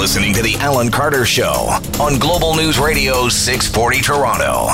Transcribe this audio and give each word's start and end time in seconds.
listening 0.00 0.32
to 0.32 0.42
The 0.42 0.54
Alan 0.60 0.90
Carter 0.90 1.26
Show 1.26 1.78
on 2.00 2.18
Global 2.18 2.56
News 2.56 2.78
Radio 2.78 3.28
640 3.28 4.00
Toronto. 4.00 4.68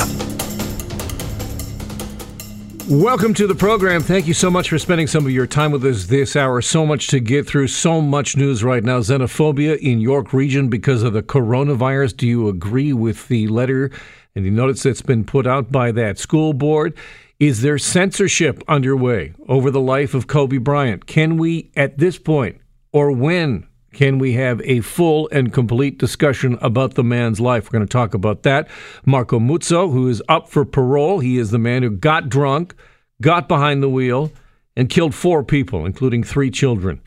Welcome 2.89 3.34
to 3.34 3.49
the 3.49 3.54
program. 3.57 4.02
Thank 4.02 4.28
you 4.28 4.34
so 4.34 4.52
much 4.52 4.68
for 4.68 4.78
spending 4.78 5.08
some 5.08 5.26
of 5.26 5.33
your 5.33 5.49
time 5.49 5.73
with 5.73 5.84
us 5.84 6.07
this 6.07 6.36
hour. 6.36 6.62
So 6.62 6.86
much 6.86 7.08
to 7.08 7.18
get 7.18 7.44
through, 7.44 7.67
so 7.67 8.00
much 8.00 8.36
news 8.36 8.62
right 8.62 8.84
now. 8.84 9.00
Xenophobia 9.00 9.77
in 9.79 9.99
York 9.99 10.33
Region 10.33 10.69
because 10.69 11.03
of 11.03 11.12
the 11.12 11.25
coronavirus. 11.25 12.19
Do 12.19 12.29
you 12.29 12.47
agree 12.47 12.93
with 12.93 13.27
the 13.27 13.49
letter 13.49 13.91
and 14.37 14.45
the 14.45 14.51
notice 14.51 14.85
that's 14.85 15.03
been 15.03 15.25
put 15.25 15.45
out 15.45 15.73
by 15.73 15.91
that 15.91 16.21
school 16.21 16.53
board? 16.53 16.97
Is 17.41 17.63
there 17.63 17.79
censorship 17.79 18.63
underway 18.69 19.33
over 19.49 19.73
the 19.73 19.81
life 19.81 20.15
of 20.15 20.29
Kobe 20.29 20.59
Bryant? 20.59 21.07
Can 21.07 21.37
we, 21.37 21.73
at 21.75 21.99
this 21.99 22.17
point, 22.17 22.61
or 22.93 23.11
when 23.11 23.67
can 23.97 24.19
we 24.19 24.35
have 24.35 24.61
a 24.61 24.83
full 24.83 25.27
and 25.33 25.55
complete 25.55 25.97
discussion 25.97 26.59
about 26.61 26.97
the 26.97 27.02
man's 27.02 27.41
life? 27.41 27.65
We're 27.65 27.79
going 27.79 27.89
to 27.89 27.93
talk 27.93 28.12
about 28.12 28.43
that. 28.43 28.69
Marco 29.07 29.39
Muzzo, 29.39 29.91
who 29.91 30.07
is 30.07 30.23
up 30.29 30.51
for 30.51 30.66
parole, 30.66 31.20
he 31.20 31.39
is 31.39 31.51
the 31.51 31.59
man 31.59 31.83
who 31.83 31.89
got 31.89 32.29
drunk, 32.29 32.75
got 33.23 33.48
behind 33.48 33.83
the 33.83 33.89
wheel, 33.89 34.30
and 34.77 34.91
killed 34.91 35.15
four 35.15 35.43
people, 35.43 35.87
including 35.87 36.23
three 36.23 36.51
children. 36.51 37.01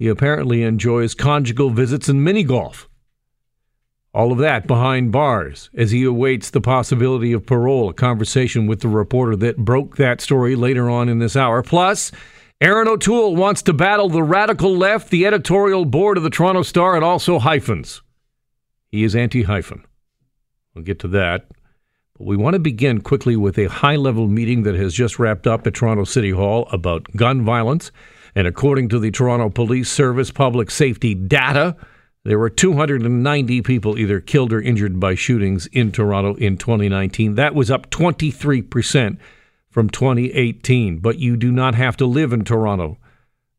He 0.00 0.08
apparently 0.08 0.64
enjoys 0.64 1.14
conjugal 1.14 1.70
visits 1.70 2.08
and 2.08 2.24
mini 2.24 2.42
golf. 2.42 2.88
All 4.12 4.32
of 4.32 4.38
that 4.38 4.66
behind 4.66 5.12
bars 5.12 5.70
as 5.76 5.92
he 5.92 6.02
awaits 6.02 6.50
the 6.50 6.60
possibility 6.60 7.32
of 7.32 7.46
parole. 7.46 7.90
A 7.90 7.94
conversation 7.94 8.66
with 8.66 8.80
the 8.80 8.88
reporter 8.88 9.36
that 9.36 9.58
broke 9.58 9.96
that 9.96 10.20
story 10.20 10.56
later 10.56 10.90
on 10.90 11.08
in 11.08 11.20
this 11.20 11.36
hour. 11.36 11.62
Plus, 11.62 12.10
Erin 12.58 12.88
O'Toole 12.88 13.36
wants 13.36 13.60
to 13.62 13.74
battle 13.74 14.08
the 14.08 14.22
radical 14.22 14.74
left, 14.74 15.10
the 15.10 15.26
editorial 15.26 15.84
board 15.84 16.16
of 16.16 16.22
the 16.22 16.30
Toronto 16.30 16.62
Star, 16.62 16.94
and 16.94 17.04
also 17.04 17.38
hyphens. 17.38 18.00
He 18.88 19.04
is 19.04 19.14
anti 19.14 19.42
hyphen. 19.42 19.84
We'll 20.74 20.84
get 20.84 20.98
to 21.00 21.08
that. 21.08 21.48
But 22.16 22.26
we 22.26 22.36
want 22.36 22.54
to 22.54 22.60
begin 22.60 23.02
quickly 23.02 23.36
with 23.36 23.58
a 23.58 23.66
high 23.68 23.96
level 23.96 24.26
meeting 24.26 24.62
that 24.62 24.74
has 24.74 24.94
just 24.94 25.18
wrapped 25.18 25.46
up 25.46 25.66
at 25.66 25.74
Toronto 25.74 26.04
City 26.04 26.30
Hall 26.30 26.66
about 26.72 27.04
gun 27.14 27.44
violence. 27.44 27.92
And 28.34 28.46
according 28.46 28.88
to 28.88 28.98
the 28.98 29.10
Toronto 29.10 29.50
Police 29.50 29.90
Service 29.90 30.30
public 30.30 30.70
safety 30.70 31.14
data, 31.14 31.76
there 32.24 32.38
were 32.38 32.50
290 32.50 33.60
people 33.62 33.98
either 33.98 34.20
killed 34.20 34.54
or 34.54 34.62
injured 34.62 34.98
by 34.98 35.14
shootings 35.14 35.66
in 35.66 35.92
Toronto 35.92 36.34
in 36.36 36.56
2019. 36.56 37.34
That 37.34 37.54
was 37.54 37.70
up 37.70 37.90
23% 37.90 39.18
from 39.76 39.90
2018. 39.90 41.00
But 41.00 41.18
you 41.18 41.36
do 41.36 41.52
not 41.52 41.74
have 41.74 41.98
to 41.98 42.06
live 42.06 42.32
in 42.32 42.44
Toronto 42.44 42.96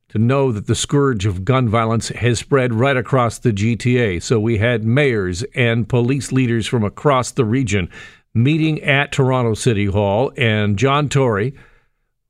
to 0.10 0.18
know 0.18 0.52
that 0.52 0.66
the 0.66 0.74
scourge 0.74 1.28
of 1.28 1.46
gun 1.46 1.70
violence 1.70 2.08
has 2.10 2.40
spread 2.40 2.74
right 2.74 2.98
across 2.98 3.38
the 3.38 3.52
GTA. 3.52 4.24
So 4.24 4.40
we 4.40 4.58
had 4.58 4.84
mayors 4.84 5.44
and 5.54 5.88
police 5.88 6.32
leaders 6.32 6.66
from 6.66 6.84
across 6.84 7.30
the 7.30 7.46
region 7.46 7.88
meeting 8.34 8.82
at 8.82 9.12
Toronto 9.12 9.54
City 9.54 9.86
Hall. 9.86 10.32
And 10.36 10.76
John 10.76 11.08
Tory, 11.08 11.54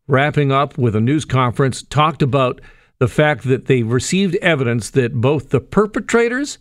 wrapping 0.06 0.52
up 0.52 0.78
with 0.78 0.94
a 0.94 1.00
news 1.00 1.24
conference, 1.24 1.82
talked 1.82 2.22
about 2.22 2.60
the 3.00 3.08
fact 3.08 3.46
that 3.46 3.68
they 3.68 3.84
received 3.84 4.36
evidence 4.42 4.90
that 4.90 5.22
both 5.22 5.52
the 5.52 5.62
perpetrators 5.62 6.58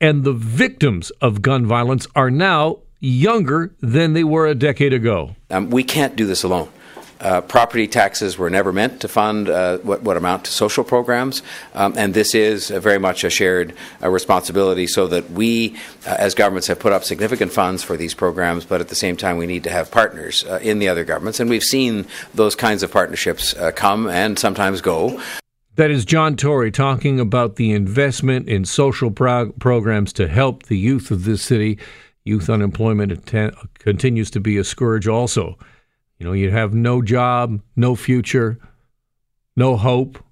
and 0.00 0.24
the 0.24 0.32
victims 0.32 1.10
of 1.20 1.40
gun 1.40 1.66
violence 1.66 2.08
are 2.16 2.32
now 2.32 2.78
younger 3.04 3.74
than 3.80 4.14
they 4.14 4.24
were 4.24 4.46
a 4.46 4.54
decade 4.54 4.92
ago. 4.92 5.36
Um, 5.50 5.70
we 5.70 5.84
can't 5.84 6.16
do 6.16 6.26
this 6.26 6.42
alone. 6.42 6.70
Uh, 7.20 7.40
property 7.40 7.86
taxes 7.86 8.36
were 8.36 8.50
never 8.50 8.72
meant 8.72 9.00
to 9.00 9.08
fund 9.08 9.48
uh, 9.48 9.78
what, 9.78 10.02
what, 10.02 10.16
amount 10.16 10.44
to 10.44 10.50
social 10.50 10.82
programs, 10.84 11.42
um, 11.74 11.94
and 11.96 12.12
this 12.12 12.34
is 12.34 12.68
very 12.68 12.98
much 12.98 13.24
a 13.24 13.30
shared 13.30 13.72
uh, 14.02 14.10
responsibility. 14.10 14.86
So 14.86 15.06
that 15.06 15.30
we, 15.30 15.76
uh, 16.06 16.16
as 16.18 16.34
governments, 16.34 16.66
have 16.66 16.80
put 16.80 16.92
up 16.92 17.04
significant 17.04 17.52
funds 17.52 17.82
for 17.82 17.96
these 17.96 18.14
programs, 18.14 18.64
but 18.64 18.80
at 18.80 18.88
the 18.88 18.94
same 18.94 19.16
time, 19.16 19.38
we 19.38 19.46
need 19.46 19.64
to 19.64 19.70
have 19.70 19.90
partners 19.90 20.44
uh, 20.44 20.58
in 20.60 20.80
the 20.80 20.88
other 20.88 21.04
governments, 21.04 21.40
and 21.40 21.48
we've 21.48 21.62
seen 21.62 22.06
those 22.34 22.56
kinds 22.56 22.82
of 22.82 22.90
partnerships 22.90 23.54
uh, 23.54 23.70
come 23.70 24.08
and 24.08 24.38
sometimes 24.38 24.80
go. 24.80 25.20
That 25.76 25.90
is 25.90 26.04
John 26.04 26.36
Tory 26.36 26.70
talking 26.70 27.18
about 27.18 27.56
the 27.56 27.72
investment 27.72 28.48
in 28.48 28.64
social 28.64 29.10
pro- 29.10 29.50
programs 29.52 30.12
to 30.14 30.28
help 30.28 30.64
the 30.64 30.78
youth 30.78 31.10
of 31.10 31.24
this 31.24 31.42
city. 31.42 31.78
Youth 32.24 32.48
unemployment 32.48 33.30
continues 33.78 34.30
to 34.30 34.40
be 34.40 34.56
a 34.56 34.64
scourge, 34.64 35.06
also. 35.06 35.58
You 36.18 36.26
know, 36.26 36.32
you 36.32 36.50
have 36.50 36.72
no 36.72 37.02
job, 37.02 37.60
no 37.76 37.94
future, 37.94 38.58
no 39.56 39.76
hope. 39.76 40.22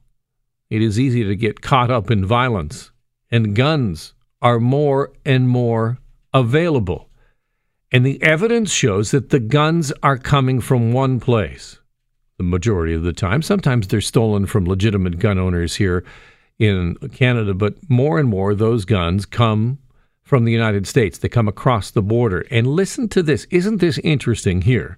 It 0.70 0.80
is 0.80 0.98
easy 0.98 1.24
to 1.24 1.36
get 1.36 1.60
caught 1.60 1.90
up 1.90 2.10
in 2.10 2.24
violence, 2.24 2.92
and 3.30 3.54
guns 3.54 4.14
are 4.40 4.58
more 4.58 5.12
and 5.24 5.48
more 5.48 5.98
available. 6.32 7.10
And 7.92 8.06
the 8.06 8.22
evidence 8.22 8.72
shows 8.72 9.10
that 9.10 9.28
the 9.28 9.40
guns 9.40 9.92
are 10.02 10.16
coming 10.16 10.60
from 10.60 10.92
one 10.92 11.20
place 11.20 11.78
the 12.38 12.42
majority 12.42 12.94
of 12.94 13.02
the 13.02 13.12
time. 13.12 13.42
Sometimes 13.42 13.86
they're 13.86 14.00
stolen 14.00 14.46
from 14.46 14.64
legitimate 14.64 15.18
gun 15.18 15.38
owners 15.38 15.76
here 15.76 16.04
in 16.58 16.96
Canada, 17.12 17.54
but 17.54 17.74
more 17.88 18.18
and 18.18 18.28
more 18.28 18.54
those 18.54 18.84
guns 18.84 19.26
come 19.26 19.78
from 20.32 20.46
the 20.46 20.50
United 20.52 20.86
States. 20.86 21.18
They 21.18 21.28
come 21.28 21.46
across 21.46 21.90
the 21.90 22.00
border. 22.00 22.46
And 22.50 22.66
listen 22.66 23.06
to 23.10 23.22
this. 23.22 23.46
Isn't 23.50 23.82
this 23.82 23.98
interesting 23.98 24.62
here? 24.62 24.96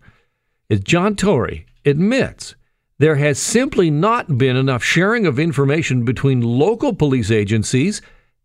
As 0.70 0.78
John 0.78 1.16
Tory 1.16 1.66
admits 1.84 2.54
there 3.00 3.16
has 3.16 3.36
simply 3.36 3.90
not 3.90 4.38
been 4.38 4.54
enough 4.54 4.84
sharing 4.84 5.26
of 5.26 5.40
information 5.40 6.04
between 6.04 6.40
local 6.40 6.94
police 6.94 7.32
agencies 7.32 8.00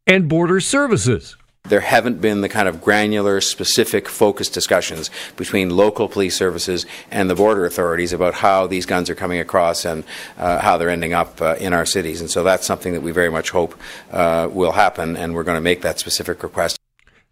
and 0.07 0.27
border 0.27 0.59
services 0.59 1.37
there 1.69 1.79
haven't 1.79 2.19
been 2.19 2.41
the 2.41 2.49
kind 2.49 2.67
of 2.67 2.81
granular, 2.81 3.41
specific, 3.41 4.09
focused 4.09 4.53
discussions 4.53 5.09
between 5.35 5.69
local 5.69 6.07
police 6.07 6.35
services 6.35 6.85
and 7.11 7.29
the 7.29 7.35
border 7.35 7.65
authorities 7.65 8.13
about 8.13 8.33
how 8.35 8.67
these 8.67 8.85
guns 8.85 9.09
are 9.09 9.15
coming 9.15 9.39
across 9.39 9.85
and 9.85 10.03
uh, 10.37 10.59
how 10.59 10.77
they're 10.77 10.89
ending 10.89 11.13
up 11.13 11.41
uh, 11.41 11.55
in 11.59 11.73
our 11.73 11.85
cities. 11.85 12.21
And 12.21 12.29
so 12.29 12.43
that's 12.43 12.65
something 12.65 12.93
that 12.93 13.01
we 13.01 13.11
very 13.11 13.29
much 13.29 13.51
hope 13.51 13.75
uh, 14.11 14.49
will 14.51 14.73
happen, 14.73 15.15
and 15.15 15.33
we're 15.33 15.43
going 15.43 15.57
to 15.57 15.61
make 15.61 15.81
that 15.81 15.99
specific 15.99 16.43
request. 16.43 16.78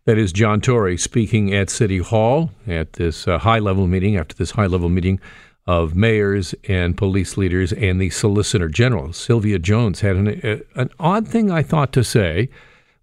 That 0.07 0.17
is 0.17 0.31
John 0.31 0.61
Tory 0.61 0.97
speaking 0.97 1.53
at 1.53 1.69
City 1.69 1.97
Hall 1.97 2.51
at 2.65 2.93
this 2.93 3.27
uh, 3.27 3.39
high 3.39 3.59
level 3.59 3.87
meeting, 3.87 4.15
after 4.15 4.33
this 4.33 4.51
high 4.51 4.65
level 4.65 4.87
meeting 4.87 5.19
of 5.65 5.95
mayors 5.95 6.55
and 6.69 6.95
police 6.95 7.35
leaders 7.35 7.73
and 7.73 7.99
the 7.99 8.09
Solicitor 8.09 8.69
General. 8.69 9.11
Sylvia 9.11 9.59
Jones 9.59 9.99
had 9.99 10.15
an, 10.15 10.39
uh, 10.45 10.59
an 10.79 10.89
odd 10.97 11.27
thing, 11.27 11.51
I 11.51 11.61
thought, 11.61 11.91
to 11.91 12.05
say 12.05 12.47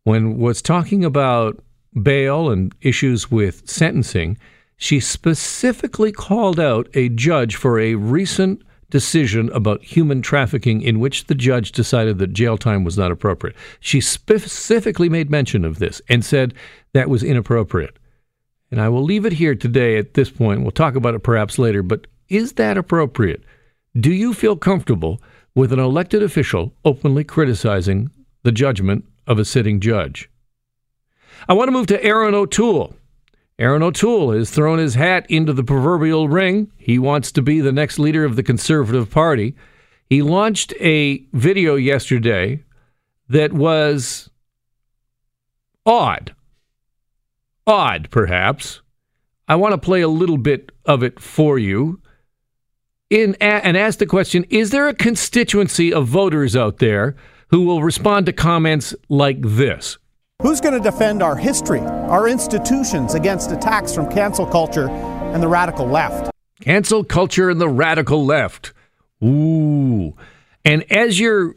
when 0.04 0.38
was 0.38 0.62
talking 0.62 1.04
about 1.04 1.62
bail 2.02 2.48
and 2.48 2.74
issues 2.80 3.30
with 3.30 3.68
sentencing, 3.68 4.38
she 4.78 4.98
specifically 4.98 6.10
called 6.10 6.58
out 6.58 6.88
a 6.94 7.10
judge 7.10 7.56
for 7.56 7.78
a 7.78 7.96
recent 7.96 8.62
decision 8.90 9.50
about 9.50 9.82
human 9.82 10.22
trafficking 10.22 10.82
in 10.82 11.00
which 11.00 11.26
the 11.26 11.34
judge 11.34 11.72
decided 11.72 12.18
that 12.18 12.32
jail 12.32 12.56
time 12.56 12.84
was 12.84 12.98
not 12.98 13.10
appropriate. 13.10 13.56
She 13.80 14.00
specifically 14.00 15.08
made 15.08 15.30
mention 15.30 15.64
of 15.64 15.78
this 15.78 16.00
and 16.08 16.24
said 16.24 16.54
that 16.92 17.08
was 17.08 17.22
inappropriate. 17.22 17.98
And 18.70 18.80
I 18.80 18.88
will 18.88 19.02
leave 19.02 19.26
it 19.26 19.34
here 19.34 19.54
today 19.54 19.96
at 19.96 20.14
this 20.14 20.30
point. 20.30 20.62
We'll 20.62 20.70
talk 20.70 20.94
about 20.94 21.14
it 21.14 21.22
perhaps 21.22 21.58
later, 21.58 21.82
but 21.82 22.06
is 22.28 22.54
that 22.54 22.76
appropriate? 22.78 23.42
Do 23.98 24.12
you 24.12 24.34
feel 24.34 24.56
comfortable 24.56 25.20
with 25.54 25.72
an 25.72 25.78
elected 25.78 26.22
official 26.22 26.72
openly 26.84 27.24
criticizing 27.24 28.10
the 28.42 28.52
judgment 28.52 29.04
of 29.26 29.38
a 29.38 29.44
sitting 29.44 29.80
judge. 29.80 30.30
I 31.48 31.54
want 31.54 31.68
to 31.68 31.72
move 31.72 31.86
to 31.88 32.02
Erin 32.02 32.34
O'Toole. 32.34 32.94
Erin 33.58 33.82
O'Toole 33.82 34.32
has 34.32 34.50
thrown 34.50 34.78
his 34.78 34.94
hat 34.94 35.26
into 35.30 35.52
the 35.52 35.62
proverbial 35.62 36.28
ring. 36.28 36.72
He 36.76 36.98
wants 36.98 37.30
to 37.32 37.42
be 37.42 37.60
the 37.60 37.72
next 37.72 37.98
leader 37.98 38.24
of 38.24 38.36
the 38.36 38.42
Conservative 38.42 39.10
Party. 39.10 39.54
He 40.08 40.22
launched 40.22 40.74
a 40.80 41.24
video 41.32 41.76
yesterday 41.76 42.64
that 43.28 43.52
was 43.52 44.28
odd. 45.86 46.34
Odd, 47.66 48.08
perhaps. 48.10 48.80
I 49.46 49.56
want 49.56 49.72
to 49.72 49.78
play 49.78 50.00
a 50.00 50.08
little 50.08 50.38
bit 50.38 50.72
of 50.84 51.02
it 51.02 51.20
for 51.20 51.58
you 51.58 52.00
in, 53.10 53.36
and 53.40 53.76
ask 53.76 53.98
the 53.98 54.06
question 54.06 54.44
Is 54.50 54.70
there 54.70 54.88
a 54.88 54.94
constituency 54.94 55.92
of 55.92 56.08
voters 56.08 56.56
out 56.56 56.78
there 56.78 57.16
who 57.54 57.62
will 57.62 57.82
respond 57.82 58.26
to 58.26 58.32
comments 58.32 58.94
like 59.08 59.40
this. 59.40 59.96
Who's 60.42 60.60
going 60.60 60.74
to 60.74 60.80
defend 60.80 61.22
our 61.22 61.36
history, 61.36 61.80
our 61.80 62.28
institutions 62.28 63.14
against 63.14 63.50
attacks 63.50 63.94
from 63.94 64.10
cancel 64.10 64.46
culture 64.46 64.88
and 64.88 65.42
the 65.42 65.48
radical 65.48 65.86
left? 65.86 66.30
Cancel 66.60 67.04
culture 67.04 67.50
and 67.50 67.60
the 67.60 67.68
radical 67.68 68.24
left. 68.24 68.72
Ooh. 69.22 70.14
And 70.64 70.90
as 70.92 71.20
you're 71.20 71.54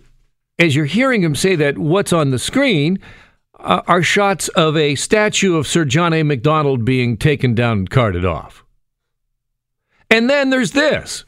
as 0.60 0.76
you're 0.76 0.86
hearing 0.86 1.22
him 1.22 1.36
say 1.36 1.56
that, 1.56 1.78
what's 1.78 2.14
on 2.14 2.32
the 2.32 2.40
screen 2.40 3.00
uh, 3.60 3.82
are 3.88 4.02
shots 4.02 4.48
of 4.50 4.76
a 4.76 4.96
statue 4.96 5.56
of 5.56 5.68
Sir 5.68 5.86
John 5.86 6.14
A. 6.14 6.24
Macdonald 6.24 6.84
being 6.86 7.18
taken 7.18 7.54
down 7.54 7.80
and 7.80 7.90
carted 7.90 8.26
off. 8.26 8.64
And 10.10 10.30
then 10.30 10.50
there's 10.50 10.72
this. 10.72 11.26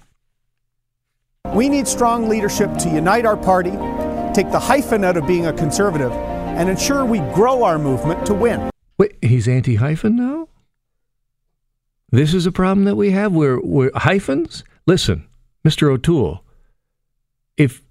We 1.54 1.69
need 1.69 1.88
strong 1.88 2.30
leadership 2.30 2.75
to 2.78 2.90
unite 2.90 3.25
our 3.25 3.38
party 3.38 3.72
take 4.34 4.51
the 4.51 4.60
hyphen 4.60 5.04
out 5.04 5.18
of 5.18 5.28
being 5.28 5.48
a 5.48 5.54
conservative 5.54 6.12
and 6.60 6.70
ensure 6.70 7.06
we 7.06 7.20
grow 7.34 7.64
our 7.64 7.80
movement 7.80 8.26
to 8.28 8.34
win. 8.34 8.70
Wait, 8.98 9.16
he's 9.22 9.48
anti 9.48 9.76
hyphen 9.76 10.16
now? 10.16 10.50
This 12.12 12.34
is 12.34 12.46
a 12.46 12.52
problem 12.52 12.86
that 12.86 12.96
we 12.96 13.12
have. 13.12 13.32
We're, 13.32 13.62
we're 13.62 13.92
hyphens? 13.96 14.64
Listen, 14.86 15.28
Mr. 15.66 15.92
O'Toole, 15.92 16.44
if 17.58 17.82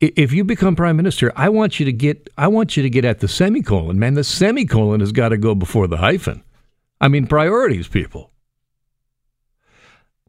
if 0.00 0.32
you 0.32 0.42
become 0.42 0.74
prime 0.74 0.96
minister, 0.96 1.32
I 1.36 1.48
want 1.48 1.78
you 1.78 1.86
to 1.86 1.92
get 1.92 2.28
I 2.36 2.48
want 2.48 2.76
you 2.76 2.82
to 2.82 2.90
get 2.90 3.04
at 3.04 3.20
the 3.20 3.28
semicolon. 3.28 3.98
Man, 3.98 4.14
the 4.14 4.24
semicolon 4.24 5.00
has 5.00 5.12
got 5.12 5.28
to 5.28 5.36
go 5.36 5.54
before 5.54 5.86
the 5.86 5.98
hyphen. 5.98 6.42
I 7.00 7.08
mean, 7.08 7.26
priorities, 7.26 7.86
people. 7.86 8.30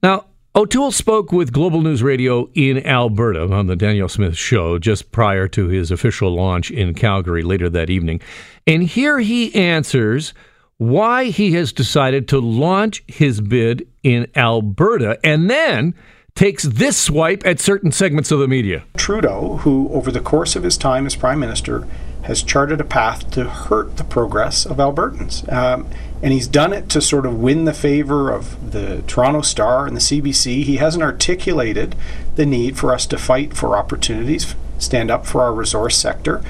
Now, 0.04 0.26
O'Toole 0.56 0.92
spoke 0.92 1.32
with 1.32 1.52
Global 1.52 1.82
News 1.82 2.04
Radio 2.04 2.48
in 2.54 2.86
Alberta 2.86 3.52
on 3.52 3.66
the 3.66 3.76
Danielle 3.76 4.08
Smith 4.08 4.38
show 4.38 4.78
just 4.78 5.12
prior 5.12 5.48
to 5.48 5.68
his 5.68 5.90
official 5.90 6.32
launch 6.36 6.70
in 6.70 6.94
Calgary 6.94 7.42
later 7.42 7.72
that 7.72 7.90
evening. 7.90 8.22
And 8.68 8.84
here 8.84 9.20
he 9.20 9.54
answers 9.56 10.36
why 10.78 11.26
he 11.26 11.54
has 11.54 11.74
decided 11.74 12.28
to 12.28 12.40
launch 12.40 13.04
his 13.08 13.42
bid 13.42 13.88
in 14.04 14.28
Alberta 14.36 15.18
and 15.24 15.50
then 15.50 15.96
takes 16.36 16.62
this 16.64 16.98
swipe 16.98 17.44
at 17.48 17.60
certain 17.60 17.92
segments 17.92 18.30
of 18.30 18.38
the 18.38 18.48
media. 18.48 18.84
Trudeau, 18.96 19.58
who 19.58 19.90
over 19.92 20.12
the 20.12 20.20
course 20.20 20.56
of 20.56 20.62
his 20.62 20.78
time 20.78 21.08
as 21.08 21.16
Prime 21.16 21.40
Minister 21.40 21.88
has 22.26 22.44
charted 22.44 22.80
a 22.80 22.86
path 22.86 23.32
to 23.32 23.46
hurt 23.46 23.98
the 23.98 24.04
progress 24.04 24.68
of 24.68 24.78
Albertans. 24.78 25.52
Um, 25.52 25.90
and 26.24 26.32
he's 26.32 26.48
done 26.48 26.72
it 26.72 26.88
to 26.88 27.02
sort 27.02 27.26
of 27.26 27.38
win 27.38 27.66
the 27.66 27.74
favor 27.74 28.32
of 28.32 28.72
the 28.72 29.04
Toronto 29.08 29.42
Star 29.42 29.86
and 29.86 29.96
the 29.96 30.00
CBC. 30.00 30.64
He 30.64 30.78
hasn't 30.78 31.04
articulated 31.04 31.98
the 32.36 32.46
need 32.46 32.78
for 32.78 32.94
us 32.94 33.06
to 33.08 33.18
fight 33.18 33.54
for 33.54 33.76
opportunities, 33.76 34.56
stand 34.78 35.12
up 35.12 35.26
for 35.26 35.42
our 35.42 35.54
resource 35.54 35.98
sector. 35.98 36.42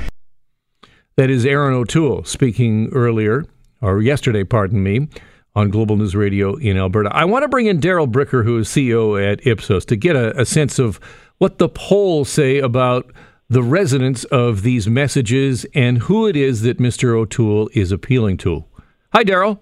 That 1.15 1.31
is 1.31 1.43
Erin 1.43 1.73
O'Toole 1.73 2.23
speaking 2.23 2.89
earlier, 2.93 3.45
or 3.81 3.99
yesterday, 3.99 4.43
pardon 4.43 4.83
me, 4.83 5.07
on 5.55 5.71
Global 5.71 5.97
News 5.97 6.15
Radio 6.15 6.55
in 6.55 6.77
Alberta. 6.77 7.09
I 7.11 7.25
want 7.25 7.41
to 7.41 7.49
bring 7.49 7.65
in 7.65 7.79
Darrell 7.79 8.07
Bricker, 8.07 8.43
who 8.43 8.59
is 8.59 8.67
CEO 8.67 9.19
at 9.19 9.45
Ipsos, 9.45 9.85
to 9.85 9.95
get 9.95 10.15
a, 10.15 10.39
a 10.39 10.45
sense 10.45 10.77
of 10.77 10.99
what 11.39 11.57
the 11.57 11.69
polls 11.69 12.29
say 12.29 12.59
about 12.59 13.11
the 13.49 13.63
resonance 13.63 14.23
of 14.25 14.61
these 14.61 14.87
messages 14.87 15.65
and 15.73 15.97
who 15.99 16.27
it 16.27 16.35
is 16.35 16.61
that 16.61 16.77
Mr. 16.77 17.15
O'Toole 17.17 17.69
is 17.73 17.91
appealing 17.91 18.37
to. 18.37 18.65
Hi, 19.13 19.23
Darrell. 19.23 19.61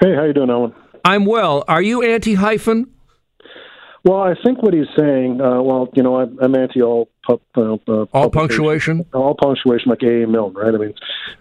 Hey, 0.00 0.12
how 0.16 0.24
you 0.24 0.32
doing, 0.32 0.50
Alan? 0.50 0.74
I'm 1.04 1.24
well. 1.24 1.64
Are 1.68 1.80
you 1.80 2.02
anti-hyphen? 2.02 2.92
Well, 4.02 4.20
I 4.20 4.34
think 4.44 4.60
what 4.60 4.74
he's 4.74 4.88
saying. 4.98 5.40
Uh, 5.40 5.62
well, 5.62 5.88
you 5.94 6.02
know, 6.02 6.16
I'm, 6.16 6.36
I'm 6.40 6.56
anti 6.56 6.82
all 6.82 7.08
pu- 7.24 7.40
uh, 7.56 7.76
uh, 7.86 8.06
all 8.12 8.28
punctuation, 8.28 9.06
all 9.14 9.36
punctuation, 9.40 9.90
like 9.90 10.02
A. 10.02 10.24
A. 10.24 10.26
Milne, 10.26 10.52
right? 10.54 10.74
I 10.74 10.78
mean, 10.78 10.94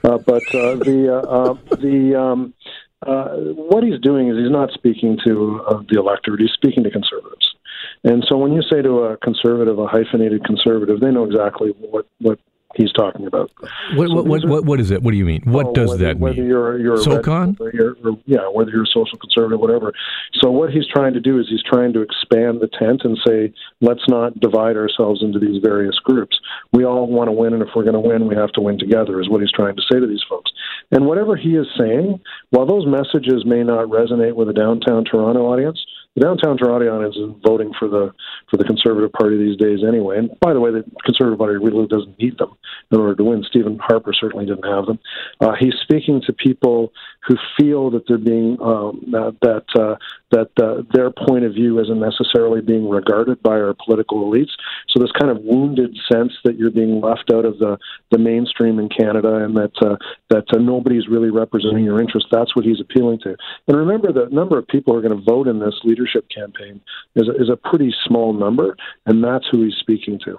uh, 0.04 0.20
but 0.20 0.44
uh, 0.54 0.76
the 0.76 1.22
uh, 1.24 1.54
the 1.76 2.20
um, 2.20 2.54
what 3.02 3.84
he's 3.84 4.00
doing 4.02 4.30
is 4.30 4.38
he's 4.38 4.52
not 4.52 4.72
speaking 4.74 5.18
to 5.26 5.62
the 5.90 5.98
electorate; 5.98 6.42
he's 6.42 6.52
speaking 6.52 6.84
to 6.84 6.92
conservatives. 6.92 7.56
And 8.04 8.24
so, 8.28 8.38
when 8.38 8.54
you 8.54 8.62
say 8.72 8.82
to 8.82 9.04
a 9.06 9.18
conservative, 9.18 9.80
a 9.80 9.88
hyphenated 9.88 10.44
conservative, 10.44 11.00
they 11.00 11.12
know 11.12 11.24
exactly 11.24 11.70
what 11.80 12.06
what 12.20 12.40
he's 12.78 12.92
talking 12.94 13.28
about. 13.28 13.52
What, 13.96 14.08
so 14.08 14.22
what, 14.22 14.46
what, 14.46 14.66
what 14.66 14.80
is 14.80 14.92
it? 14.92 15.02
What 15.02 15.12
do 15.12 15.18
you 15.18 15.26
mean? 15.26 15.42
What 15.46 15.68
oh, 15.68 15.74
does 15.74 15.90
whether, 15.90 16.06
that 16.06 16.14
mean? 16.16 16.22
Whether 16.22 16.44
you're, 16.44 16.80
you're 16.80 16.98
SOCON? 16.98 17.58
Red, 17.60 17.74
you're, 17.74 17.98
or, 18.04 18.18
yeah, 18.26 18.48
whether 18.54 18.72
you're 18.72 18.84
a 18.84 18.94
social 18.94 19.18
conservative, 19.18 19.60
whatever. 19.60 19.92
So 20.36 20.52
what 20.52 20.72
he's 20.72 20.88
trying 20.88 21.14
to 21.14 21.20
do 21.20 21.40
is 21.40 21.48
he's 21.50 21.64
trying 21.64 21.94
to 21.94 22.02
expand 22.02 22.62
the 22.62 22.70
tent 22.80 23.02
and 23.04 23.18
say, 23.28 23.54
let's 23.82 24.08
not 24.08 24.40
divide 24.40 24.78
ourselves 24.78 25.24
into 25.24 25.40
these 25.40 25.62
various 25.62 25.98
groups. 26.00 26.40
We 26.72 26.86
all 26.86 27.08
want 27.08 27.28
to 27.28 27.32
win, 27.32 27.54
and 27.54 27.64
if 27.64 27.70
we're 27.76 27.84
going 27.84 27.94
to 27.94 28.00
win, 28.00 28.28
we 28.28 28.36
have 28.36 28.52
to 28.54 28.62
win 28.62 28.78
together, 28.78 29.20
is 29.20 29.30
what 29.30 29.42
he's 29.42 29.52
trying 29.52 29.76
to 29.76 29.82
say 29.92 30.00
to 30.00 30.08
these 30.08 30.24
folks. 30.30 30.52
And 30.92 31.06
whatever 31.06 31.36
he 31.36 31.56
is 31.56 31.68
saying, 31.78 32.20
while 32.52 32.66
those 32.66 32.86
messages 32.86 33.46
may 33.46 33.64
not 33.64 33.88
resonate 33.88 34.36
with 34.36 34.50
a 34.50 34.54
downtown 34.54 35.04
Toronto 35.04 35.42
audience, 35.42 35.84
the 36.18 36.26
downtown 36.26 36.58
Toronto 36.58 36.90
audience 36.90 37.16
is 37.16 37.30
voting 37.46 37.72
for 37.78 37.88
the 37.88 38.12
for 38.50 38.58
the 38.58 38.64
Conservative 38.64 39.12
Party 39.12 39.38
these 39.38 39.58
days 39.58 39.80
anyway. 39.88 40.18
And 40.18 40.32
by 40.40 40.54
the 40.54 40.60
way, 40.60 40.72
the 40.72 40.84
Conservative 41.06 41.38
Party 41.38 41.58
really 41.58 41.86
doesn't 41.86 42.18
need 42.18 42.40
them 42.40 42.58
in 42.92 43.00
order 43.00 43.14
to 43.14 43.24
win. 43.24 43.44
Stephen 43.48 43.78
Harper 43.78 44.14
certainly 44.14 44.46
didn't 44.46 44.66
have 44.66 44.88
them. 44.88 44.98
Uh, 45.40 45.54
he's 45.60 45.76
speaking 45.84 46.22
to 46.26 46.34
people 46.34 46.92
who 47.28 47.36
feel 47.60 47.92
that 47.92 48.08
they're 48.08 48.18
being 48.18 48.58
um, 48.62 49.04
that 49.12 49.38
that 49.44 49.66
uh, 49.80 49.96
that 50.32 50.50
uh, 50.58 50.82
their 50.92 51.12
point 51.12 51.46
of 51.46 51.54
view 51.54 51.80
isn't 51.80 52.00
necessarily 52.00 52.62
being 52.62 52.90
regarded 52.90 53.42
by 53.44 53.54
our 53.54 53.76
political 53.86 54.26
elites. 54.26 54.52
So 54.90 55.00
this 55.00 55.12
kind 55.20 55.30
of 55.30 55.44
wounded 55.44 55.96
sense 56.12 56.34
that 56.46 56.58
you're 56.58 56.72
being 56.72 57.00
left 57.00 57.32
out 57.32 57.46
of 57.46 57.60
the 57.60 57.78
the 58.10 58.18
mainstream 58.18 58.80
in 58.80 58.90
Canada, 58.90 59.36
and 59.46 59.56
that 59.56 59.74
uh, 59.86 59.98
that 60.32 60.46
uh, 60.52 60.58
nobody's 60.58 61.08
really 61.08 61.30
representing 61.30 61.86
your 61.86 62.02
interests. 62.02 62.30
That's 62.32 62.56
what 62.56 62.66
he's 62.66 62.82
appealing 62.82 63.20
to. 63.20 63.36
And 63.68 63.78
remember, 63.78 64.12
the 64.12 64.34
number 64.34 64.58
of 64.58 64.68
people 64.68 64.94
who 64.94 65.00
are 65.00 65.08
going 65.08 65.16
to 65.16 65.24
vote 65.24 65.48
in 65.48 65.60
this 65.60 65.76
leadership 65.84 66.07
campaign 66.34 66.82
is 67.16 67.28
a, 67.28 67.42
is 67.42 67.50
a 67.50 67.56
pretty 67.56 67.94
small 68.06 68.34
number, 68.34 68.76
and 69.06 69.24
that's 69.24 69.46
who 69.52 69.64
he's 69.64 69.76
speaking 69.80 70.20
to. 70.26 70.38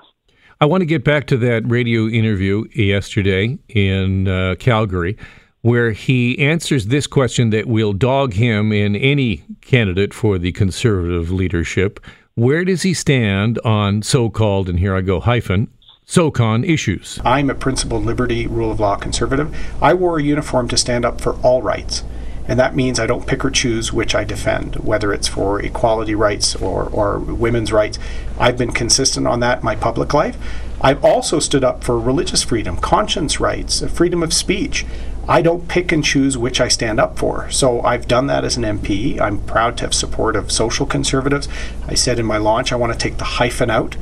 I 0.61 0.67
want 0.67 0.81
to 0.81 0.87
get 0.87 1.05
back 1.05 1.27
to 1.29 1.37
that 1.39 1.63
radio 1.71 2.07
interview 2.09 2.65
yesterday 2.75 3.59
in 3.69 4.27
uh, 4.27 4.57
Calgary 4.59 5.17
where 5.63 5.91
he 5.91 6.39
answers 6.39 6.87
this 6.87 7.07
question 7.07 7.51
that 7.51 7.67
will 7.67 7.93
dog 7.93 8.33
him 8.35 8.73
in 8.73 8.95
any 8.97 9.45
candidate 9.61 10.15
for 10.15 10.39
the 10.39 10.53
conservative 10.53 11.31
leadership. 11.31 12.01
Where 12.35 12.65
does 12.65 12.83
he 12.83 12.95
stand 12.95 13.59
on 13.65 14.03
so 14.03 14.31
called, 14.31 14.69
and 14.69 14.79
here 14.79 14.95
I 14.95 15.01
go, 15.01 15.19
hyphen, 15.19 15.69
SOCON 16.07 16.65
issues? 16.65 17.19
I'm 17.25 17.51
a 17.51 17.55
principled 17.55 18.05
liberty, 18.05 18.47
rule 18.47 18.71
of 18.71 18.81
law 18.81 18.97
conservative. 18.97 19.55
I 19.83 19.95
wore 19.95 20.19
a 20.19 20.23
uniform 20.23 20.69
to 20.69 20.77
stand 20.77 21.05
up 21.05 21.21
for 21.21 21.35
all 21.41 21.63
rights. 21.63 22.05
And 22.49 22.59
that 22.59 22.75
means 22.75 22.99
I 22.99 23.07
don't 23.07 23.27
pick 23.27 23.45
or 23.45 23.51
choose 23.51 23.93
which 23.93 24.15
I 24.15 24.25
defend, 24.25 24.77
whether 24.77 25.13
it's 25.13 25.29
for 25.29 25.61
equality 25.61 26.15
rights 26.15 26.57
or, 26.57 26.85
or 26.85 27.19
women's 27.19 27.73
rights. 27.73 27.99
I've 28.39 28.57
been 28.57 28.73
consistent 28.73 29.27
on 29.27 29.41
that 29.41 29.59
in 29.59 29.65
my 29.65 29.77
public 29.77 30.15
life. 30.15 30.39
I've 30.81 31.05
also 31.05 31.41
stood 31.41 31.63
up 31.63 31.85
for 31.85 31.99
religious 31.99 32.43
freedom, 32.43 32.79
conscience 32.79 33.39
rights, 33.39 33.83
freedom 33.91 34.23
of 34.23 34.33
speech. 34.33 34.87
I 35.29 35.43
don't 35.43 35.69
pick 35.69 35.93
and 35.93 36.03
choose 36.03 36.39
which 36.39 36.59
I 36.59 36.69
stand 36.69 36.99
up 36.99 37.19
for. 37.19 37.51
So 37.51 37.83
I've 37.83 38.09
done 38.09 38.29
that 38.29 38.45
as 38.45 38.57
an 38.57 38.63
MP. 38.63 39.21
I'm 39.21 39.41
proud 39.41 39.77
to 39.79 39.85
have 39.85 39.93
support 39.93 40.37
of 40.37 40.51
social 40.51 40.87
conservatives. 40.87 41.49
I 41.87 41.95
said 41.95 42.19
in 42.19 42.25
my 42.25 42.39
launch 42.39 42.73
I 42.73 42.77
want 42.77 42.95
to 42.95 42.99
take 42.99 43.19
the 43.19 43.25
hyphen 43.25 43.69
out. 43.69 43.97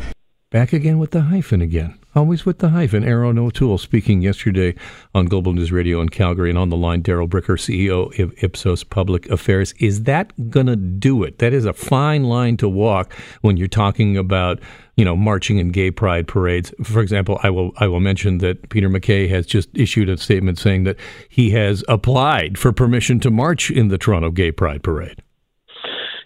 Back 0.51 0.73
again 0.73 0.99
with 0.99 1.11
the 1.11 1.23
hyphen 1.23 1.61
again. 1.61 1.99
Always 2.17 2.47
with 2.47 2.61
the 2.61 2.71
hyphen. 2.71 3.05
Erin 3.05 3.39
O'Toole 3.39 3.77
speaking 3.77 4.23
yesterday 4.23 4.75
on 5.15 5.27
Global 5.27 5.53
News 5.53 5.71
Radio 5.71 6.01
in 6.01 6.09
Calgary 6.09 6.49
and 6.49 6.59
on 6.59 6.71
the 6.71 6.77
line, 6.77 7.03
Darrell 7.03 7.29
Bricker, 7.29 7.59
CEO 7.59 8.19
of 8.19 8.33
Ipsos 8.43 8.85
Public 8.85 9.29
Affairs. 9.29 9.75
Is 9.81 10.05
that 10.05 10.33
going 10.49 10.65
to 10.67 10.77
do 10.77 11.23
it? 11.25 11.41
That 11.41 11.53
is 11.53 11.67
a 11.67 11.75
fine 11.75 12.25
line 12.25 12.57
to 12.57 12.71
walk 12.71 13.13
when 13.43 13.59
you're 13.59 13.69
talking 13.69 14.17
about, 14.17 14.61
you 14.97 15.05
know, 15.05 15.15
marching 15.15 15.59
in 15.59 15.73
gay 15.73 15.91
pride 15.91 16.27
parades. 16.27 16.73
For 16.83 17.03
example, 17.03 17.39
I 17.43 17.51
will 17.51 17.73
I 17.77 17.87
will 17.87 18.01
mention 18.01 18.39
that 18.39 18.71
Peter 18.71 18.89
MacKay 18.89 19.29
has 19.29 19.45
just 19.45 19.69
issued 19.75 20.09
a 20.09 20.17
statement 20.17 20.59
saying 20.59 20.85
that 20.85 20.97
he 21.29 21.51
has 21.51 21.85
applied 21.87 22.57
for 22.57 22.73
permission 22.73 23.21
to 23.21 23.31
march 23.31 23.71
in 23.71 23.89
the 23.89 23.99
Toronto 23.99 24.31
Gay 24.31 24.53
Pride 24.53 24.83
Parade. 24.83 25.23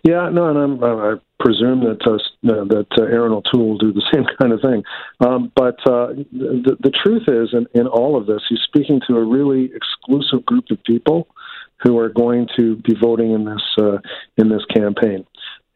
Yeah, 0.03 0.31
no, 0.31 0.49
and 0.49 0.59
I'm, 0.59 0.85
I 0.85 1.15
presume 1.39 1.81
that 1.81 2.07
uh, 2.07 2.19
that 2.43 2.87
uh, 2.99 3.03
Erin 3.03 3.33
O'Toole 3.33 3.71
will 3.71 3.79
do 3.79 3.93
the 3.93 4.03
same 4.15 4.25
kind 4.41 4.53
of 4.53 4.61
thing. 4.61 4.83
Um, 5.21 5.53
but 5.55 5.79
uh, 5.89 6.15
the, 6.33 6.77
the 6.81 6.91
truth 6.91 7.25
is, 7.29 7.51
in, 7.53 7.67
in 7.79 7.87
all 7.87 8.17
of 8.17 8.27
this, 8.27 8.43
he's 8.49 8.61
speaking 8.65 9.01
to 9.09 9.17
a 9.17 9.25
really 9.25 9.71
exclusive 9.75 10.45
group 10.47 10.65
of 10.71 10.83
people 10.85 11.29
who 11.83 11.99
are 11.99 12.09
going 12.09 12.47
to 12.59 12.77
be 12.77 12.95
voting 13.01 13.33
in 13.33 13.45
this 13.45 13.63
uh, 13.79 13.99
in 14.37 14.49
this 14.49 14.65
campaign. 14.75 15.25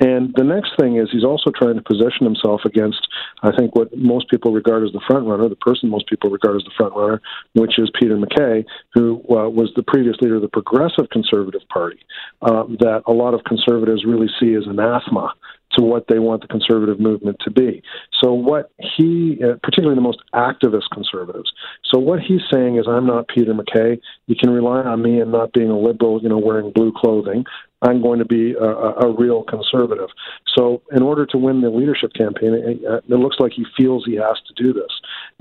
And 0.00 0.34
the 0.36 0.42
next 0.42 0.72
thing 0.78 0.96
is 0.96 1.08
he's 1.12 1.24
also 1.24 1.50
trying 1.54 1.76
to 1.76 1.82
position 1.82 2.26
himself 2.26 2.62
against, 2.64 3.06
I 3.42 3.54
think, 3.56 3.76
what 3.76 3.96
most 3.96 4.28
people 4.28 4.52
regard 4.52 4.82
as 4.84 4.92
the 4.92 5.00
front 5.06 5.26
runner, 5.26 5.48
the 5.48 5.56
person 5.56 5.88
most 5.88 6.08
people 6.08 6.30
regard 6.30 6.56
as 6.56 6.64
the 6.64 6.72
front 6.76 6.96
runner, 6.96 7.22
which 7.54 7.78
is 7.78 7.90
Peter 8.00 8.16
MacKay, 8.16 8.64
who 8.94 9.16
uh, 9.30 9.48
was 9.48 9.70
the 9.76 9.84
previous 9.84 10.16
leader 10.20 10.36
of 10.36 10.42
the 10.42 10.48
Progressive 10.48 11.08
Conservative 11.10 11.62
Party, 11.68 12.00
uh, 12.42 12.64
that 12.80 13.02
a 13.06 13.12
lot 13.12 13.34
of 13.34 13.44
conservatives 13.44 14.04
really 14.04 14.28
see 14.40 14.54
as 14.54 14.66
anathema 14.66 15.32
to 15.76 15.84
what 15.84 16.06
they 16.08 16.18
want 16.18 16.42
the 16.42 16.48
conservative 16.48 17.00
movement 17.00 17.38
to 17.40 17.50
be. 17.50 17.82
So, 18.22 18.32
what 18.32 18.70
he, 18.96 19.38
uh, 19.42 19.56
particularly 19.62 19.94
the 19.94 20.00
most 20.00 20.22
activist 20.34 20.90
conservatives, 20.92 21.52
so 21.92 21.98
what 21.98 22.20
he's 22.20 22.40
saying 22.52 22.76
is, 22.76 22.86
I'm 22.88 23.06
not 23.06 23.28
Peter 23.28 23.54
MacKay. 23.54 24.00
You 24.26 24.36
can 24.36 24.50
rely 24.50 24.80
on 24.80 25.02
me 25.02 25.20
and 25.20 25.32
not 25.32 25.52
being 25.52 25.70
a 25.70 25.78
liberal, 25.78 26.22
you 26.22 26.28
know, 26.28 26.38
wearing 26.38 26.72
blue 26.72 26.92
clothing. 26.96 27.44
I'm 27.82 28.00
going 28.00 28.18
to 28.18 28.24
be 28.24 28.52
a, 28.52 28.64
a, 28.64 29.14
real 29.14 29.42
conservative. 29.42 30.08
So, 30.56 30.82
in 30.92 31.02
order 31.02 31.26
to 31.26 31.38
win 31.38 31.60
the 31.60 31.70
leadership 31.70 32.12
campaign, 32.14 32.54
it, 32.54 32.80
it 32.82 33.14
looks 33.14 33.36
like 33.38 33.52
he 33.52 33.66
feels 33.76 34.04
he 34.06 34.14
has 34.14 34.40
to 34.48 34.62
do 34.62 34.72
this. 34.72 34.90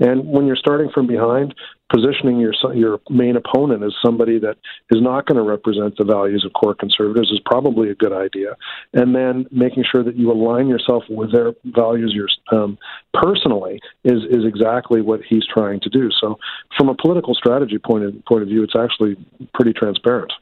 And 0.00 0.26
when 0.26 0.46
you're 0.46 0.56
starting 0.56 0.90
from 0.92 1.06
behind, 1.06 1.54
positioning 1.94 2.40
your 2.40 2.52
your 2.74 3.00
main 3.08 3.36
opponent 3.36 3.84
as 3.84 3.92
somebody 4.04 4.38
that 4.40 4.56
is 4.90 5.00
not 5.00 5.26
going 5.26 5.36
to 5.36 5.42
represent 5.42 5.96
the 5.96 6.04
values 6.04 6.44
of 6.44 6.52
core 6.52 6.74
conservatives 6.74 7.30
is 7.30 7.40
probably 7.46 7.90
a 7.90 7.94
good 7.94 8.12
idea. 8.12 8.56
And 8.92 9.14
then 9.14 9.46
making 9.52 9.84
sure 9.90 10.02
that 10.02 10.16
you 10.16 10.30
align 10.32 10.66
yourself 10.66 11.04
with 11.08 11.32
their 11.32 11.52
values 11.64 12.12
your, 12.14 12.28
um, 12.58 12.78
personally 13.12 13.80
is 14.02 14.22
is 14.30 14.44
exactly 14.44 15.00
what 15.00 15.20
he's 15.28 15.44
trying 15.46 15.80
to 15.80 15.88
do. 15.88 16.10
So, 16.20 16.36
from 16.76 16.88
a 16.88 16.94
political 16.94 17.34
strategy 17.34 17.78
point 17.78 18.04
of 18.04 18.24
point 18.24 18.42
of 18.42 18.48
view, 18.48 18.64
it's 18.64 18.76
actually 18.76 19.16
pretty 19.54 19.72
transparent. 19.72 20.32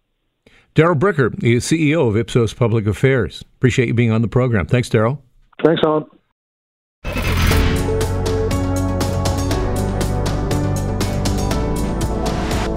Darrell 0.74 0.96
Bricker 0.96 1.42
is 1.44 1.66
CEO 1.66 2.08
of 2.08 2.16
Ipsos 2.16 2.54
Public 2.54 2.86
Affairs. 2.86 3.44
Appreciate 3.58 3.88
you 3.88 3.94
being 3.94 4.10
on 4.10 4.22
the 4.22 4.28
program. 4.28 4.66
Thanks, 4.66 4.88
Darrell. 4.88 5.22
Thanks, 5.62 5.82
Alan. 5.84 6.06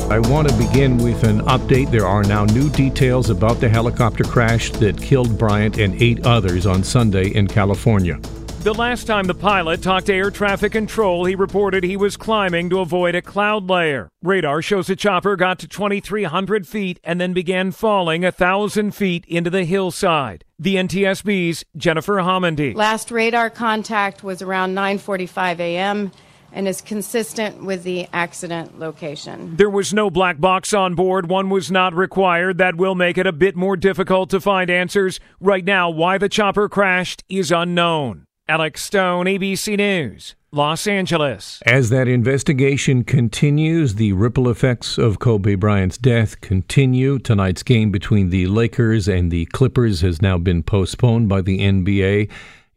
I 0.07 0.19
want 0.19 0.47
to 0.47 0.55
begin 0.55 0.99
with 0.99 1.23
an 1.23 1.41
update. 1.41 1.89
There 1.89 2.05
are 2.05 2.23
now 2.23 2.45
new 2.45 2.69
details 2.69 3.31
about 3.31 3.59
the 3.59 3.67
helicopter 3.67 4.23
crash 4.23 4.69
that 4.73 5.01
killed 5.01 5.35
Bryant 5.35 5.79
and 5.79 5.99
eight 5.99 6.23
others 6.27 6.67
on 6.67 6.83
Sunday 6.83 7.29
in 7.29 7.47
California. 7.47 8.19
The 8.59 8.73
last 8.73 9.05
time 9.05 9.25
the 9.25 9.33
pilot 9.33 9.81
talked 9.81 10.05
to 10.05 10.13
air 10.13 10.29
traffic 10.29 10.71
control, 10.73 11.25
he 11.25 11.33
reported 11.33 11.83
he 11.83 11.97
was 11.97 12.17
climbing 12.17 12.69
to 12.69 12.81
avoid 12.81 13.15
a 13.15 13.21
cloud 13.21 13.67
layer. 13.67 14.09
Radar 14.21 14.61
shows 14.61 14.87
the 14.87 14.95
chopper 14.95 15.35
got 15.35 15.57
to 15.59 15.67
2,300 15.67 16.67
feet 16.67 16.99
and 17.03 17.19
then 17.19 17.33
began 17.33 17.71
falling 17.71 18.21
1,000 18.21 18.91
feet 18.91 19.25
into 19.25 19.49
the 19.49 19.65
hillside. 19.65 20.45
The 20.59 20.75
NTSB's 20.75 21.65
Jennifer 21.75 22.17
Homendy. 22.17 22.75
Last 22.75 23.09
radar 23.09 23.49
contact 23.49 24.23
was 24.23 24.43
around 24.43 24.75
9:45 24.75 25.59
a.m 25.59 26.11
and 26.55 26.67
is 26.67 26.81
consistent 26.81 27.63
with 27.63 27.83
the 27.83 28.07
accident 28.13 28.79
location. 28.79 29.55
There 29.57 29.69
was 29.69 29.93
no 29.93 30.09
black 30.09 30.39
box 30.39 30.73
on 30.73 30.95
board. 30.95 31.29
One 31.29 31.49
was 31.49 31.69
not 31.69 31.93
required. 31.93 32.57
That 32.57 32.77
will 32.77 32.95
make 32.95 33.17
it 33.17 33.27
a 33.27 33.33
bit 33.33 33.55
more 33.55 33.75
difficult 33.75 34.29
to 34.31 34.41
find 34.41 34.69
answers. 34.69 35.19
Right 35.39 35.65
now, 35.65 35.89
why 35.89 36.17
the 36.17 36.29
chopper 36.29 36.69
crashed 36.69 37.23
is 37.29 37.51
unknown. 37.51 38.23
Alex 38.47 38.83
Stone, 38.83 39.25
ABC 39.25 39.75
News, 39.75 40.35
Los 40.51 40.87
Angeles. 40.87 41.61
As 41.65 41.89
that 41.89 42.07
investigation 42.07 43.03
continues, 43.03 43.95
the 43.95 44.13
ripple 44.13 44.47
effects 44.47 44.97
of 44.97 45.19
Kobe 45.19 45.55
Bryant's 45.55 45.97
death 45.97 46.39
continue. 46.41 47.19
Tonight's 47.19 47.63
game 47.63 47.91
between 47.91 48.29
the 48.29 48.45
Lakers 48.45 49.07
and 49.07 49.29
the 49.29 49.45
Clippers 49.47 50.01
has 50.01 50.21
now 50.21 50.37
been 50.37 50.63
postponed 50.63 51.27
by 51.27 51.41
the 51.41 51.59
NBA. 51.59 52.29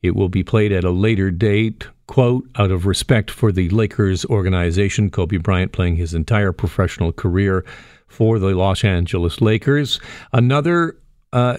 It 0.02 0.16
will 0.16 0.30
be 0.30 0.42
played 0.42 0.72
at 0.72 0.84
a 0.84 0.90
later 0.90 1.30
date 1.30 1.86
quote, 2.08 2.48
out 2.56 2.72
of 2.72 2.86
respect 2.86 3.30
for 3.30 3.52
the 3.52 3.68
Lakers 3.68 4.24
organization, 4.24 5.10
Kobe 5.10 5.36
Bryant 5.36 5.70
playing 5.70 5.96
his 5.96 6.14
entire 6.14 6.52
professional 6.52 7.12
career 7.12 7.64
for 8.08 8.40
the 8.40 8.48
Los 8.48 8.82
Angeles 8.82 9.40
Lakers. 9.40 10.00
Another 10.32 10.96
uh, 11.32 11.58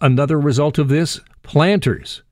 another 0.00 0.38
result 0.38 0.78
of 0.78 0.88
this, 0.88 1.20
Planters, 1.42 2.22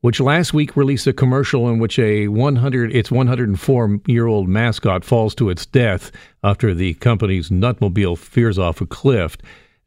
which 0.00 0.20
last 0.20 0.52
week 0.52 0.76
released 0.76 1.06
a 1.06 1.12
commercial 1.12 1.68
in 1.68 1.78
which 1.78 1.98
a 1.98 2.28
100 2.28 2.94
its 2.94 3.10
104 3.10 4.00
year 4.06 4.26
old 4.26 4.48
mascot 4.48 5.04
falls 5.04 5.34
to 5.36 5.50
its 5.50 5.64
death 5.64 6.10
after 6.42 6.74
the 6.74 6.94
company's 6.94 7.50
nutmobile 7.50 8.18
veers 8.18 8.58
off 8.58 8.80
a 8.80 8.86
cliff. 8.86 9.36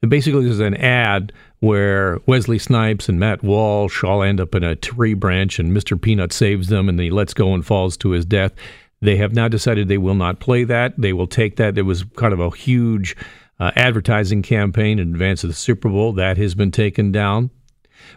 And 0.01 0.09
basically, 0.09 0.45
there's 0.45 0.59
an 0.59 0.75
ad 0.77 1.31
where 1.62 2.20
Wesley 2.25 2.60
Snipes 2.60 3.08
and 3.08 3.20
Matt 3.20 3.44
Walsh 3.44 4.03
all 4.03 4.24
end 4.24 4.41
up 4.41 4.53
in 4.56 4.63
a 4.63 4.75
tree 4.75 5.13
branch, 5.13 5.60
and 5.60 5.72
Mr. 5.72 6.00
Peanut 6.00 6.34
saves 6.34 6.68
them, 6.68 6.89
and 6.89 7.00
he 7.00 7.10
lets 7.10 7.34
go 7.34 7.53
and 7.53 7.65
falls 7.65 7.96
to 7.98 8.10
his 8.10 8.25
death. 8.25 8.51
They 9.00 9.15
have 9.18 9.34
now 9.34 9.48
decided 9.48 9.88
they 9.88 9.98
will 9.98 10.15
not 10.15 10.39
play 10.39 10.63
that. 10.65 10.94
They 10.98 11.13
will 11.13 11.27
take 11.27 11.56
that. 11.56 11.75
There 11.75 11.86
was 11.86 12.03
kind 12.15 12.34
of 12.34 12.39
a 12.39 12.50
huge 12.50 13.15
uh, 13.60 13.72
advertising 13.75 14.41
campaign 14.41 14.98
in 14.98 15.12
advance 15.12 15.44
of 15.44 15.50
the 15.50 15.56
Super 15.56 15.88
Bowl. 15.88 16.13
That 16.13 16.38
has 16.38 16.56
been 16.56 16.72
taken 16.72 17.12
down. 17.12 17.51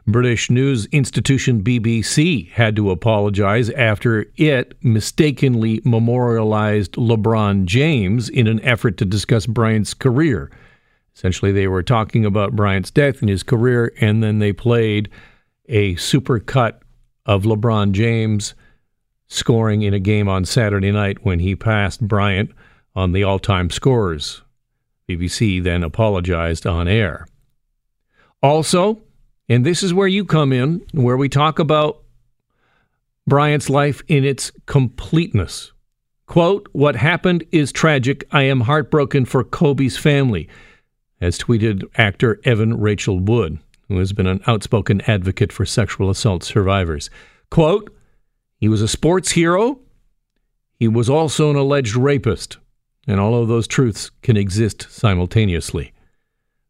British 0.06 0.50
news 0.50 0.86
institution 0.86 1.62
BBC 1.62 2.50
had 2.50 2.74
to 2.76 2.90
apologize 2.90 3.68
after 3.70 4.26
it 4.36 4.74
mistakenly 4.82 5.82
memorialized 5.84 6.92
LeBron 6.92 7.66
James 7.66 8.30
in 8.30 8.46
an 8.46 8.60
effort 8.60 8.96
to 8.98 9.04
discuss 9.04 9.46
Bryant's 9.46 9.92
career. 9.92 10.50
Essentially, 11.16 11.52
they 11.52 11.68
were 11.68 11.82
talking 11.82 12.24
about 12.24 12.56
Bryant's 12.56 12.90
death 12.90 13.20
and 13.20 13.28
his 13.28 13.42
career, 13.42 13.92
and 14.00 14.22
then 14.22 14.40
they 14.40 14.52
played 14.52 15.08
a 15.68 15.94
super 15.96 16.40
cut 16.40 16.82
of 17.24 17.44
LeBron 17.44 17.92
James 17.92 18.54
scoring 19.28 19.82
in 19.82 19.94
a 19.94 20.00
game 20.00 20.28
on 20.28 20.44
Saturday 20.44 20.92
night 20.92 21.24
when 21.24 21.38
he 21.38 21.56
passed 21.56 22.06
Bryant 22.06 22.50
on 22.94 23.12
the 23.12 23.24
all 23.24 23.38
time 23.38 23.70
scorers. 23.70 24.42
BBC 25.08 25.62
then 25.62 25.82
apologized 25.82 26.66
on 26.66 26.88
air. 26.88 27.26
Also, 28.42 29.02
and 29.48 29.64
this 29.64 29.82
is 29.82 29.94
where 29.94 30.08
you 30.08 30.24
come 30.24 30.52
in, 30.52 30.84
where 30.92 31.16
we 31.16 31.28
talk 31.28 31.58
about 31.58 32.02
Bryant's 33.26 33.70
life 33.70 34.02
in 34.08 34.24
its 34.24 34.50
completeness. 34.66 35.72
Quote, 36.26 36.68
What 36.72 36.96
happened 36.96 37.44
is 37.52 37.72
tragic. 37.72 38.26
I 38.32 38.42
am 38.42 38.62
heartbroken 38.62 39.24
for 39.24 39.44
Kobe's 39.44 39.96
family 39.96 40.48
as 41.24 41.38
tweeted 41.38 41.82
actor 41.96 42.38
Evan 42.44 42.78
Rachel 42.78 43.18
Wood, 43.18 43.58
who 43.88 43.98
has 43.98 44.12
been 44.12 44.26
an 44.26 44.42
outspoken 44.46 45.00
advocate 45.06 45.50
for 45.50 45.64
sexual 45.64 46.10
assault 46.10 46.44
survivors. 46.44 47.08
Quote, 47.50 47.90
he 48.58 48.68
was 48.68 48.82
a 48.82 48.88
sports 48.88 49.30
hero. 49.30 49.80
He 50.78 50.86
was 50.86 51.08
also 51.08 51.48
an 51.48 51.56
alleged 51.56 51.96
rapist, 51.96 52.58
and 53.08 53.20
all 53.20 53.40
of 53.40 53.48
those 53.48 53.66
truths 53.66 54.10
can 54.20 54.36
exist 54.36 54.86
simultaneously. 54.90 55.94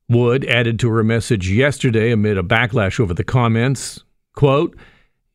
Wood 0.08 0.44
added 0.44 0.78
to 0.80 0.90
her 0.90 1.02
message 1.02 1.50
yesterday 1.50 2.12
amid 2.12 2.38
a 2.38 2.44
backlash 2.44 3.00
over 3.00 3.12
the 3.12 3.25
comments, 3.25 4.04
quote, 4.37 4.76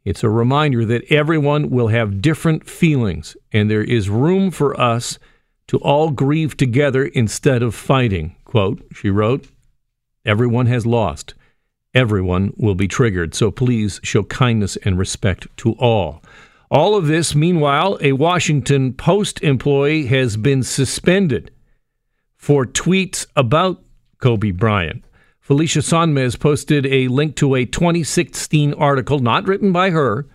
it's 0.05 0.23
a 0.23 0.29
reminder 0.29 0.85
that 0.85 1.11
everyone 1.11 1.69
will 1.69 1.89
have 1.89 2.21
different 2.21 2.69
feelings, 2.69 3.35
and 3.51 3.69
there 3.69 3.83
is 3.83 4.09
room 4.09 4.49
for 4.49 4.79
us 4.79 5.19
to 5.67 5.77
all 5.79 6.09
grieve 6.09 6.55
together 6.55 7.03
instead 7.03 7.61
of 7.61 7.75
fighting. 7.75 8.37
Quote, 8.49 8.83
she 8.91 9.11
wrote, 9.11 9.47
Everyone 10.25 10.65
has 10.65 10.83
lost. 10.83 11.35
Everyone 11.93 12.51
will 12.57 12.73
be 12.73 12.87
triggered. 12.87 13.35
So 13.35 13.51
please 13.51 13.99
show 14.01 14.23
kindness 14.23 14.75
and 14.77 14.97
respect 14.97 15.45
to 15.57 15.73
all. 15.73 16.23
All 16.71 16.95
of 16.95 17.05
this, 17.05 17.35
meanwhile, 17.35 17.99
a 18.01 18.13
Washington 18.13 18.93
Post 18.93 19.43
employee 19.43 20.07
has 20.07 20.35
been 20.35 20.63
suspended 20.63 21.51
for 22.37 22.65
tweets 22.65 23.27
about 23.35 23.83
Kobe 24.17 24.49
Bryant. 24.49 25.03
Felicia 25.39 25.81
Sonmez 25.81 26.39
posted 26.39 26.87
a 26.87 27.07
link 27.07 27.35
to 27.35 27.53
a 27.53 27.65
2016 27.65 28.73
article, 28.73 29.19
not 29.19 29.47
written 29.47 29.71
by 29.71 29.91
her, 29.91 30.27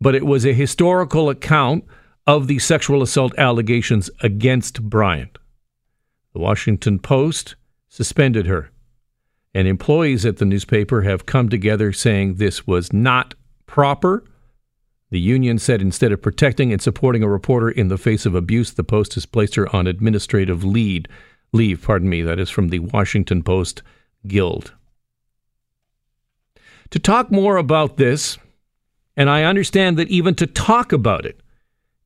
but 0.00 0.16
it 0.16 0.26
was 0.26 0.44
a 0.44 0.52
historical 0.52 1.30
account 1.30 1.84
of 2.26 2.48
the 2.48 2.58
sexual 2.58 3.00
assault 3.00 3.32
allegations 3.38 4.10
against 4.24 4.82
Bryant. 4.82 5.38
The 6.32 6.40
Washington 6.40 6.98
Post 6.98 7.54
suspended 7.90 8.46
her, 8.46 8.70
and 9.52 9.68
employees 9.68 10.24
at 10.24 10.38
the 10.38 10.44
newspaper 10.44 11.02
have 11.02 11.26
come 11.26 11.48
together 11.48 11.92
saying 11.92 12.36
this 12.36 12.66
was 12.66 12.92
not 12.92 13.34
proper. 13.66 14.24
The 15.10 15.20
union 15.20 15.58
said 15.58 15.82
instead 15.82 16.12
of 16.12 16.22
protecting 16.22 16.72
and 16.72 16.80
supporting 16.80 17.24
a 17.24 17.28
reporter 17.28 17.68
in 17.68 17.88
the 17.88 17.98
face 17.98 18.24
of 18.24 18.34
abuse, 18.34 18.72
the 18.72 18.84
Post 18.84 19.14
has 19.14 19.26
placed 19.26 19.56
her 19.56 19.74
on 19.74 19.88
administrative 19.88 20.62
lead, 20.64 21.08
leave. 21.52 21.82
Pardon 21.82 22.08
me. 22.08 22.22
That 22.22 22.38
is 22.38 22.48
from 22.48 22.68
the 22.68 22.78
Washington 22.78 23.42
Post 23.42 23.82
Guild. 24.26 24.72
To 26.90 27.00
talk 27.00 27.32
more 27.32 27.56
about 27.56 27.96
this, 27.96 28.38
and 29.16 29.28
I 29.28 29.42
understand 29.42 29.98
that 29.98 30.08
even 30.08 30.36
to 30.36 30.46
talk 30.46 30.92
about 30.92 31.26
it 31.26 31.40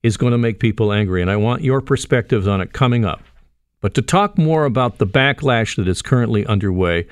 is 0.03 0.17
going 0.17 0.33
to 0.33 0.39
make 0.39 0.61
people 0.61 0.93
angry, 0.93 1.21
and 1.21 1.31
I 1.31 1.37
want 1.37 1.63
your 1.63 1.83
perspectives 1.83 2.47
on 2.47 2.63
it 2.63 2.73
coming 2.73 3.05
up. 3.05 3.23
But 3.85 3.93
to 3.97 4.01
talk 4.01 4.39
more 4.39 4.65
about 4.65 4.97
the 4.97 5.07
backlash 5.07 5.77
that 5.77 5.87
is 5.87 6.01
currently 6.01 6.47
underway, 6.47 7.07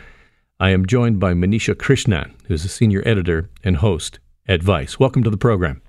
I 0.59 0.71
am 0.71 0.87
joined 0.87 1.21
by 1.21 1.35
Manisha 1.35 1.75
Krishnan, 1.75 2.33
who's 2.47 2.65
a 2.65 2.69
senior 2.69 3.03
editor 3.05 3.51
and 3.63 3.77
host 3.77 4.21
at 4.49 4.63
Vice. 4.63 4.99
Welcome 4.99 5.23
to 5.25 5.29
the 5.29 5.37
program. 5.37 5.83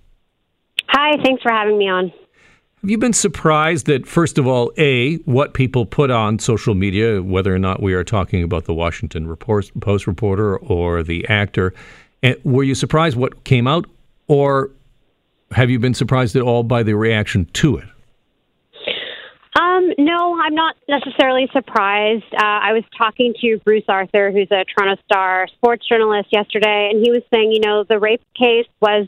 Hi, 0.89 1.15
thanks 1.23 1.41
for 1.41 1.53
having 1.53 1.77
me 1.77 1.87
on. 1.87 2.11
Have 2.81 2.89
you 2.89 2.97
been 2.97 3.13
surprised 3.13 3.85
that, 3.85 4.05
first 4.05 4.37
of 4.37 4.45
all, 4.45 4.73
A, 4.77 5.15
what 5.19 5.53
people 5.53 5.85
put 5.85 6.11
on 6.11 6.37
social 6.37 6.75
media, 6.75 7.23
whether 7.23 7.55
or 7.55 7.59
not 7.59 7.81
we 7.81 7.93
are 7.93 8.03
talking 8.03 8.43
about 8.43 8.65
the 8.65 8.73
Washington 8.73 9.33
Post 9.37 10.05
reporter 10.05 10.57
or 10.57 11.01
the 11.01 11.25
actor, 11.29 11.73
and 12.21 12.35
were 12.43 12.63
you 12.63 12.75
surprised 12.75 13.15
what 13.15 13.45
came 13.45 13.67
out, 13.67 13.85
or 14.27 14.69
have 15.51 15.69
you 15.69 15.79
been 15.79 15.93
surprised 15.93 16.35
at 16.35 16.41
all 16.41 16.61
by 16.61 16.83
the 16.83 16.93
reaction 16.93 17.45
to 17.53 17.77
it? 17.77 17.87
Um, 19.59 19.93
no, 19.99 20.39
I'm 20.41 20.55
not 20.55 20.75
necessarily 20.89 21.47
surprised. 21.53 22.25
Uh, 22.33 22.41
I 22.41 22.73
was 22.73 22.83
talking 22.97 23.33
to 23.41 23.59
Bruce 23.63 23.83
Arthur, 23.87 24.31
who's 24.31 24.49
a 24.51 24.65
Toronto 24.65 25.01
Star 25.05 25.47
sports 25.55 25.87
journalist, 25.87 26.29
yesterday, 26.31 26.89
and 26.91 27.05
he 27.05 27.11
was 27.11 27.21
saying, 27.31 27.51
you 27.51 27.59
know, 27.59 27.83
the 27.87 27.99
rape 27.99 28.23
case 28.35 28.67
was 28.81 29.07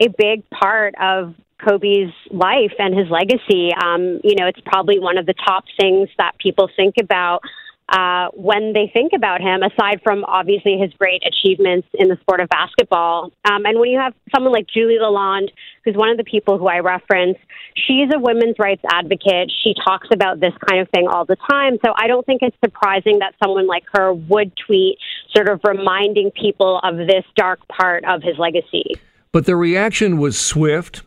a 0.00 0.08
big 0.18 0.48
part 0.50 0.94
of 1.00 1.34
Kobe's 1.64 2.12
life 2.30 2.72
and 2.78 2.98
his 2.98 3.08
legacy. 3.08 3.70
Um, 3.72 4.20
you 4.24 4.34
know, 4.34 4.46
it's 4.46 4.60
probably 4.66 4.98
one 4.98 5.16
of 5.16 5.26
the 5.26 5.34
top 5.46 5.64
things 5.78 6.08
that 6.18 6.32
people 6.38 6.68
think 6.74 6.96
about 7.00 7.40
uh, 7.88 8.28
when 8.32 8.72
they 8.72 8.90
think 8.92 9.12
about 9.14 9.40
him, 9.40 9.62
aside 9.62 10.00
from 10.02 10.24
obviously 10.24 10.78
his 10.78 10.92
great 10.94 11.22
achievements 11.26 11.86
in 11.94 12.08
the 12.08 12.16
sport 12.22 12.40
of 12.40 12.48
basketball. 12.48 13.30
Um, 13.44 13.66
and 13.66 13.78
when 13.78 13.90
you 13.90 13.98
have 13.98 14.14
someone 14.34 14.52
like 14.52 14.66
Julie 14.66 14.98
Lalonde, 15.00 15.50
who's 15.84 15.94
one 15.94 16.08
of 16.08 16.16
the 16.16 16.24
people 16.24 16.58
who 16.58 16.66
I 16.66 16.78
reference, 16.78 17.36
she's 17.76 18.08
a 18.14 18.18
women's 18.18 18.58
rights 18.58 18.82
advocate. 18.90 19.52
She 19.62 19.74
talks 19.84 20.08
about 20.12 20.40
this 20.40 20.54
kind 20.66 20.80
of 20.80 20.88
thing 20.90 21.08
all 21.08 21.26
the 21.26 21.36
time. 21.50 21.78
So 21.84 21.92
I 21.94 22.06
don't 22.06 22.24
think 22.24 22.40
it's 22.42 22.56
surprising 22.64 23.18
that 23.18 23.34
someone 23.42 23.66
like 23.66 23.84
her 23.92 24.14
would 24.14 24.52
tweet, 24.66 24.96
sort 25.34 25.48
of 25.48 25.60
reminding 25.62 26.30
people 26.30 26.80
of 26.82 26.96
this 26.96 27.24
dark 27.36 27.60
part 27.68 28.04
of 28.06 28.22
his 28.22 28.38
legacy. 28.38 28.94
But 29.30 29.44
the 29.44 29.56
reaction 29.56 30.16
was 30.18 30.38
swift. 30.38 31.02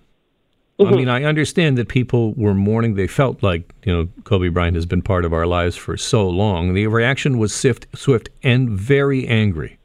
Mm-hmm. 0.79 0.93
I 0.93 0.97
mean, 0.97 1.09
I 1.09 1.23
understand 1.23 1.77
that 1.79 1.87
people 1.87 2.33
were 2.33 2.53
mourning. 2.53 2.93
They 2.93 3.07
felt 3.07 3.41
like, 3.41 3.73
you 3.83 3.91
know, 3.91 4.07
Kobe 4.25 4.49
Bryant 4.49 4.75
has 4.75 4.85
been 4.85 5.01
part 5.01 5.25
of 5.25 5.33
our 5.33 5.47
lives 5.47 5.75
for 5.75 5.97
so 5.97 6.29
long. 6.29 6.75
The 6.75 6.85
reaction 6.85 7.39
was 7.39 7.53
swift, 7.53 7.87
swift 7.95 8.29
and 8.43 8.69
very 8.69 9.27
angry. 9.27 9.79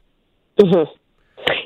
Mm-hmm. 0.58 0.92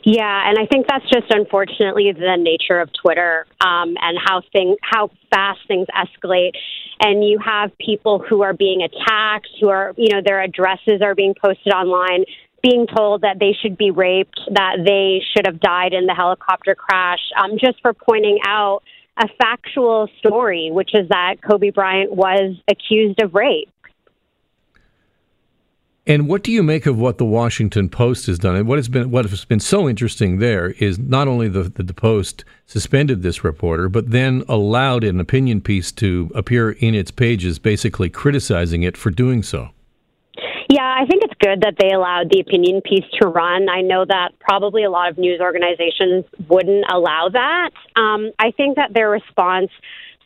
Yeah, 0.04 0.48
and 0.48 0.56
I 0.56 0.66
think 0.66 0.86
that's 0.88 1.04
just 1.12 1.26
unfortunately 1.30 2.12
the 2.12 2.36
nature 2.38 2.78
of 2.78 2.90
Twitter 2.92 3.44
um, 3.60 3.96
and 4.00 4.16
how 4.24 4.40
thing 4.52 4.76
how 4.80 5.10
fast 5.30 5.58
things 5.66 5.88
escalate. 5.88 6.52
And 7.00 7.24
you 7.24 7.38
have 7.44 7.76
people 7.78 8.24
who 8.26 8.42
are 8.42 8.54
being 8.54 8.82
attacked, 8.82 9.48
who 9.60 9.68
are 9.68 9.92
you 9.96 10.14
know 10.14 10.20
their 10.24 10.40
addresses 10.40 11.02
are 11.02 11.16
being 11.16 11.34
posted 11.34 11.72
online, 11.72 12.24
being 12.62 12.86
told 12.86 13.22
that 13.22 13.38
they 13.40 13.56
should 13.60 13.76
be 13.76 13.90
raped, 13.90 14.38
that 14.52 14.76
they 14.86 15.20
should 15.34 15.46
have 15.46 15.60
died 15.60 15.92
in 15.92 16.06
the 16.06 16.14
helicopter 16.14 16.76
crash, 16.76 17.20
um, 17.42 17.58
just 17.58 17.80
for 17.82 17.92
pointing 17.92 18.38
out 18.46 18.82
a 19.16 19.28
factual 19.38 20.08
story, 20.18 20.70
which 20.70 20.90
is 20.94 21.08
that 21.08 21.36
Kobe 21.42 21.70
Bryant 21.70 22.12
was 22.12 22.56
accused 22.68 23.22
of 23.22 23.34
rape. 23.34 23.70
And 26.08 26.28
what 26.28 26.44
do 26.44 26.52
you 26.52 26.62
make 26.62 26.86
of 26.86 26.98
what 26.98 27.18
the 27.18 27.24
Washington 27.24 27.88
Post 27.88 28.26
has 28.26 28.38
done? 28.38 28.54
And 28.54 28.68
what 28.68 28.78
has 28.78 28.88
been 28.88 29.10
what 29.10 29.28
has 29.28 29.44
been 29.44 29.58
so 29.58 29.88
interesting 29.88 30.38
there 30.38 30.70
is 30.78 31.00
not 31.00 31.26
only 31.26 31.48
the, 31.48 31.64
the, 31.64 31.82
the 31.82 31.94
Post 31.94 32.44
suspended 32.64 33.22
this 33.22 33.42
reporter, 33.42 33.88
but 33.88 34.10
then 34.10 34.44
allowed 34.48 35.02
an 35.02 35.18
opinion 35.18 35.60
piece 35.60 35.90
to 35.92 36.30
appear 36.32 36.70
in 36.70 36.94
its 36.94 37.10
pages, 37.10 37.58
basically 37.58 38.08
criticizing 38.08 38.84
it 38.84 38.96
for 38.96 39.10
doing 39.10 39.42
so. 39.42 39.70
Yeah, 40.68 40.82
I 40.82 41.06
think 41.06 41.22
it's 41.22 41.34
good 41.38 41.60
that 41.60 41.74
they 41.78 41.92
allowed 41.92 42.28
the 42.30 42.40
opinion 42.40 42.80
piece 42.82 43.04
to 43.20 43.28
run. 43.28 43.68
I 43.68 43.82
know 43.82 44.04
that 44.04 44.30
probably 44.40 44.82
a 44.82 44.90
lot 44.90 45.10
of 45.10 45.18
news 45.18 45.40
organizations 45.40 46.24
wouldn't 46.48 46.84
allow 46.90 47.28
that. 47.32 47.70
Um, 47.94 48.32
I 48.38 48.50
think 48.50 48.76
that 48.76 48.92
their 48.92 49.08
response 49.08 49.70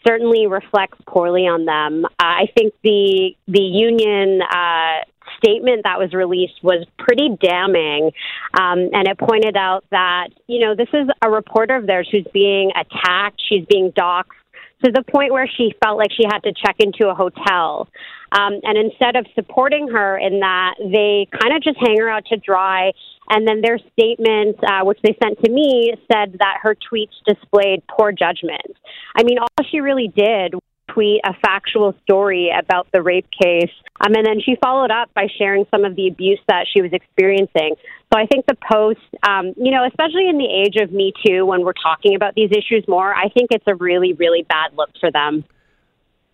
certainly 0.07 0.47
reflects 0.47 0.99
poorly 1.07 1.43
on 1.43 1.67
them. 1.67 2.07
Uh, 2.07 2.09
I 2.19 2.47
think 2.57 2.73
the 2.83 3.33
the 3.49 3.61
union 3.61 4.41
uh, 4.41 5.05
statement 5.37 5.83
that 5.85 5.99
was 5.99 6.15
released 6.15 6.63
was 6.63 6.87
pretty 6.99 7.37
damning, 7.41 8.11
um, 8.55 8.89
and 8.93 9.09
it 9.09 9.19
pointed 9.19 9.59
out 9.59 9.85
that 9.91 10.29
you 10.47 10.61
know 10.61 10.75
this 10.75 10.89
is 10.95 11.07
a 11.23 11.31
reporter 11.31 11.77
of 11.77 11.87
theirs 11.87 12.09
who's 12.11 12.27
being 12.33 12.71
attacked, 12.75 13.43
she's 13.47 13.67
being 13.67 13.93
doxxed 13.93 14.41
to 14.85 14.91
the 14.91 15.05
point 15.13 15.33
where 15.33 15.47
she 15.47 15.75
felt 15.85 15.99
like 15.99 16.11
she 16.13 16.25
had 16.25 16.41
to 16.41 16.53
check 16.53 16.77
into 16.79 17.11
a 17.11 17.15
hotel. 17.15 17.89
Um, 18.33 18.61
and 18.63 18.79
instead 18.79 19.17
of 19.17 19.27
supporting 19.35 19.89
her 19.89 20.17
in 20.19 20.41
that, 20.41 20.75
they 20.79 21.27
kind 21.41 21.57
of 21.57 21.63
just 21.63 21.79
hang 21.79 21.99
her 21.99 22.09
out 22.09 22.27
to 22.27 22.37
dry. 22.37 22.93
And 23.29 23.47
then 23.47 23.61
their 23.61 23.79
statement, 23.93 24.57
uh, 24.63 24.85
which 24.85 24.99
they 25.03 25.17
sent 25.23 25.43
to 25.45 25.51
me, 25.51 25.95
said 26.11 26.37
that 26.39 26.59
her 26.63 26.75
tweets 26.75 27.15
displayed 27.27 27.83
poor 27.89 28.13
judgment. 28.13 28.77
I 29.17 29.23
mean, 29.23 29.39
all 29.39 29.65
she 29.71 29.81
really 29.81 30.09
did 30.09 30.55
tweet 30.93 31.21
a 31.25 31.35
factual 31.35 31.95
story 32.03 32.51
about 32.57 32.89
the 32.93 33.03
rape 33.03 33.27
case. 33.31 33.71
Um, 34.01 34.15
and 34.15 34.27
then 34.27 34.41
she 34.45 34.57
followed 34.63 34.91
up 34.91 35.13
by 35.15 35.27
sharing 35.39 35.67
some 35.71 35.85
of 35.85 35.95
the 35.95 36.09
abuse 36.09 36.41
that 36.49 36.67
she 36.73 36.83
was 36.83 36.93
experiencing. 36.93 37.77
So 38.13 38.19
I 38.19 38.27
think 38.27 38.47
the 38.47 38.57
post, 38.73 39.01
um, 39.23 39.55
you 39.57 39.71
know, 39.71 39.87
especially 39.87 40.29
in 40.29 40.39
the 40.39 40.49
age 40.49 40.77
of 40.83 40.93
Me 40.93 41.13
Too, 41.25 41.47
when 41.47 41.65
we're 41.65 41.73
talking 41.73 42.17
about 42.17 42.35
these 42.35 42.51
issues 42.51 42.85
more, 42.89 43.15
I 43.15 43.29
think 43.29 43.51
it's 43.53 43.65
a 43.69 43.75
really, 43.75 44.15
really 44.15 44.43
bad 44.43 44.77
look 44.77 44.91
for 44.99 45.11
them. 45.13 45.45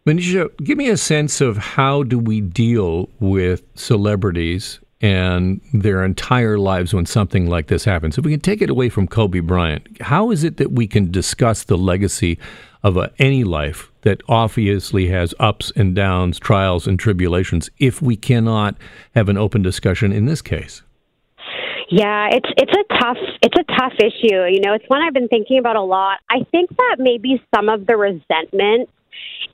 Manisha, 0.06 0.56
give 0.62 0.78
me 0.78 0.88
a 0.88 0.96
sense 0.96 1.40
of 1.40 1.56
how 1.56 2.04
do 2.04 2.16
we 2.16 2.40
deal 2.40 3.10
with 3.18 3.64
celebrities 3.74 4.78
and 5.00 5.60
their 5.72 6.04
entire 6.04 6.58
lives 6.58 6.94
when 6.94 7.04
something 7.04 7.48
like 7.48 7.66
this 7.66 7.84
happens. 7.84 8.16
If 8.16 8.24
we 8.24 8.30
can 8.30 8.40
take 8.40 8.62
it 8.62 8.70
away 8.70 8.88
from 8.88 9.08
Kobe 9.08 9.40
Bryant, 9.40 10.00
how 10.00 10.30
is 10.30 10.44
it 10.44 10.58
that 10.58 10.70
we 10.70 10.86
can 10.86 11.10
discuss 11.10 11.64
the 11.64 11.76
legacy 11.76 12.38
of 12.84 12.96
a, 12.96 13.12
any 13.18 13.42
life 13.42 13.90
that 14.02 14.22
obviously 14.28 15.08
has 15.08 15.34
ups 15.40 15.72
and 15.74 15.96
downs, 15.96 16.38
trials 16.38 16.86
and 16.86 17.00
tribulations, 17.00 17.68
if 17.78 18.00
we 18.00 18.14
cannot 18.14 18.76
have 19.16 19.28
an 19.28 19.36
open 19.36 19.60
discussion 19.60 20.12
in 20.12 20.26
this 20.26 20.40
case? 20.40 20.82
Yeah, 21.90 22.28
it's 22.32 22.50
it's 22.56 22.72
a 22.72 22.98
tough 23.00 23.18
it's 23.42 23.56
a 23.58 23.64
tough 23.78 23.92
issue. 23.98 24.34
You 24.50 24.60
know, 24.60 24.74
it's 24.74 24.84
one 24.88 25.02
I've 25.02 25.14
been 25.14 25.28
thinking 25.28 25.58
about 25.58 25.76
a 25.76 25.82
lot. 25.82 26.18
I 26.28 26.44
think 26.50 26.70
that 26.76 26.96
maybe 26.98 27.40
some 27.54 27.68
of 27.68 27.86
the 27.86 27.96
resentment 27.96 28.88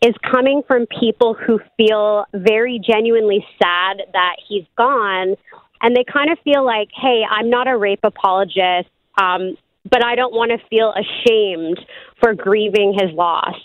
is 0.02 0.14
coming 0.30 0.62
from 0.66 0.86
people 0.86 1.34
who 1.34 1.60
feel 1.76 2.26
very 2.34 2.80
genuinely 2.84 3.46
sad 3.62 4.02
that 4.12 4.36
he's 4.48 4.64
gone, 4.76 5.36
and 5.80 5.96
they 5.96 6.04
kind 6.04 6.30
of 6.30 6.38
feel 6.40 6.64
like, 6.64 6.88
"Hey, 6.92 7.24
I'm 7.28 7.48
not 7.48 7.68
a 7.68 7.76
rape 7.76 8.02
apologist, 8.02 8.90
um, 9.20 9.56
but 9.88 10.04
I 10.04 10.16
don't 10.16 10.34
want 10.34 10.50
to 10.50 10.58
feel 10.68 10.92
ashamed 10.92 11.78
for 12.20 12.34
grieving 12.34 12.92
his 12.92 13.12
loss." 13.12 13.56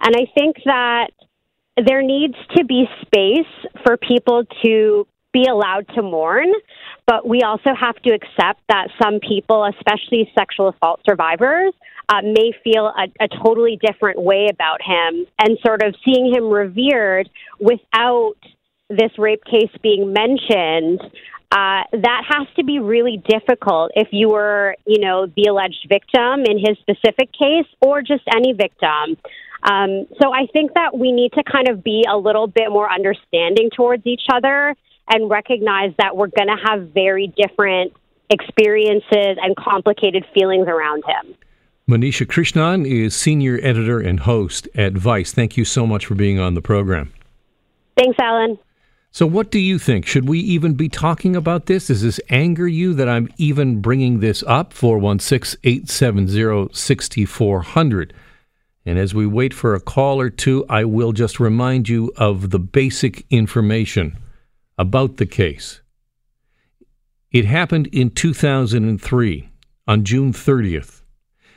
And 0.00 0.14
I 0.16 0.26
think 0.36 0.56
that 0.64 1.10
there 1.76 2.02
needs 2.02 2.36
to 2.56 2.64
be 2.64 2.88
space 3.02 3.46
for 3.84 3.96
people 3.96 4.44
to 4.64 5.06
be 5.34 5.44
allowed 5.50 5.86
to 5.88 6.02
mourn, 6.02 6.50
but 7.06 7.28
we 7.28 7.42
also 7.42 7.74
have 7.78 7.96
to 7.96 8.10
accept 8.10 8.60
that 8.68 8.88
some 9.02 9.20
people, 9.20 9.68
especially 9.76 10.30
sexual 10.38 10.70
assault 10.70 11.00
survivors, 11.06 11.74
uh, 12.08 12.22
may 12.22 12.52
feel 12.62 12.86
a, 12.86 13.08
a 13.22 13.28
totally 13.44 13.78
different 13.84 14.22
way 14.22 14.48
about 14.50 14.80
him 14.80 15.26
and 15.42 15.58
sort 15.66 15.82
of 15.82 15.94
seeing 16.04 16.32
him 16.32 16.48
revered 16.48 17.28
without 17.58 18.36
this 18.88 19.10
rape 19.18 19.42
case 19.44 19.70
being 19.82 20.12
mentioned 20.12 21.00
uh, 21.50 21.82
that 21.92 22.22
has 22.28 22.46
to 22.56 22.64
be 22.64 22.78
really 22.78 23.22
difficult 23.28 23.90
if 23.94 24.08
you 24.12 24.28
were, 24.28 24.76
you 24.86 25.00
know, 25.00 25.26
the 25.36 25.44
alleged 25.48 25.86
victim 25.88 26.44
in 26.44 26.58
his 26.58 26.76
specific 26.80 27.30
case 27.32 27.66
or 27.80 28.02
just 28.02 28.22
any 28.34 28.52
victim. 28.52 29.16
Um, 29.62 30.06
so 30.20 30.32
I 30.32 30.46
think 30.52 30.74
that 30.74 30.98
we 30.98 31.12
need 31.12 31.32
to 31.32 31.42
kind 31.44 31.68
of 31.68 31.82
be 31.82 32.04
a 32.10 32.18
little 32.18 32.46
bit 32.46 32.70
more 32.70 32.90
understanding 32.92 33.70
towards 33.74 34.06
each 34.06 34.24
other 34.32 34.74
and 35.08 35.30
recognize 35.30 35.92
that 35.98 36.16
we're 36.16 36.28
going 36.28 36.48
to 36.48 36.56
have 36.64 36.88
very 36.90 37.32
different 37.36 37.92
experiences 38.30 39.36
and 39.42 39.54
complicated 39.56 40.24
feelings 40.34 40.66
around 40.66 41.04
him. 41.06 41.34
Manisha 41.88 42.26
Krishnan 42.26 42.88
is 42.90 43.14
senior 43.14 43.58
editor 43.62 44.00
and 44.00 44.20
host 44.20 44.68
at 44.74 44.94
Vice. 44.94 45.32
Thank 45.32 45.56
you 45.56 45.66
so 45.66 45.86
much 45.86 46.06
for 46.06 46.14
being 46.14 46.38
on 46.38 46.54
the 46.54 46.62
program. 46.62 47.12
Thanks, 47.96 48.18
Alan. 48.18 48.58
So, 49.10 49.26
what 49.26 49.50
do 49.50 49.60
you 49.60 49.78
think? 49.78 50.06
Should 50.06 50.28
we 50.28 50.40
even 50.40 50.74
be 50.74 50.88
talking 50.88 51.36
about 51.36 51.66
this? 51.66 51.86
Does 51.86 52.02
this 52.02 52.18
anger 52.30 52.66
you 52.66 52.94
that 52.94 53.08
I'm 53.08 53.28
even 53.36 53.80
bringing 53.80 54.20
this 54.20 54.42
up? 54.44 54.72
416 54.72 55.60
870 55.62 56.74
6400. 56.74 58.14
And 58.86 58.98
as 58.98 59.14
we 59.14 59.26
wait 59.26 59.54
for 59.54 59.74
a 59.74 59.80
call 59.80 60.20
or 60.20 60.30
two, 60.30 60.64
I 60.68 60.84
will 60.84 61.12
just 61.12 61.38
remind 61.38 61.88
you 61.88 62.12
of 62.16 62.50
the 62.50 62.58
basic 62.58 63.24
information 63.30 64.16
about 64.78 65.16
the 65.16 65.26
case. 65.26 65.80
It 67.30 67.44
happened 67.44 67.88
in 67.88 68.10
2003 68.10 69.48
on 69.86 70.04
June 70.04 70.32
30th 70.32 71.02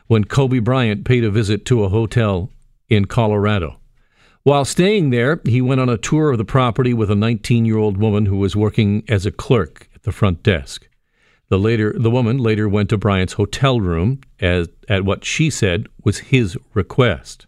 when 0.08 0.24
Kobe 0.24 0.60
Bryant 0.60 1.06
paid 1.06 1.24
a 1.24 1.30
visit 1.30 1.66
to 1.66 1.84
a 1.84 1.90
hotel 1.90 2.50
in 2.90 3.06
Colorado. 3.06 3.80
While 4.44 4.66
staying 4.66 5.10
there, 5.10 5.42
he 5.44 5.62
went 5.62 5.82
on 5.82 5.90
a 5.90 5.98
tour 5.98 6.32
of 6.32 6.38
the 6.38 6.46
property 6.46 6.94
with 6.94 7.12
a 7.12 7.16
19 7.16 7.66
year 7.66 7.78
old 7.78 7.98
woman 7.98 8.26
who 8.26 8.38
was 8.38 8.56
working 8.56 9.04
as 9.08 9.26
a 9.26 9.32
clerk 9.32 9.90
at 9.94 10.04
the 10.04 10.12
front 10.12 10.42
desk. 10.42 10.88
The, 11.50 11.60
later, 11.60 11.94
the 11.98 12.10
woman 12.10 12.38
later 12.38 12.68
went 12.68 12.90
to 12.90 12.98
Bryant's 12.98 13.34
hotel 13.34 13.80
room 13.80 14.22
as, 14.40 14.70
at 14.90 15.06
what 15.06 15.26
she 15.26 15.50
said 15.50 15.88
was 16.04 16.20
his 16.20 16.58
request. 16.74 17.46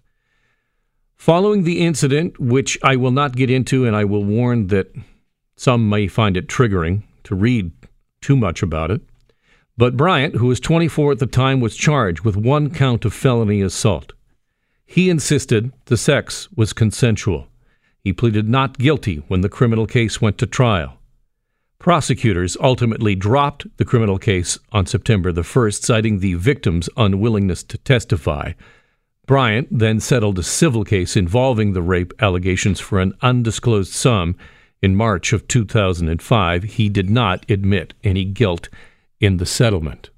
Following 1.16 1.64
the 1.64 1.82
incident, 1.82 2.40
which 2.40 2.78
I 2.82 2.96
will 2.96 3.12
not 3.12 3.36
get 3.36 3.50
into, 3.50 3.86
and 3.86 3.96
I 3.96 4.06
will 4.06 4.24
warn 4.24 4.68
that 4.68 4.94
some 5.60 5.90
may 5.90 6.08
find 6.08 6.38
it 6.38 6.48
triggering 6.48 7.04
to 7.22 7.36
read 7.36 7.70
too 8.22 8.38
much 8.38 8.64
about 8.64 8.90
it. 8.90 9.02
But 9.78 9.98
Bryant, 9.98 10.36
who 10.36 10.48
was 10.48 10.62
24 10.62 11.12
at 11.12 11.20
the 11.20 11.26
time, 11.26 11.60
was 11.60 11.76
charged 11.76 12.22
with 12.22 12.38
one 12.38 12.70
count 12.70 13.04
of 13.04 13.14
felony 13.14 13.62
assault. 13.62 14.14
He 14.86 15.10
insisted 15.10 15.74
the 15.86 15.98
sex 15.98 16.48
was 16.56 16.72
consensual. 16.72 17.48
He 18.02 18.14
pleaded 18.14 18.48
not 18.48 18.78
guilty 18.78 19.18
when 19.28 19.42
the 19.42 19.50
criminal 19.50 19.86
case 19.86 20.22
went 20.22 20.38
to 20.38 20.48
trial. 20.48 20.98
Prosecutors 21.78 22.56
ultimately 22.62 23.16
dropped 23.16 23.68
the 23.76 23.86
criminal 23.86 24.18
case 24.18 24.60
on 24.72 24.86
September 24.86 25.34
the 25.34 25.42
1st, 25.42 25.84
citing 25.84 26.20
the 26.20 26.36
victim's 26.36 26.90
unwillingness 26.96 27.64
to 27.64 27.78
testify. 27.80 28.54
Bryant 29.26 29.68
then 29.70 30.00
settled 30.00 30.40
a 30.40 30.44
civil 30.44 30.86
case 30.86 31.18
involving 31.18 31.74
the 31.74 31.82
rape 31.82 32.14
allegations 32.22 32.80
for 32.80 33.02
an 33.02 33.14
undisclosed 33.22 33.92
sum 33.92 34.38
in 34.82 34.96
March 34.96 35.34
of 35.34 35.48
2005. 35.48 36.64
He 36.64 36.90
did 36.90 37.10
not 37.10 37.46
admit 37.50 37.94
any 38.04 38.26
guilt 38.26 38.70
in 39.20 39.38
the 39.38 39.46
settlement. 39.46 40.10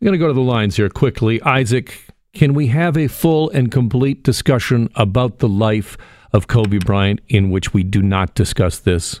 I'm 0.00 0.06
going 0.06 0.12
to 0.12 0.18
go 0.18 0.28
to 0.28 0.32
the 0.32 0.40
lines 0.40 0.76
here 0.76 0.88
quickly. 0.88 1.40
Isaac, 1.42 2.06
can 2.34 2.54
we 2.54 2.68
have 2.68 2.96
a 2.96 3.08
full 3.08 3.50
and 3.50 3.70
complete 3.70 4.22
discussion 4.22 4.88
about 4.94 5.38
the 5.38 5.48
life 5.48 5.96
of 6.32 6.48
Kobe 6.48 6.78
Bryant 6.78 7.20
in 7.28 7.50
which 7.50 7.72
we 7.72 7.82
do 7.82 8.02
not 8.02 8.34
discuss 8.34 8.78
this? 8.78 9.20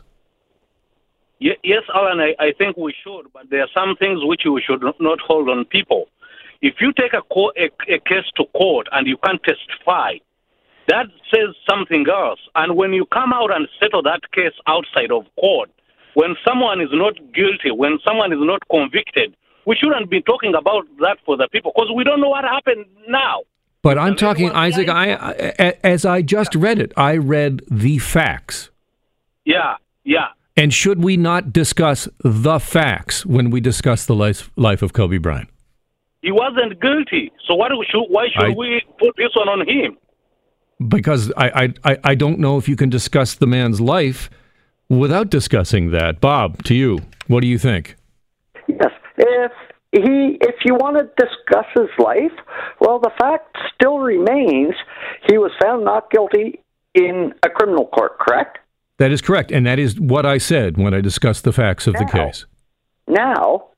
Yes, 1.38 1.82
Alan, 1.94 2.20
I, 2.20 2.34
I 2.38 2.52
think 2.56 2.76
we 2.76 2.94
should, 3.02 3.32
but 3.32 3.50
there 3.50 3.62
are 3.62 3.68
some 3.74 3.96
things 3.96 4.20
which 4.22 4.42
we 4.44 4.62
should 4.62 4.82
not 5.00 5.18
hold 5.20 5.48
on 5.48 5.64
people. 5.64 6.06
If 6.60 6.74
you 6.80 6.92
take 6.92 7.12
a, 7.12 7.22
co- 7.34 7.52
a, 7.56 7.64
a 7.92 7.98
case 7.98 8.30
to 8.36 8.44
court 8.56 8.86
and 8.92 9.08
you 9.08 9.16
can't 9.24 9.40
testify, 9.42 10.14
that 10.88 11.06
says 11.32 11.54
something 11.68 12.06
else. 12.08 12.40
And 12.54 12.76
when 12.76 12.92
you 12.92 13.06
come 13.12 13.32
out 13.32 13.54
and 13.54 13.68
settle 13.80 14.02
that 14.02 14.20
case 14.32 14.54
outside 14.66 15.10
of 15.10 15.24
court, 15.38 15.70
when 16.14 16.36
someone 16.46 16.80
is 16.80 16.90
not 16.92 17.14
guilty, 17.32 17.70
when 17.74 17.98
someone 18.06 18.32
is 18.32 18.38
not 18.40 18.62
convicted, 18.70 19.34
we 19.66 19.76
shouldn't 19.76 20.10
be 20.10 20.20
talking 20.22 20.54
about 20.54 20.84
that 20.98 21.18
for 21.24 21.36
the 21.36 21.48
people 21.50 21.72
because 21.74 21.90
we 21.94 22.04
don't 22.04 22.20
know 22.20 22.28
what 22.28 22.44
happened 22.44 22.84
now. 23.08 23.42
But 23.82 23.98
I'm 23.98 24.14
talking, 24.14 24.50
Isaac. 24.50 24.88
I, 24.88 25.14
I, 25.58 25.74
as 25.82 26.04
I 26.04 26.22
just 26.22 26.54
read 26.54 26.78
it, 26.78 26.92
I 26.96 27.16
read 27.16 27.62
the 27.68 27.98
facts. 27.98 28.70
Yeah, 29.44 29.76
yeah. 30.04 30.26
And 30.56 30.72
should 30.72 31.02
we 31.02 31.16
not 31.16 31.52
discuss 31.52 32.08
the 32.20 32.60
facts 32.60 33.26
when 33.26 33.50
we 33.50 33.60
discuss 33.60 34.06
the 34.06 34.14
life, 34.14 34.50
life 34.54 34.82
of 34.82 34.92
Kobe 34.92 35.18
Bryant? 35.18 35.48
He 36.20 36.30
wasn't 36.30 36.80
guilty. 36.80 37.32
So 37.48 37.54
what 37.54 37.72
should, 37.90 38.04
why 38.08 38.28
should 38.32 38.52
I, 38.52 38.54
we 38.56 38.82
put 39.00 39.16
this 39.16 39.30
one 39.34 39.48
on 39.48 39.66
him? 39.66 39.96
Because 40.88 41.32
I, 41.36 41.72
I, 41.84 41.98
I 42.04 42.14
don't 42.14 42.38
know 42.38 42.58
if 42.58 42.68
you 42.68 42.76
can 42.76 42.90
discuss 42.90 43.34
the 43.34 43.46
man's 43.46 43.80
life 43.80 44.30
without 44.88 45.30
discussing 45.30 45.90
that. 45.90 46.20
Bob, 46.20 46.62
to 46.64 46.74
you, 46.74 47.00
what 47.26 47.40
do 47.40 47.46
you 47.46 47.58
think? 47.58 47.96
Yes. 48.68 48.90
If 49.16 49.52
he, 49.92 50.38
if 50.40 50.56
you 50.64 50.74
want 50.74 50.96
to 50.96 51.04
discuss 51.22 51.66
his 51.74 51.90
life, 51.98 52.32
well, 52.80 52.98
the 52.98 53.10
fact 53.18 53.56
still 53.74 53.98
remains 53.98 54.74
he 55.28 55.38
was 55.38 55.52
found 55.60 55.84
not 55.84 56.10
guilty 56.10 56.60
in 56.94 57.34
a 57.42 57.48
criminal 57.48 57.86
court, 57.86 58.18
correct? 58.18 58.58
That 58.98 59.12
is 59.12 59.20
correct. 59.20 59.50
And 59.50 59.66
that 59.66 59.78
is 59.78 59.98
what 59.98 60.24
I 60.26 60.38
said 60.38 60.76
when 60.76 60.94
I 60.94 61.00
discussed 61.00 61.44
the 61.44 61.52
facts 61.52 61.86
of 61.86 61.94
now, 61.94 62.00
the 62.00 62.06
case. 62.06 62.46
Now, 63.08 63.68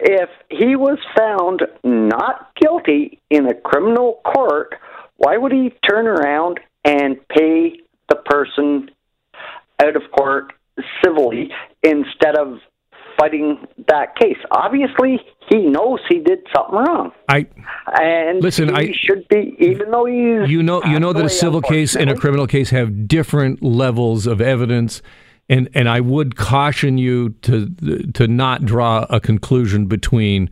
if 0.00 0.30
he 0.48 0.76
was 0.76 0.98
found 1.16 1.62
not 1.84 2.50
guilty 2.60 3.20
in 3.30 3.46
a 3.46 3.54
criminal 3.54 4.20
court, 4.24 4.74
why 5.22 5.36
would 5.36 5.52
he 5.52 5.72
turn 5.88 6.08
around 6.08 6.58
and 6.84 7.16
pay 7.28 7.78
the 8.08 8.16
person 8.16 8.90
out 9.80 9.94
of 9.94 10.02
court 10.10 10.52
civilly 11.02 11.50
instead 11.82 12.36
of 12.36 12.58
fighting 13.16 13.64
that 13.86 14.16
case? 14.16 14.36
Obviously, 14.50 15.20
he 15.48 15.58
knows 15.58 16.00
he 16.08 16.18
did 16.18 16.40
something 16.54 16.74
wrong. 16.74 17.12
I 17.28 17.46
and 17.86 18.42
listen. 18.42 18.68
He 18.70 18.74
I 18.74 18.92
should 18.92 19.28
be, 19.28 19.54
even 19.60 19.92
though 19.92 20.06
he's 20.06 20.50
you 20.50 20.60
know 20.60 20.82
you 20.84 20.98
know 20.98 21.12
that 21.12 21.24
a 21.24 21.30
civil 21.30 21.62
case 21.62 21.94
and 21.94 22.10
a 22.10 22.16
criminal 22.16 22.48
case 22.48 22.70
have 22.70 23.06
different 23.06 23.62
levels 23.62 24.26
of 24.26 24.40
evidence 24.40 25.02
and 25.48 25.68
and 25.74 25.88
I 25.88 26.00
would 26.00 26.34
caution 26.34 26.98
you 26.98 27.30
to 27.42 27.68
to 28.14 28.26
not 28.26 28.64
draw 28.64 29.06
a 29.08 29.20
conclusion 29.20 29.86
between 29.86 30.50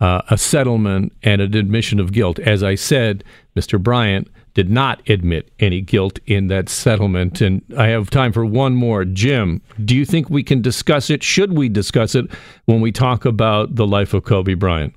uh, 0.00 0.22
a 0.30 0.36
settlement 0.36 1.12
and 1.22 1.40
an 1.40 1.56
admission 1.56 2.00
of 2.00 2.12
guilt. 2.12 2.38
As 2.40 2.62
I 2.62 2.74
said, 2.74 3.24
Mr. 3.56 3.82
Bryant 3.82 4.28
did 4.54 4.70
not 4.70 5.06
admit 5.08 5.50
any 5.58 5.80
guilt 5.80 6.18
in 6.26 6.46
that 6.48 6.68
settlement. 6.68 7.40
And 7.40 7.62
I 7.76 7.88
have 7.88 8.08
time 8.08 8.32
for 8.32 8.44
one 8.44 8.74
more. 8.74 9.04
Jim, 9.04 9.60
do 9.84 9.94
you 9.94 10.04
think 10.04 10.30
we 10.30 10.42
can 10.42 10.62
discuss 10.62 11.10
it? 11.10 11.22
Should 11.22 11.56
we 11.56 11.68
discuss 11.68 12.14
it 12.14 12.26
when 12.64 12.80
we 12.80 12.90
talk 12.90 13.24
about 13.24 13.74
the 13.76 13.86
life 13.86 14.14
of 14.14 14.24
Kobe 14.24 14.54
Bryant? 14.54 14.94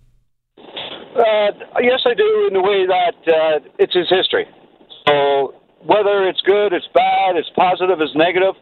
Uh, 0.58 1.52
yes, 1.82 2.00
I 2.06 2.14
do, 2.14 2.48
in 2.48 2.54
the 2.54 2.62
way 2.62 2.88
that 2.88 3.16
uh, 3.28 3.60
it's 3.78 3.94
his 3.94 4.08
history. 4.10 4.46
So 5.08 5.54
whether 5.84 6.28
it's 6.28 6.40
good, 6.42 6.72
it's 6.72 6.88
bad, 6.94 7.36
it's 7.36 7.50
positive, 7.56 8.00
it's 8.00 8.16
negative, 8.16 8.56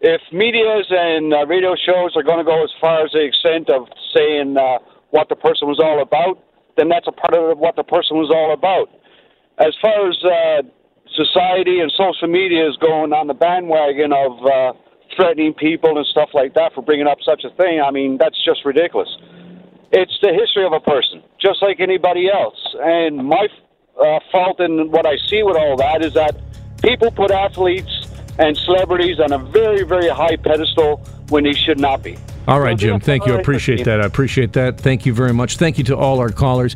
if 0.00 0.20
medias 0.32 0.86
and 0.90 1.32
uh, 1.32 1.46
radio 1.46 1.76
shows 1.76 2.16
are 2.16 2.22
going 2.22 2.38
to 2.38 2.44
go 2.44 2.64
as 2.64 2.70
far 2.80 3.04
as 3.04 3.12
the 3.12 3.22
extent 3.22 3.68
of 3.68 3.86
saying 4.16 4.56
uh, 4.56 4.78
what 5.10 5.28
the 5.28 5.36
person 5.36 5.68
was 5.68 5.78
all 5.78 6.02
about, 6.02 6.42
then 6.76 6.88
that's 6.88 7.06
a 7.06 7.12
part 7.12 7.34
of 7.34 7.58
what 7.58 7.76
the 7.76 7.82
person 7.82 8.16
was 8.16 8.30
all 8.30 8.52
about. 8.52 8.88
As 9.58 9.74
far 9.82 10.08
as 10.08 10.16
uh, 10.24 10.62
society 11.14 11.80
and 11.80 11.92
social 11.96 12.28
media 12.28 12.68
is 12.68 12.76
going 12.76 13.12
on 13.12 13.26
the 13.26 13.34
bandwagon 13.34 14.12
of 14.12 14.32
uh, 14.46 14.72
threatening 15.16 15.52
people 15.54 15.98
and 15.98 16.06
stuff 16.06 16.30
like 16.32 16.54
that 16.54 16.72
for 16.74 16.82
bringing 16.82 17.06
up 17.06 17.18
such 17.24 17.44
a 17.44 17.50
thing, 17.56 17.80
I 17.80 17.90
mean, 17.90 18.16
that's 18.18 18.42
just 18.44 18.64
ridiculous. 18.64 19.08
It's 19.92 20.16
the 20.22 20.32
history 20.32 20.64
of 20.64 20.72
a 20.72 20.80
person, 20.80 21.22
just 21.40 21.62
like 21.62 21.80
anybody 21.80 22.30
else. 22.30 22.58
And 22.80 23.26
my 23.26 23.48
uh, 23.98 24.20
fault 24.30 24.60
in 24.60 24.90
what 24.90 25.04
I 25.04 25.16
see 25.26 25.42
with 25.42 25.56
all 25.56 25.76
that 25.76 26.04
is 26.04 26.14
that 26.14 26.36
people 26.80 27.10
put 27.10 27.30
athletes 27.30 28.06
and 28.38 28.56
celebrities 28.56 29.18
on 29.18 29.32
a 29.32 29.38
very, 29.38 29.82
very 29.82 30.08
high 30.08 30.36
pedestal 30.36 30.98
when 31.28 31.44
they 31.44 31.52
should 31.52 31.78
not 31.80 32.02
be. 32.02 32.16
All 32.48 32.60
right, 32.60 32.76
Jim. 32.76 32.98
Thank 32.98 33.26
you. 33.26 33.34
I 33.34 33.38
appreciate 33.38 33.84
that. 33.84 34.00
I 34.00 34.06
appreciate 34.06 34.52
that. 34.54 34.80
Thank 34.80 35.06
you 35.06 35.14
very 35.14 35.32
much. 35.32 35.56
Thank 35.56 35.78
you 35.78 35.84
to 35.84 35.96
all 35.96 36.18
our 36.18 36.30
callers. 36.30 36.74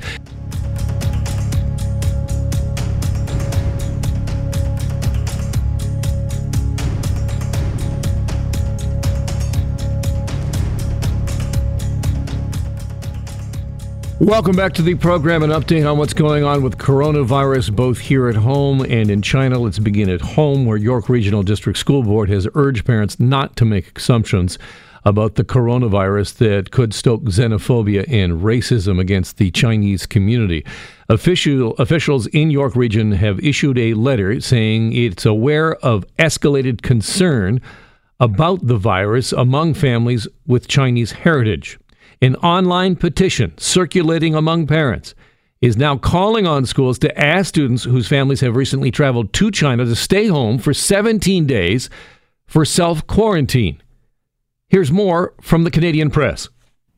Welcome 14.21 14.57
back 14.57 14.73
to 14.75 14.83
the 14.83 14.95
program. 14.95 15.43
An 15.43 15.51
update 15.51 15.91
on 15.91 15.99
what's 15.99 16.15
going 16.15 16.45
on 16.45 16.63
with 16.63 16.79
coronavirus 16.79 17.77
both 17.77 17.99
here 17.99 18.27
at 18.29 18.37
home 18.37 18.81
and 18.81 19.11
in 19.11 19.21
China. 19.21 19.59
Let's 19.59 19.79
begin 19.79 20.09
at 20.09 20.23
home, 20.23 20.65
where 20.65 20.79
York 20.79 21.11
Regional 21.11 21.43
District 21.43 21.79
School 21.79 22.03
Board 22.03 22.31
has 22.31 22.49
urged 22.55 22.87
parents 22.87 23.21
not 23.21 23.55
to 23.57 23.67
make 23.67 23.99
assumptions 23.99 24.57
about 25.05 25.35
the 25.35 25.45
coronavirus 25.45 26.37
that 26.39 26.71
could 26.71 26.95
stoke 26.95 27.25
xenophobia 27.25 28.05
and 28.09 28.41
racism 28.41 28.99
against 28.99 29.37
the 29.37 29.51
Chinese 29.51 30.07
community. 30.07 30.65
Official, 31.09 31.75
officials 31.75 32.27
in 32.29 32.51
York 32.51 32.75
Region 32.75 33.13
have 33.13 33.39
issued 33.41 33.79
a 33.79 33.95
letter 33.95 34.41
saying 34.41 34.93
it's 34.93 35.27
aware 35.27 35.75
of 35.77 36.07
escalated 36.17 36.83
concern 36.83 37.61
about 38.19 38.67
the 38.67 38.79
virus 38.79 39.33
among 39.33 39.75
families 39.75 40.27
with 40.47 40.69
Chinese 40.69 41.13
heritage. 41.13 41.79
An 42.23 42.37
online 42.37 42.97
petition 42.97 43.53
circulating 43.59 44.35
among 44.35 44.67
parents 44.67 45.15
is 45.61 45.77
now 45.77 45.97
calling 45.97 46.47
on 46.47 46.65
schools 46.65 46.99
to 46.99 47.19
ask 47.19 47.49
students 47.49 47.85
whose 47.85 48.09
families 48.09 48.41
have 48.41 48.57
recently 48.57 48.91
traveled 48.91 49.33
to 49.33 49.51
China 49.51 49.85
to 49.85 49.97
stay 49.97 50.27
home 50.27 50.59
for 50.59 50.73
17 50.73 51.47
days 51.47 51.91
for 52.47 52.65
self 52.65 53.07
quarantine. 53.07 53.83
Here's 54.71 54.91
more 54.91 55.35
from 55.41 55.65
the 55.65 55.71
Canadian 55.71 56.11
Press. 56.11 56.49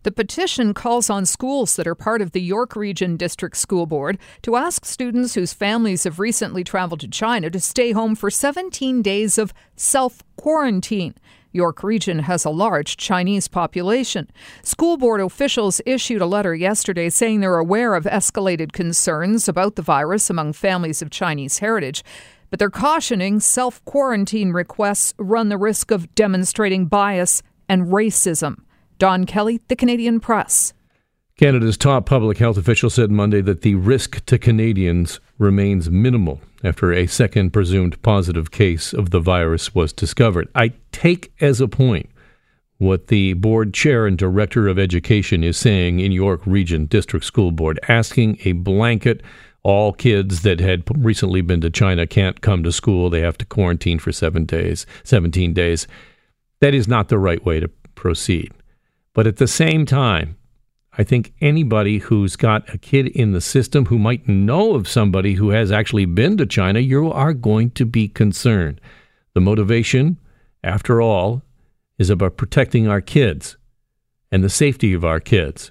The 0.05 0.13
petition 0.13 0.73
calls 0.73 1.11
on 1.11 1.27
schools 1.27 1.75
that 1.75 1.87
are 1.87 1.97
part 1.97 2.23
of 2.23 2.31
the 2.31 2.41
York 2.41 2.77
Region 2.77 3.17
District 3.17 3.57
School 3.57 3.87
Board 3.87 4.19
to 4.43 4.55
ask 4.55 4.85
students 4.85 5.35
whose 5.35 5.53
families 5.53 6.05
have 6.05 6.21
recently 6.21 6.63
traveled 6.63 7.01
to 7.01 7.09
China 7.09 7.51
to 7.51 7.59
stay 7.59 7.91
home 7.91 8.15
for 8.15 8.31
17 8.31 9.03
days 9.03 9.37
of 9.37 9.53
self 9.75 10.23
quarantine. 10.37 11.17
York 11.53 11.83
Region 11.83 12.21
has 12.21 12.45
a 12.45 12.51
large 12.51 12.97
Chinese 12.97 13.49
population. 13.49 14.31
School 14.63 14.97
board 14.97 15.21
officials 15.21 15.81
issued 15.85 16.23
a 16.23 16.27
letter 16.27 16.55
yesterday 16.55 17.11
saying 17.11 17.41
they're 17.41 17.59
aware 17.59 17.95
of 17.95 18.05
escalated 18.05 18.73
concerns 18.73 19.49
about 19.49 19.75
the 19.75 19.83
virus 19.83 20.31
among 20.31 20.53
families 20.53 21.03
of 21.03 21.11
Chinese 21.11 21.59
heritage, 21.59 22.05
but 22.49 22.59
they're 22.59 22.71
cautioning 22.71 23.41
self 23.41 23.85
quarantine 23.85 24.53
requests 24.53 25.15
run 25.19 25.49
the 25.49 25.59
risk 25.59 25.91
of 25.91 26.15
demonstrating 26.15 26.87
bias 26.87 27.43
and 27.69 27.87
racism. 27.87 28.57
Don 28.99 29.25
Kelly, 29.25 29.61
The 29.69 29.77
Canadian 29.77 30.21
Press. 30.21 30.73
Canada's 31.39 31.77
top 31.77 32.07
public 32.07 32.39
health 32.39 32.57
official 32.57 32.89
said 32.89 33.11
Monday 33.11 33.43
that 33.43 33.61
the 33.61 33.75
risk 33.75 34.25
to 34.25 34.39
Canadians 34.39 35.21
remains 35.39 35.91
minimal 35.91 36.41
after 36.65 36.93
a 36.93 37.07
second 37.07 37.53
presumed 37.53 38.01
positive 38.01 38.51
case 38.51 38.95
of 38.95 39.11
the 39.11 39.21
virus 39.21 39.75
was 39.75 39.93
discovered. 39.93 40.49
I 40.55 40.73
take 40.93 41.33
as 41.41 41.61
a 41.61 41.69
point 41.69 42.09
what 42.79 43.09
the 43.09 43.35
board 43.35 43.75
chair 43.75 44.07
and 44.07 44.17
director 44.17 44.67
of 44.67 44.79
education 44.79 45.45
is 45.45 45.59
saying 45.59 46.01
in 46.01 46.13
York 46.13 46.41
Region 46.47 46.87
District 46.87 47.25
School 47.25 47.51
Board, 47.51 47.79
asking 47.89 48.39
a 48.45 48.53
blanket 48.53 49.23
all 49.63 49.93
kids 49.93 50.43
that 50.43 50.61
had 50.61 50.85
recently 50.97 51.41
been 51.41 51.61
to 51.61 51.71
China 51.71 52.07
can't 52.07 52.41
come 52.41 52.63
to 52.63 52.73
school. 52.73 53.11
They 53.11 53.21
have 53.21 53.37
to 53.39 53.45
quarantine 53.45 53.99
for 53.99 54.13
seven 54.13 54.45
days, 54.45 54.87
17 55.05 55.53
days. 55.53 55.87
That 56.61 56.75
is 56.75 56.89
not 56.89 57.09
the 57.09 57.19
right 57.19 57.45
way 57.45 57.61
to 57.61 57.69
proceed. 57.95 58.53
But 59.13 59.27
at 59.27 59.37
the 59.37 59.47
same 59.47 59.87
time, 59.87 60.37
I 60.99 61.05
think 61.05 61.35
anybody 61.41 61.99
who's 61.99 62.37
got 62.37 62.73
a 62.73 62.79
kid 62.79 63.09
in 63.09 63.33
the 63.33 63.41
system 63.41 63.87
who 63.87 63.99
might 63.99 64.27
know 64.27 64.75
of 64.75 64.89
somebody 64.89 65.35
who 65.35 65.51
has 65.51 65.71
actually 65.71 66.07
been 66.07 66.39
to 66.39 66.47
China, 66.47 66.81
you 66.81 67.13
are 67.13 67.35
going 67.35 67.71
to 67.73 67.85
be 67.85 68.09
concerned. 68.09 68.81
The 69.35 69.41
motivation, 69.41 70.19
after 70.65 71.03
all, 71.03 71.43
is 71.99 72.09
about 72.09 72.39
protecting 72.39 72.89
our 72.89 73.03
kids 73.03 73.59
and 74.33 74.43
the 74.43 74.51
safety 74.51 74.95
of 74.95 75.05
our 75.05 75.21
kids. 75.21 75.71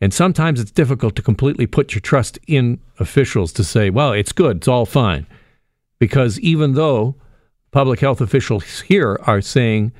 And 0.00 0.12
sometimes 0.12 0.60
it's 0.60 0.72
difficult 0.72 1.14
to 1.16 1.22
completely 1.22 1.66
put 1.66 1.94
your 1.94 2.00
trust 2.00 2.36
in 2.48 2.80
officials 2.98 3.52
to 3.52 3.62
say, 3.62 3.90
well, 3.90 4.12
it's 4.12 4.32
good, 4.32 4.56
it's 4.56 4.68
all 4.68 4.86
fine. 4.86 5.28
Because 6.00 6.40
even 6.40 6.72
though 6.72 7.14
public 7.72 7.98
health 8.00 8.20
officials 8.20 8.80
here 8.82 9.18
are 9.24 9.40
saying 9.40 9.92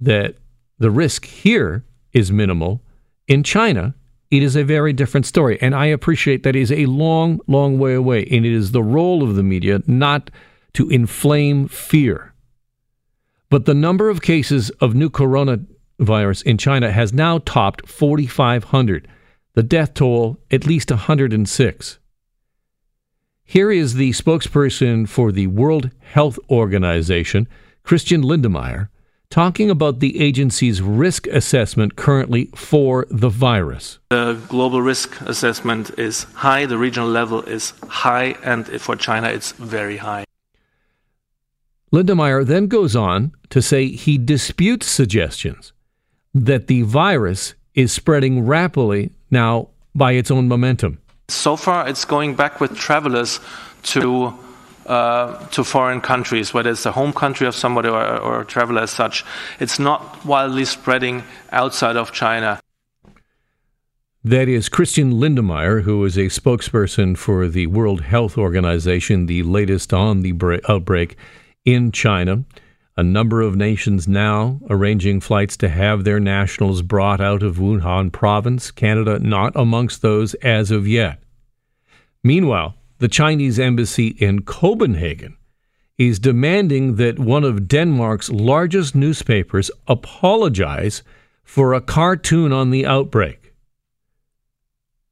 that 0.00 0.34
the 0.78 0.90
risk 0.90 1.24
here 1.24 1.84
is 2.12 2.30
minimal, 2.30 2.82
in 3.28 3.42
China, 3.44 3.94
it 4.30 4.42
is 4.42 4.56
a 4.56 4.64
very 4.64 4.92
different 4.92 5.26
story. 5.26 5.56
And 5.60 5.74
I 5.74 5.86
appreciate 5.86 6.42
that 6.42 6.56
is 6.56 6.72
a 6.72 6.86
long, 6.86 7.40
long 7.46 7.78
way 7.78 7.94
away. 7.94 8.26
And 8.30 8.44
it 8.44 8.52
is 8.52 8.72
the 8.72 8.82
role 8.82 9.22
of 9.22 9.36
the 9.36 9.42
media 9.42 9.80
not 9.86 10.30
to 10.74 10.88
inflame 10.90 11.68
fear. 11.68 12.34
But 13.48 13.64
the 13.64 13.74
number 13.74 14.08
of 14.08 14.22
cases 14.22 14.70
of 14.80 14.94
new 14.94 15.10
coronavirus 15.10 16.42
in 16.44 16.58
China 16.58 16.90
has 16.90 17.12
now 17.12 17.38
topped 17.38 17.88
4,500. 17.88 19.08
The 19.54 19.62
death 19.62 19.94
toll, 19.94 20.38
at 20.50 20.66
least 20.66 20.90
106. 20.90 21.98
Here 23.50 23.72
is 23.72 23.94
the 23.94 24.10
spokesperson 24.10 25.08
for 25.08 25.32
the 25.32 25.48
World 25.48 25.90
Health 25.98 26.38
Organization, 26.48 27.48
Christian 27.82 28.22
Lindmeier, 28.22 28.90
talking 29.28 29.68
about 29.68 29.98
the 29.98 30.20
agency's 30.20 30.80
risk 30.80 31.26
assessment 31.26 31.96
currently 31.96 32.44
for 32.54 33.08
the 33.10 33.28
virus. 33.28 33.98
The 34.10 34.40
global 34.48 34.80
risk 34.80 35.20
assessment 35.22 35.90
is 35.98 36.28
high, 36.34 36.64
the 36.64 36.78
regional 36.78 37.08
level 37.08 37.42
is 37.42 37.72
high, 37.88 38.36
and 38.44 38.68
for 38.80 38.94
China, 38.94 39.26
it's 39.30 39.50
very 39.50 39.96
high. 39.96 40.22
Lindmeier 41.92 42.46
then 42.46 42.68
goes 42.68 42.94
on 42.94 43.32
to 43.48 43.60
say 43.60 43.88
he 43.88 44.16
disputes 44.16 44.86
suggestions 44.86 45.72
that 46.32 46.68
the 46.68 46.82
virus 46.82 47.54
is 47.74 47.90
spreading 47.90 48.46
rapidly 48.46 49.10
now 49.28 49.70
by 49.92 50.12
its 50.12 50.30
own 50.30 50.46
momentum. 50.46 51.00
So 51.32 51.56
far, 51.56 51.88
it's 51.88 52.04
going 52.04 52.34
back 52.34 52.60
with 52.60 52.76
travelers 52.76 53.40
to 53.84 54.34
uh, 54.86 55.46
to 55.48 55.62
foreign 55.62 56.00
countries, 56.00 56.52
whether 56.52 56.70
it's 56.70 56.82
the 56.82 56.92
home 56.92 57.12
country 57.12 57.46
of 57.46 57.54
somebody 57.54 57.88
or, 57.88 58.18
or 58.18 58.40
a 58.40 58.44
traveler 58.44 58.82
as 58.82 58.90
such. 58.90 59.24
It's 59.60 59.78
not 59.78 60.24
wildly 60.24 60.64
spreading 60.64 61.22
outside 61.52 61.96
of 61.96 62.12
China. 62.12 62.60
That 64.24 64.48
is 64.48 64.68
Christian 64.68 65.12
Lindmeier, 65.12 65.82
who 65.82 66.04
is 66.04 66.18
a 66.18 66.26
spokesperson 66.26 67.16
for 67.16 67.48
the 67.48 67.68
World 67.68 68.02
Health 68.02 68.36
Organization, 68.36 69.26
the 69.26 69.42
latest 69.44 69.94
on 69.94 70.22
the 70.22 70.60
outbreak 70.68 71.16
in 71.64 71.92
China. 71.92 72.44
A 73.00 73.02
number 73.02 73.40
of 73.40 73.56
nations 73.56 74.06
now 74.06 74.60
arranging 74.68 75.20
flights 75.20 75.56
to 75.56 75.70
have 75.70 76.04
their 76.04 76.20
nationals 76.20 76.82
brought 76.82 77.18
out 77.18 77.42
of 77.42 77.56
Wuhan 77.56 78.12
province, 78.12 78.70
Canada 78.70 79.18
not 79.18 79.52
amongst 79.56 80.02
those 80.02 80.34
as 80.34 80.70
of 80.70 80.86
yet. 80.86 81.18
Meanwhile, 82.22 82.74
the 82.98 83.08
Chinese 83.08 83.58
embassy 83.58 84.08
in 84.08 84.42
Copenhagen 84.42 85.38
is 85.96 86.18
demanding 86.18 86.96
that 86.96 87.18
one 87.18 87.42
of 87.42 87.68
Denmark's 87.68 88.28
largest 88.28 88.94
newspapers 88.94 89.70
apologize 89.88 91.02
for 91.42 91.72
a 91.72 91.80
cartoon 91.80 92.52
on 92.52 92.68
the 92.68 92.84
outbreak. 92.84 93.54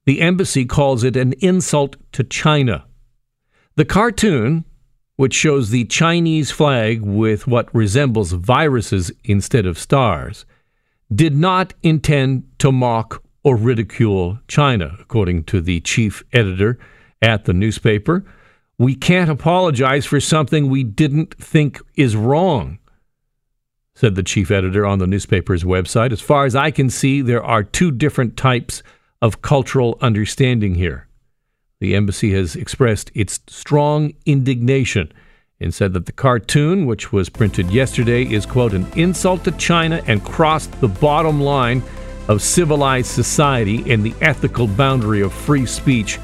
The 0.04 0.20
embassy 0.20 0.66
calls 0.66 1.04
it 1.04 1.16
an 1.16 1.32
insult 1.40 1.96
to 2.12 2.22
China. 2.22 2.84
The 3.76 3.86
cartoon, 3.86 4.66
which 5.18 5.34
shows 5.34 5.70
the 5.70 5.84
Chinese 5.86 6.52
flag 6.52 7.02
with 7.02 7.48
what 7.48 7.74
resembles 7.74 8.30
viruses 8.30 9.10
instead 9.24 9.66
of 9.66 9.76
stars, 9.76 10.46
did 11.12 11.34
not 11.34 11.74
intend 11.82 12.44
to 12.60 12.70
mock 12.70 13.20
or 13.42 13.56
ridicule 13.56 14.38
China, 14.46 14.96
according 15.00 15.42
to 15.42 15.60
the 15.60 15.80
chief 15.80 16.22
editor 16.32 16.78
at 17.20 17.46
the 17.46 17.52
newspaper. 17.52 18.24
We 18.78 18.94
can't 18.94 19.28
apologize 19.28 20.06
for 20.06 20.20
something 20.20 20.68
we 20.68 20.84
didn't 20.84 21.34
think 21.34 21.80
is 21.96 22.14
wrong, 22.14 22.78
said 23.96 24.14
the 24.14 24.22
chief 24.22 24.52
editor 24.52 24.86
on 24.86 25.00
the 25.00 25.08
newspaper's 25.08 25.64
website. 25.64 26.12
As 26.12 26.20
far 26.20 26.44
as 26.44 26.54
I 26.54 26.70
can 26.70 26.90
see, 26.90 27.22
there 27.22 27.42
are 27.42 27.64
two 27.64 27.90
different 27.90 28.36
types 28.36 28.84
of 29.20 29.42
cultural 29.42 29.98
understanding 30.00 30.76
here. 30.76 31.07
The 31.80 31.94
embassy 31.94 32.32
has 32.32 32.56
expressed 32.56 33.10
its 33.14 33.40
strong 33.46 34.12
indignation 34.26 35.12
and 35.60 35.72
said 35.72 35.92
that 35.92 36.06
the 36.06 36.12
cartoon, 36.12 36.86
which 36.86 37.12
was 37.12 37.28
printed 37.28 37.70
yesterday, 37.70 38.24
is, 38.24 38.46
quote, 38.46 38.72
an 38.72 38.86
insult 38.96 39.44
to 39.44 39.52
China 39.52 40.02
and 40.06 40.24
crossed 40.24 40.80
the 40.80 40.88
bottom 40.88 41.40
line 41.40 41.82
of 42.28 42.42
civilized 42.42 43.10
society 43.10 43.90
and 43.90 44.04
the 44.04 44.14
ethical 44.20 44.66
boundary 44.66 45.22
of 45.22 45.32
free 45.32 45.66
speech 45.66 46.18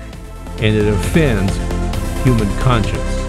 and 0.58 0.76
it 0.76 0.86
offends 0.86 1.52
human 2.24 2.48
conscience. 2.58 3.23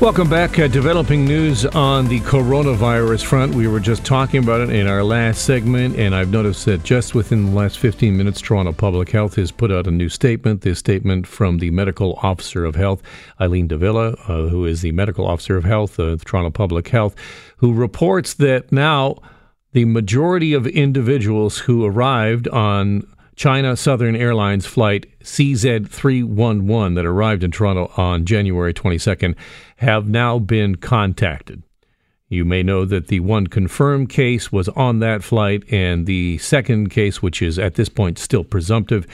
Welcome 0.00 0.30
back. 0.30 0.58
Uh, 0.58 0.66
developing 0.66 1.26
news 1.26 1.66
on 1.66 2.08
the 2.08 2.20
coronavirus 2.20 3.22
front. 3.22 3.54
We 3.54 3.68
were 3.68 3.80
just 3.80 4.02
talking 4.02 4.42
about 4.42 4.62
it 4.62 4.70
in 4.70 4.86
our 4.86 5.04
last 5.04 5.44
segment, 5.44 5.96
and 5.96 6.14
I've 6.14 6.30
noticed 6.30 6.64
that 6.64 6.82
just 6.84 7.14
within 7.14 7.44
the 7.44 7.52
last 7.52 7.78
15 7.78 8.16
minutes, 8.16 8.40
Toronto 8.40 8.72
Public 8.72 9.10
Health 9.10 9.34
has 9.34 9.50
put 9.50 9.70
out 9.70 9.86
a 9.86 9.90
new 9.90 10.08
statement. 10.08 10.62
This 10.62 10.78
statement 10.78 11.26
from 11.26 11.58
the 11.58 11.70
medical 11.70 12.14
officer 12.22 12.64
of 12.64 12.76
health, 12.76 13.02
Eileen 13.42 13.68
De 13.68 13.76
Villa, 13.76 14.12
uh, 14.26 14.48
who 14.48 14.64
is 14.64 14.80
the 14.80 14.92
medical 14.92 15.26
officer 15.26 15.58
of 15.58 15.64
health 15.64 15.98
of 15.98 16.24
Toronto 16.24 16.48
Public 16.48 16.88
Health, 16.88 17.14
who 17.58 17.74
reports 17.74 18.32
that 18.32 18.72
now 18.72 19.18
the 19.72 19.84
majority 19.84 20.54
of 20.54 20.66
individuals 20.66 21.58
who 21.58 21.84
arrived 21.84 22.48
on 22.48 23.06
China 23.40 23.74
Southern 23.74 24.14
Airlines 24.14 24.66
flight 24.66 25.06
CZ311 25.22 26.94
that 26.94 27.06
arrived 27.06 27.42
in 27.42 27.50
Toronto 27.50 27.90
on 27.96 28.26
January 28.26 28.74
22nd 28.74 29.34
have 29.76 30.06
now 30.06 30.38
been 30.38 30.74
contacted. 30.74 31.62
You 32.28 32.44
may 32.44 32.62
know 32.62 32.84
that 32.84 33.06
the 33.06 33.20
one 33.20 33.46
confirmed 33.46 34.10
case 34.10 34.52
was 34.52 34.68
on 34.68 34.98
that 34.98 35.24
flight, 35.24 35.64
and 35.72 36.04
the 36.04 36.36
second 36.36 36.90
case, 36.90 37.22
which 37.22 37.40
is 37.40 37.58
at 37.58 37.76
this 37.76 37.88
point 37.88 38.18
still 38.18 38.44
presumptive, 38.44 39.06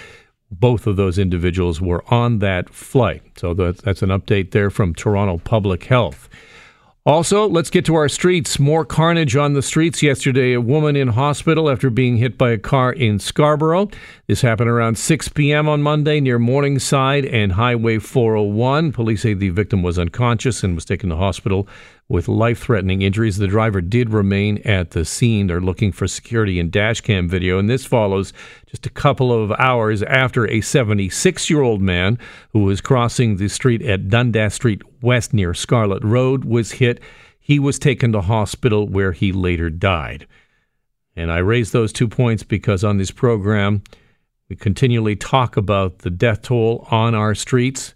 both 0.50 0.88
of 0.88 0.96
those 0.96 1.20
individuals 1.20 1.80
were 1.80 2.02
on 2.12 2.40
that 2.40 2.68
flight. 2.68 3.22
So 3.36 3.54
that's 3.54 4.02
an 4.02 4.08
update 4.08 4.50
there 4.50 4.70
from 4.70 4.92
Toronto 4.92 5.38
Public 5.38 5.84
Health. 5.84 6.28
Also, 7.06 7.48
let's 7.48 7.70
get 7.70 7.84
to 7.84 7.94
our 7.94 8.08
streets. 8.08 8.58
More 8.58 8.84
carnage 8.84 9.36
on 9.36 9.52
the 9.52 9.62
streets 9.62 10.02
yesterday. 10.02 10.54
A 10.54 10.60
woman 10.60 10.96
in 10.96 11.06
hospital 11.06 11.70
after 11.70 11.88
being 11.88 12.16
hit 12.16 12.36
by 12.36 12.50
a 12.50 12.58
car 12.58 12.92
in 12.92 13.20
Scarborough. 13.20 13.88
This 14.26 14.40
happened 14.40 14.70
around 14.70 14.98
6 14.98 15.28
p.m. 15.28 15.68
on 15.68 15.82
Monday 15.82 16.18
near 16.18 16.40
Morningside 16.40 17.24
and 17.24 17.52
Highway 17.52 18.00
401. 18.00 18.90
Police 18.90 19.22
say 19.22 19.34
the 19.34 19.50
victim 19.50 19.84
was 19.84 20.00
unconscious 20.00 20.64
and 20.64 20.74
was 20.74 20.84
taken 20.84 21.10
to 21.10 21.16
hospital 21.16 21.68
with 22.08 22.28
life 22.28 22.60
threatening 22.60 23.02
injuries. 23.02 23.36
The 23.36 23.48
driver 23.48 23.80
did 23.80 24.10
remain 24.10 24.58
at 24.64 24.92
the 24.92 25.04
scene. 25.04 25.46
They're 25.46 25.60
looking 25.60 25.92
for 25.92 26.06
security 26.06 26.60
and 26.60 26.70
dashcam 26.70 27.28
video. 27.28 27.58
And 27.58 27.68
this 27.68 27.84
follows 27.84 28.32
just 28.66 28.86
a 28.86 28.90
couple 28.90 29.32
of 29.32 29.50
hours 29.52 30.02
after 30.04 30.48
a 30.48 30.60
76 30.60 31.50
year 31.50 31.62
old 31.62 31.82
man 31.82 32.18
who 32.52 32.60
was 32.60 32.80
crossing 32.80 33.36
the 33.36 33.48
street 33.48 33.82
at 33.82 34.08
Dundas 34.08 34.54
Street 34.54 34.82
West 35.02 35.34
near 35.34 35.52
Scarlett 35.52 36.04
Road 36.04 36.44
was 36.44 36.72
hit. 36.72 37.00
He 37.40 37.58
was 37.58 37.78
taken 37.78 38.12
to 38.12 38.20
hospital 38.20 38.88
where 38.88 39.12
he 39.12 39.32
later 39.32 39.70
died. 39.70 40.26
And 41.16 41.32
I 41.32 41.38
raise 41.38 41.72
those 41.72 41.92
two 41.92 42.08
points 42.08 42.42
because 42.42 42.84
on 42.84 42.98
this 42.98 43.10
program, 43.10 43.82
we 44.48 44.54
continually 44.54 45.16
talk 45.16 45.56
about 45.56 46.00
the 46.00 46.10
death 46.10 46.42
toll 46.42 46.86
on 46.90 47.14
our 47.14 47.34
streets 47.34 47.94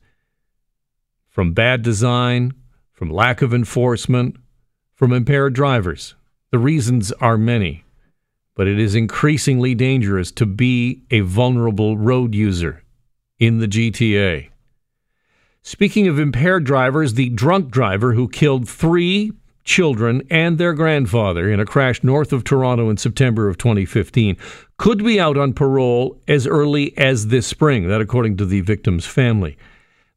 from 1.28 1.52
bad 1.52 1.82
design, 1.82 2.52
from 3.00 3.08
lack 3.08 3.40
of 3.40 3.54
enforcement, 3.54 4.36
from 4.94 5.10
impaired 5.10 5.54
drivers. 5.54 6.16
The 6.50 6.58
reasons 6.58 7.12
are 7.12 7.38
many, 7.38 7.82
but 8.54 8.68
it 8.68 8.78
is 8.78 8.94
increasingly 8.94 9.74
dangerous 9.74 10.30
to 10.32 10.44
be 10.44 11.04
a 11.10 11.20
vulnerable 11.20 11.96
road 11.96 12.34
user 12.34 12.84
in 13.38 13.56
the 13.56 13.66
GTA. 13.66 14.50
Speaking 15.62 16.08
of 16.08 16.18
impaired 16.18 16.64
drivers, 16.64 17.14
the 17.14 17.30
drunk 17.30 17.70
driver 17.70 18.12
who 18.12 18.28
killed 18.28 18.68
three 18.68 19.32
children 19.64 20.20
and 20.28 20.58
their 20.58 20.74
grandfather 20.74 21.50
in 21.50 21.58
a 21.58 21.64
crash 21.64 22.04
north 22.04 22.34
of 22.34 22.44
Toronto 22.44 22.90
in 22.90 22.98
September 22.98 23.48
of 23.48 23.56
2015 23.56 24.36
could 24.76 25.02
be 25.02 25.18
out 25.18 25.38
on 25.38 25.54
parole 25.54 26.20
as 26.28 26.46
early 26.46 26.92
as 26.98 27.28
this 27.28 27.46
spring, 27.46 27.88
that 27.88 28.02
according 28.02 28.36
to 28.36 28.44
the 28.44 28.60
victim's 28.60 29.06
family. 29.06 29.56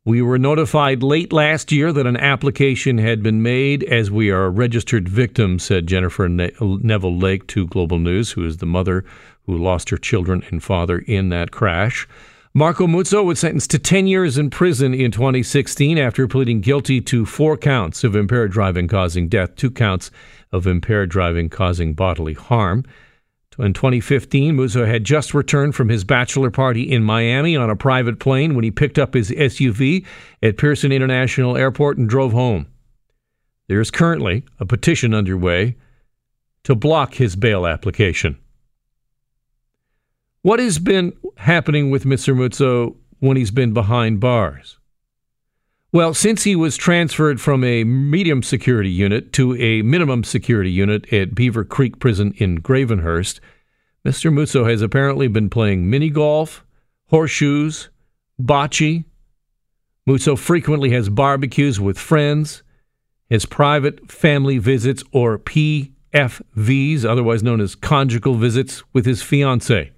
We 0.05 0.21
were 0.21 0.37
notified 0.37 1.01
late 1.01 1.31
last 1.31 1.71
year 1.71 1.93
that 1.93 2.05
an 2.05 2.17
application 2.17 2.97
had 2.97 3.23
been 3.23 3.41
made 3.41 3.85
as 3.85 4.11
we 4.11 4.31
are 4.31 4.43
a 4.43 4.49
registered 4.49 5.07
victim, 5.07 5.59
said 5.59 5.87
Jennifer 5.87 6.27
ne- 6.27 6.51
Neville 6.59 7.17
Lake 7.17 7.47
to 7.47 7.67
Global 7.67 7.99
News, 7.99 8.31
who 8.31 8.45
is 8.45 8.57
the 8.57 8.65
mother 8.65 9.05
who 9.45 9.57
lost 9.57 9.91
her 9.91 9.97
children 9.97 10.43
and 10.49 10.61
father 10.61 10.99
in 10.99 11.29
that 11.29 11.51
crash. 11.51 12.05
Marco 12.53 12.85
Muzzo 12.85 13.23
was 13.23 13.39
sentenced 13.39 13.71
to 13.71 13.79
10 13.79 14.05
years 14.07 14.37
in 14.37 14.49
prison 14.49 14.93
in 14.93 15.09
2016 15.09 15.97
after 15.97 16.27
pleading 16.27 16.59
guilty 16.59 16.99
to 16.99 17.25
four 17.25 17.55
counts 17.55 18.03
of 18.03 18.13
impaired 18.13 18.51
driving 18.51 18.89
causing 18.89 19.29
death, 19.29 19.55
two 19.55 19.71
counts 19.71 20.11
of 20.51 20.67
impaired 20.67 21.09
driving 21.11 21.47
causing 21.47 21.93
bodily 21.93 22.33
harm. 22.33 22.83
In 23.59 23.73
2015, 23.73 24.55
Muzzo 24.55 24.87
had 24.87 25.03
just 25.03 25.33
returned 25.33 25.75
from 25.75 25.89
his 25.89 26.03
bachelor 26.03 26.49
party 26.49 26.83
in 26.83 27.03
Miami 27.03 27.55
on 27.55 27.69
a 27.69 27.75
private 27.75 28.19
plane 28.19 28.55
when 28.55 28.63
he 28.63 28.71
picked 28.71 28.97
up 28.97 29.13
his 29.13 29.29
SUV 29.29 30.05
at 30.41 30.57
Pearson 30.57 30.91
International 30.91 31.55
Airport 31.55 31.97
and 31.97 32.09
drove 32.09 32.31
home. 32.31 32.65
There 33.67 33.79
is 33.79 33.91
currently 33.91 34.43
a 34.59 34.65
petition 34.65 35.13
underway 35.13 35.75
to 36.63 36.75
block 36.75 37.15
his 37.15 37.35
bail 37.35 37.67
application. 37.67 38.37
What 40.41 40.59
has 40.59 40.79
been 40.79 41.13
happening 41.37 41.89
with 41.89 42.03
Mr. 42.03 42.35
Muzzo 42.35 42.95
when 43.19 43.37
he's 43.37 43.51
been 43.51 43.73
behind 43.73 44.19
bars? 44.19 44.77
Well, 45.93 46.15
since 46.15 46.43
he 46.43 46.55
was 46.55 46.75
transferred 46.75 47.39
from 47.39 47.63
a 47.63 47.83
medium 47.83 48.41
security 48.41 48.89
unit 48.89 49.31
to 49.33 49.55
a 49.57 49.83
minimum 49.83 50.23
security 50.23 50.71
unit 50.71 51.13
at 51.13 51.35
Beaver 51.35 51.63
Creek 51.63 51.99
Prison 51.99 52.33
in 52.37 52.61
Gravenhurst, 52.61 53.39
Mr. 54.03 54.33
Muzzo 54.33 54.67
has 54.67 54.81
apparently 54.81 55.27
been 55.27 55.51
playing 55.51 55.87
mini 55.87 56.09
golf, 56.09 56.65
horseshoes, 57.11 57.89
bocce. 58.41 59.05
Muzzo 60.09 60.35
frequently 60.35 60.89
has 60.89 61.09
barbecues 61.09 61.79
with 61.79 61.99
friends, 61.99 62.63
his 63.29 63.45
private 63.45 64.11
family 64.11 64.57
visits 64.57 65.03
or 65.11 65.37
PFVs, 65.37 67.05
otherwise 67.05 67.43
known 67.43 67.61
as 67.61 67.75
conjugal 67.75 68.33
visits, 68.33 68.83
with 68.93 69.05
his 69.05 69.21
fiancee. 69.21 69.91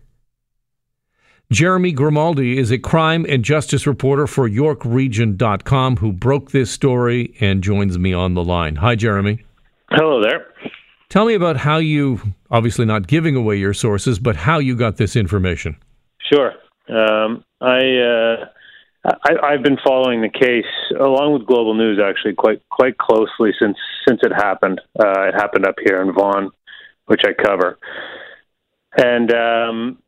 Jeremy 1.52 1.92
Grimaldi 1.92 2.58
is 2.58 2.72
a 2.72 2.80
crime 2.80 3.26
and 3.30 3.44
justice 3.44 3.86
reporter 3.86 4.26
for 4.26 4.50
YorkRegion.com 4.50 5.98
who 5.98 6.12
broke 6.12 6.52
this 6.52 6.72
story 6.72 7.36
and 7.40 7.64
joins 7.64 8.00
me 8.00 8.14
on 8.14 8.34
the 8.34 8.44
line. 8.44 8.78
Hi, 8.78 8.96
Jeremy. 8.96 9.44
Hello 9.92 10.22
there. 10.22 10.48
Tell 11.10 11.26
me 11.26 11.36
about 11.36 11.58
how 11.58 11.78
you, 11.78 12.20
obviously 12.50 12.86
not 12.86 13.06
giving 13.06 13.36
away 13.36 13.58
your 13.58 13.74
sources, 13.74 14.18
but 14.18 14.36
how 14.36 14.58
you 14.58 14.76
got 14.76 14.98
this 14.98 15.16
information. 15.16 15.78
Sure. 16.34 16.54
Um, 16.90 17.44
I, 17.62 17.78
uh, 17.78 18.46
I 19.06 19.52
have 19.52 19.62
been 19.62 19.78
following 19.86 20.22
the 20.22 20.30
case 20.30 20.66
along 21.00 21.34
with 21.34 21.46
Global 21.46 21.76
News 21.76 22.00
actually 22.04 22.34
quite 22.34 22.68
quite 22.70 22.98
closely 22.98 23.52
since 23.60 23.78
since 24.08 24.20
it 24.24 24.32
happened. 24.34 24.82
Uh, 25.00 25.28
it 25.28 25.36
happened 25.36 25.68
up 25.68 25.76
here 25.84 26.02
in 26.02 26.12
Vaughan, 26.12 26.50
which 27.06 27.22
I 27.24 27.34
cover, 27.34 27.78
and 28.98 29.32
um, 29.32 30.00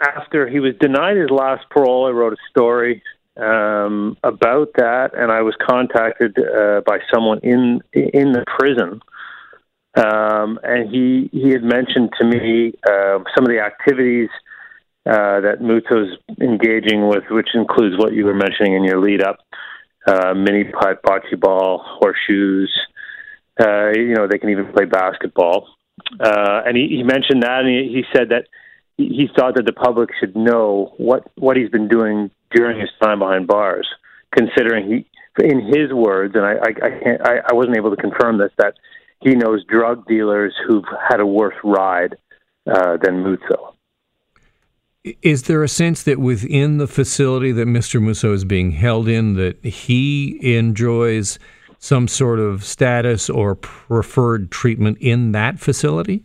after 0.00 0.48
he 0.48 0.60
was 0.60 0.74
denied 0.80 1.16
his 1.16 1.30
last 1.30 1.68
parole, 1.70 2.06
I 2.06 2.10
wrote 2.10 2.32
a 2.32 2.50
story 2.50 3.02
um, 3.36 4.16
about 4.22 4.72
that, 4.76 5.10
and 5.16 5.30
I 5.30 5.42
was 5.42 5.54
contacted 5.66 6.36
uh, 6.38 6.82
by 6.86 6.98
someone 7.12 7.40
in 7.42 7.80
in 7.92 8.32
the 8.32 8.44
prison, 8.58 9.00
um, 9.94 10.58
and 10.62 10.90
he 10.90 11.28
he 11.32 11.50
had 11.50 11.62
mentioned 11.62 12.10
to 12.20 12.26
me 12.26 12.72
uh, 12.88 13.18
some 13.34 13.44
of 13.44 13.48
the 13.48 13.60
activities 13.60 14.30
uh, 15.06 15.40
that 15.40 15.60
Muzzo's 15.60 16.18
engaging 16.40 17.08
with, 17.08 17.24
which 17.30 17.48
includes 17.54 17.96
what 17.98 18.12
you 18.12 18.24
were 18.24 18.34
mentioning 18.34 18.74
in 18.74 18.84
your 18.84 19.00
lead 19.00 19.22
up: 19.22 19.38
uh, 20.06 20.34
mini 20.34 20.64
putt, 20.64 21.02
bocce 21.02 21.38
ball, 21.38 21.82
horseshoes. 21.84 22.72
Uh, 23.58 23.88
you 23.96 24.14
know, 24.14 24.26
they 24.30 24.38
can 24.38 24.50
even 24.50 24.70
play 24.72 24.84
basketball. 24.84 25.68
Uh, 26.20 26.60
and 26.66 26.76
he, 26.76 26.88
he 26.88 27.02
mentioned 27.02 27.42
that, 27.42 27.60
and 27.60 27.68
he, 27.68 27.88
he 27.90 28.04
said 28.14 28.28
that 28.28 28.46
he 28.96 29.28
thought 29.36 29.54
that 29.56 29.66
the 29.66 29.72
public 29.72 30.10
should 30.18 30.34
know 30.34 30.94
what 30.96 31.24
what 31.36 31.56
he's 31.56 31.70
been 31.70 31.88
doing 31.88 32.30
during 32.50 32.80
his 32.80 32.90
time 33.02 33.18
behind 33.18 33.46
bars, 33.46 33.88
considering 34.34 34.86
he, 35.38 35.44
in 35.44 35.60
his 35.66 35.92
words, 35.92 36.34
and 36.34 36.44
I 36.44 36.52
I, 36.54 36.86
I 36.86 36.90
can't 37.02 37.20
I, 37.22 37.36
I 37.50 37.54
wasn't 37.54 37.76
able 37.76 37.94
to 37.94 38.00
confirm 38.00 38.38
this 38.38 38.52
that 38.58 38.74
he 39.20 39.34
knows 39.34 39.64
drug 39.64 40.06
dealers 40.06 40.54
who've 40.66 40.84
had 41.08 41.20
a 41.20 41.26
worse 41.26 41.56
ride 41.64 42.16
uh, 42.66 42.96
than 43.02 43.22
Muzzo. 43.22 43.74
Is 45.22 45.44
there 45.44 45.62
a 45.62 45.68
sense 45.68 46.02
that 46.02 46.18
within 46.18 46.78
the 46.78 46.88
facility 46.88 47.52
that 47.52 47.68
Mr. 47.68 48.00
Muzzo 48.00 48.32
is 48.32 48.44
being 48.44 48.72
held 48.72 49.08
in, 49.08 49.34
that 49.34 49.64
he 49.64 50.56
enjoys 50.56 51.38
some 51.78 52.08
sort 52.08 52.40
of 52.40 52.64
status 52.64 53.30
or 53.30 53.54
preferred 53.54 54.50
treatment 54.50 54.98
in 55.00 55.30
that 55.32 55.60
facility? 55.60 56.24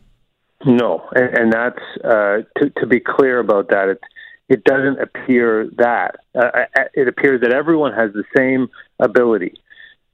No, 0.65 1.09
and, 1.15 1.37
and 1.37 1.53
that's 1.53 1.83
uh, 2.03 2.37
to, 2.57 2.69
to 2.77 2.87
be 2.87 2.99
clear 2.99 3.39
about 3.39 3.69
that. 3.69 3.89
It 3.89 4.01
it 4.49 4.63
doesn't 4.65 4.99
appear 4.99 5.69
that 5.77 6.17
uh, 6.35 6.65
uh, 6.77 6.83
it 6.93 7.07
appears 7.07 7.41
that 7.41 7.53
everyone 7.53 7.93
has 7.93 8.11
the 8.13 8.25
same 8.35 8.69
ability 8.99 9.53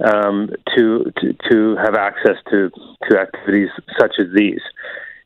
um, 0.04 0.50
to, 0.76 1.12
to 1.18 1.34
to 1.50 1.76
have 1.78 1.96
access 1.96 2.38
to 2.52 2.70
to 3.10 3.20
activities 3.20 3.70
such 4.00 4.14
as 4.20 4.28
these. 4.34 4.62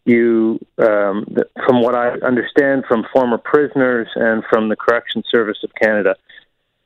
You, 0.05 0.59
um, 0.79 1.25
from 1.67 1.81
what 1.81 1.93
I 1.93 2.11
understand 2.25 2.85
from 2.87 3.05
former 3.13 3.37
prisoners 3.37 4.07
and 4.15 4.43
from 4.49 4.69
the 4.69 4.75
Correction 4.75 5.23
Service 5.29 5.59
of 5.63 5.69
Canada, 5.75 6.15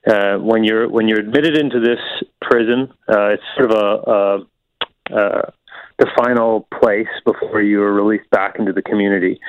uh, 0.08 0.38
when 0.38 0.64
you're 0.64 0.90
when 0.90 1.08
you're 1.08 1.20
admitted 1.20 1.58
into 1.58 1.80
this 1.80 2.00
prison, 2.42 2.92
uh, 3.08 3.30
it's 3.30 3.44
sort 3.56 3.72
of 3.72 3.78
a, 3.78 5.14
a, 5.14 5.16
a 5.16 5.54
the 5.98 6.08
final 6.18 6.68
place 6.80 7.08
before 7.24 7.62
you 7.62 7.82
are 7.82 7.94
released 7.94 8.30
back 8.30 8.58
into 8.60 8.74
the 8.74 8.82
community. 8.82 9.40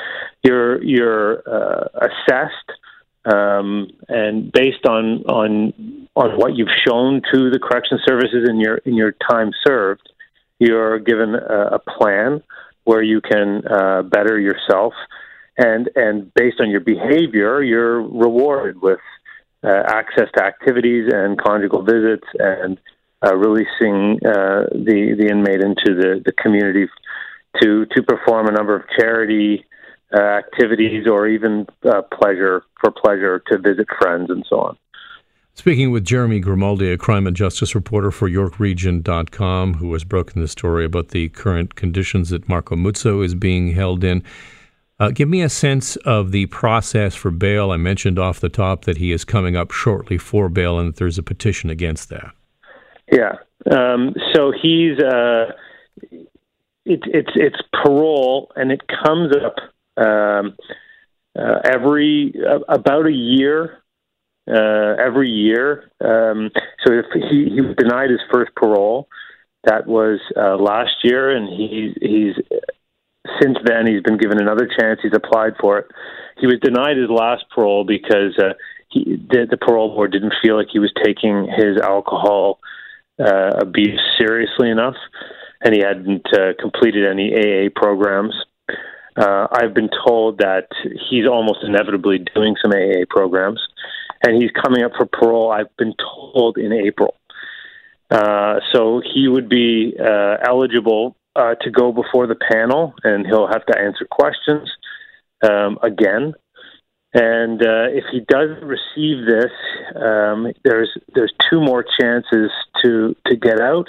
You're 0.43 0.83
you're 0.83 1.43
uh, 1.49 1.89
assessed 1.95 2.71
um, 3.27 3.91
and 4.09 4.53
based 4.53 4.87
on 4.87 5.23
on 5.25 6.09
on 6.15 6.39
what 6.39 6.57
you've 6.57 6.69
shown 6.87 7.23
to 7.33 7.51
the 7.51 7.59
correction 7.59 7.99
services 8.07 8.49
in 8.49 8.61
your 8.61 8.77
in 8.79 8.95
your 8.95 9.15
time 9.29 9.51
served, 9.67 10.09
you're 10.59 10.99
given 11.01 11.35
a, 11.35 11.75
a 11.75 11.79
plan 11.79 12.43
where 12.85 13.03
you 13.03 13.21
can 13.21 13.63
uh, 13.67 14.03
better 14.03 14.39
yourself, 14.39 14.95
and 15.59 15.91
and 15.97 16.33
based 16.35 16.61
on 16.61 16.71
your 16.71 16.81
behavior, 16.81 17.63
you're 17.63 18.01
rewarded 18.01 18.81
with 18.81 19.01
uh, 19.65 19.83
access 19.89 20.29
to 20.37 20.45
activities 20.45 21.11
and 21.13 21.37
conjugal 21.37 21.83
visits 21.83 22.27
and 22.39 22.79
releasing 23.23 24.19
uh, 24.25 24.67
the 24.73 25.15
the 25.19 25.29
inmate 25.31 25.61
into 25.61 25.95
the, 25.95 26.23
the 26.25 26.33
community 26.33 26.87
to 27.63 27.87
to 27.87 28.03
perform 28.03 28.47
a 28.47 28.53
number 28.53 28.77
of 28.77 28.83
charity 28.99 29.65
uh, 30.15 30.21
activities 30.21 31.07
or 31.07 31.27
even 31.27 31.67
uh, 31.85 32.03
pleasure 32.13 32.63
for 32.81 32.91
pleasure 32.91 33.43
to 33.51 33.59
visit 33.59 33.87
friends 33.99 34.31
and 34.31 34.45
so 34.49 34.61
on. 34.61 34.77
Speaking 35.55 35.91
with 35.91 36.05
Jeremy 36.05 36.39
Grimaldi, 36.39 36.93
a 36.93 36.99
crime 36.99 37.27
and 37.27 37.35
justice 37.35 37.75
reporter 37.75 38.11
for 38.11 38.29
YorkRegion.com, 38.29 39.75
who 39.75 39.91
has 39.95 40.05
broken 40.05 40.43
the 40.43 40.49
story 40.49 40.85
about 40.85 41.09
the 41.09 41.31
current 41.31 41.75
conditions 41.77 42.29
that 42.29 42.47
Marco 42.47 42.77
Muzzo 42.77 43.25
is 43.25 43.35
being 43.35 43.73
held 43.73 44.05
in. 44.05 44.23
Uh, 45.01 45.11
give 45.11 45.31
me 45.31 45.41
a 45.41 45.49
sense 45.49 45.97
of 45.97 46.31
the 46.31 46.45
process 46.47 47.15
for 47.15 47.31
bail. 47.31 47.71
I 47.71 47.79
mentioned 47.79 48.19
off 48.19 48.39
the 48.39 48.51
top 48.51 48.85
that 48.85 48.99
he 48.99 49.13
is 49.13 49.25
coming 49.25 49.57
up 49.57 49.71
shortly 49.71 50.19
for 50.19 50.51
bail 50.51 50.79
and 50.79 50.89
that 50.89 50.97
there's 50.97 51.19
a 51.19 51.23
petition 51.23 51.71
against 51.71 52.11
that. 52.11 52.33
Yeah. 53.11 53.37
Um, 53.71 54.15
so 54.35 54.53
he's 54.53 54.99
uh, 54.99 55.53
it, 56.85 57.03
it's 57.07 57.33
it's 57.35 57.57
parole, 57.73 58.53
and 58.57 58.71
it 58.71 58.83
comes 58.87 59.35
up 59.35 59.57
um, 59.97 60.57
uh, 61.39 61.61
every 61.65 62.35
uh, 62.49 62.61
about 62.69 63.07
a 63.07 63.13
year. 63.13 63.83
Uh, 64.49 64.95
every 65.05 65.29
year. 65.29 65.91
Um, 66.01 66.53
so 66.85 66.93
if 66.93 67.07
he, 67.29 67.51
he 67.53 67.61
was 67.61 67.75
denied 67.77 68.11
his 68.11 68.21
first 68.33 68.55
parole, 68.55 69.09
that 69.65 69.89
was 69.89 70.21
uh, 70.37 70.55
last 70.55 71.03
year, 71.03 71.37
and 71.37 71.49
he, 71.49 71.93
he's 72.01 72.35
since 73.43 73.59
then 73.65 73.87
he's 73.87 74.03
been 74.03 74.19
given 74.19 74.41
another 74.41 74.69
chance. 74.79 75.01
He's 75.03 75.15
applied 75.15 75.55
for 75.61 75.79
it. 75.79 75.87
He 76.39 76.47
was 76.47 76.61
denied 76.63 76.97
his 76.97 77.11
last 77.11 77.45
parole 77.53 77.85
because 77.85 78.39
uh, 78.39 78.55
he, 78.89 79.17
the, 79.29 79.47
the 79.51 79.57
parole 79.57 79.95
board 79.95 80.13
didn't 80.13 80.35
feel 80.41 80.57
like 80.57 80.69
he 80.73 80.79
was 80.79 80.93
taking 81.05 81.49
his 81.49 81.77
alcohol 81.83 82.61
uh, 83.19 83.51
abuse 83.59 84.01
seriously 84.19 84.71
enough, 84.71 84.97
and 85.63 85.75
he 85.75 85.81
hadn't 85.81 86.27
uh, 86.35 86.53
completed 86.61 87.09
any 87.09 87.33
AA 87.35 87.69
programs. 87.75 88.35
Uh, 89.17 89.47
I've 89.51 89.73
been 89.73 89.89
told 90.07 90.39
that 90.39 90.69
he's 91.09 91.27
almost 91.27 91.61
inevitably 91.63 92.19
doing 92.35 92.57
some 92.61 92.73
AA 92.73 93.05
programs, 93.09 93.61
and 94.23 94.41
he's 94.41 94.51
coming 94.63 94.83
up 94.85 94.93
for 94.97 95.07
parole. 95.07 95.51
I've 95.51 95.75
been 95.77 95.95
told 95.99 96.59
in 96.59 96.73
April, 96.73 97.15
uh, 98.11 98.61
so 98.73 99.01
he 99.15 99.29
would 99.29 99.49
be 99.49 99.95
uh, 99.99 100.37
eligible 100.47 101.17
uh, 101.35 101.55
to 101.63 101.71
go 101.71 101.93
before 101.93 102.27
the 102.27 102.35
panel, 102.35 102.95
and 103.05 103.27
he'll 103.27 103.49
have 103.49 103.65
to 103.67 103.79
answer 103.79 104.07
questions 104.11 104.71
um, 105.43 105.79
again. 105.83 106.35
And 107.15 107.63
uh, 107.63 107.89
if 107.91 108.05
he 108.13 108.21
doesn't 108.21 108.63
receive 108.65 109.25
this, 109.27 109.53
um, 109.95 110.53
there's 110.65 110.91
there's 111.15 111.33
two 111.51 111.61
more 111.61 111.85
chances 111.99 112.51
to 112.83 113.17
to 113.27 113.37
get 113.37 113.61
out, 113.61 113.89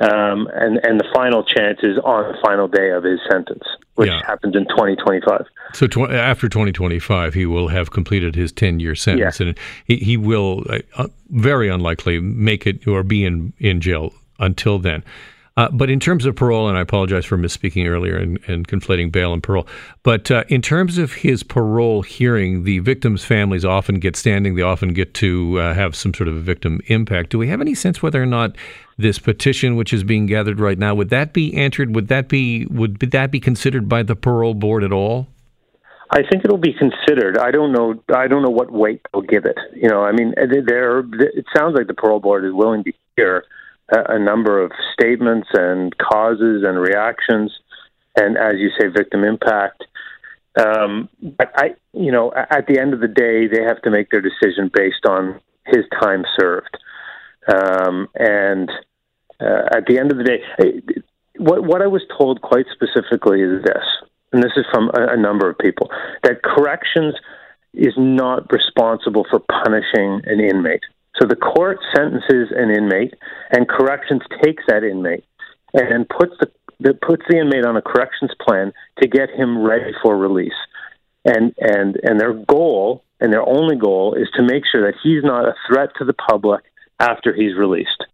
um, 0.00 0.48
and 0.52 0.80
and 0.82 0.98
the 0.98 1.06
final 1.14 1.44
chance 1.44 1.78
is 1.82 1.98
on 1.98 2.32
the 2.32 2.38
final 2.42 2.66
day 2.66 2.90
of 2.90 3.04
his 3.04 3.20
sentence, 3.30 3.62
which 3.94 4.08
Yeah. 4.08 4.22
happens 4.26 4.56
in 4.56 4.64
2025. 4.64 5.44
So 5.74 5.86
tw- 5.86 6.10
after 6.10 6.48
2025, 6.48 7.34
he 7.34 7.46
will 7.46 7.68
have 7.68 7.90
completed 7.90 8.34
his 8.34 8.50
10 8.50 8.80
year 8.80 8.94
sentence, 8.94 9.38
and 9.40 9.56
he, 9.84 9.96
he 9.96 10.16
will 10.16 10.64
uh, 10.68 10.78
uh, 10.96 11.08
very 11.30 11.68
unlikely 11.68 12.18
make 12.20 12.66
it 12.66 12.86
or 12.88 13.02
be 13.04 13.24
in, 13.24 13.52
in 13.58 13.80
jail 13.80 14.12
until 14.40 14.78
then. 14.78 15.04
Uh, 15.58 15.68
but 15.72 15.90
in 15.90 15.98
terms 15.98 16.24
of 16.24 16.36
parole, 16.36 16.68
and 16.68 16.78
I 16.78 16.80
apologize 16.82 17.24
for 17.24 17.36
misspeaking 17.36 17.88
earlier 17.88 18.16
and, 18.16 18.38
and 18.46 18.68
conflating 18.68 19.10
bail 19.10 19.32
and 19.32 19.42
parole, 19.42 19.66
but 20.04 20.30
uh, 20.30 20.44
in 20.46 20.62
terms 20.62 20.98
of 20.98 21.12
his 21.12 21.42
parole 21.42 22.02
hearing, 22.02 22.62
the 22.62 22.78
victims' 22.78 23.24
families 23.24 23.64
often 23.64 23.98
get 23.98 24.14
standing. 24.14 24.54
They 24.54 24.62
often 24.62 24.92
get 24.92 25.14
to 25.14 25.58
uh, 25.58 25.74
have 25.74 25.96
some 25.96 26.14
sort 26.14 26.28
of 26.28 26.36
a 26.36 26.40
victim 26.40 26.80
impact. 26.86 27.30
Do 27.30 27.38
we 27.38 27.48
have 27.48 27.60
any 27.60 27.74
sense 27.74 28.00
whether 28.00 28.22
or 28.22 28.26
not 28.26 28.54
this 28.98 29.18
petition, 29.18 29.74
which 29.74 29.92
is 29.92 30.04
being 30.04 30.26
gathered 30.26 30.60
right 30.60 30.78
now, 30.78 30.94
would 30.94 31.10
that 31.10 31.32
be 31.32 31.52
entered? 31.52 31.92
Would 31.92 32.06
that 32.06 32.28
be 32.28 32.66
would 32.66 33.00
that 33.00 33.32
be 33.32 33.40
considered 33.40 33.88
by 33.88 34.04
the 34.04 34.14
parole 34.14 34.54
board 34.54 34.84
at 34.84 34.92
all? 34.92 35.26
I 36.10 36.22
think 36.22 36.44
it'll 36.44 36.56
be 36.56 36.72
considered. 36.72 37.36
I 37.36 37.50
don't 37.50 37.72
know. 37.72 38.00
I 38.14 38.28
don't 38.28 38.44
know 38.44 38.50
what 38.50 38.70
weight 38.70 39.00
they'll 39.12 39.22
give 39.22 39.44
it. 39.44 39.58
You 39.74 39.88
know, 39.88 40.04
I 40.04 40.12
mean, 40.12 40.34
there. 40.36 41.00
It 41.00 41.46
sounds 41.56 41.74
like 41.74 41.88
the 41.88 41.94
parole 41.94 42.20
board 42.20 42.44
is 42.44 42.52
willing 42.54 42.84
to 42.84 42.92
hear 43.16 43.44
a, 43.90 44.18
number 44.18 44.62
of 44.62 44.72
statements 44.92 45.48
and 45.52 45.96
causes 45.98 46.64
and 46.66 46.78
reactions, 46.78 47.52
and 48.16 48.36
as 48.36 48.54
you 48.56 48.70
say, 48.78 48.88
victim 48.88 49.24
impact. 49.24 49.84
Um, 50.58 51.08
but 51.22 51.52
I, 51.56 51.74
you 51.92 52.12
know, 52.12 52.32
at 52.34 52.66
the 52.66 52.78
end 52.78 52.94
of 52.94 53.00
the 53.00 53.08
day, 53.08 53.46
they 53.46 53.62
have 53.62 53.80
to 53.82 53.90
make 53.90 54.10
their 54.10 54.20
decision 54.20 54.70
based 54.74 55.06
on 55.06 55.40
his 55.66 55.84
time 56.00 56.24
served, 56.38 56.76
um, 57.46 58.08
and 58.14 58.70
uh, 59.40 59.76
at 59.76 59.86
the 59.86 59.98
end 59.98 60.10
of 60.10 60.18
the 60.18 60.24
day, 60.24 60.42
what 61.36 61.64
what 61.64 61.82
I 61.82 61.86
was 61.86 62.02
told 62.18 62.40
quite 62.40 62.66
specifically 62.74 63.40
is 63.42 63.62
this 63.62 63.84
and 64.32 64.42
this 64.42 64.52
is 64.56 64.66
from 64.70 64.90
a, 64.94 65.14
a 65.14 65.16
number 65.16 65.48
of 65.48 65.58
people, 65.58 65.90
that 66.22 66.42
corrections 66.42 67.14
is 67.74 67.94
not 67.96 68.50
responsible 68.52 69.26
for 69.30 69.40
punishing 69.40 70.20
an 70.24 70.40
inmate. 70.40 70.82
So 71.18 71.26
the 71.26 71.36
court 71.36 71.78
sentences 71.94 72.48
an 72.54 72.70
inmate, 72.70 73.14
and 73.50 73.68
corrections 73.68 74.22
takes 74.42 74.62
that 74.68 74.84
inmate 74.84 75.24
and 75.74 76.08
puts 76.08 76.32
the, 76.40 76.50
the 76.80 76.94
puts 76.94 77.22
the 77.28 77.38
inmate 77.38 77.66
on 77.66 77.76
a 77.76 77.82
corrections 77.82 78.30
plan 78.40 78.72
to 79.02 79.08
get 79.08 79.30
him 79.30 79.62
ready 79.62 79.92
for 80.02 80.16
release. 80.16 80.52
And 81.24 81.54
and 81.58 81.98
and 82.02 82.20
their 82.20 82.32
goal 82.32 83.04
and 83.20 83.32
their 83.32 83.46
only 83.46 83.76
goal 83.76 84.14
is 84.14 84.28
to 84.36 84.42
make 84.42 84.62
sure 84.70 84.82
that 84.82 84.98
he's 85.02 85.24
not 85.24 85.44
a 85.44 85.54
threat 85.66 85.90
to 85.98 86.04
the 86.04 86.12
public 86.12 86.62
after 87.00 87.34
he's 87.34 87.56
released. 87.56 88.04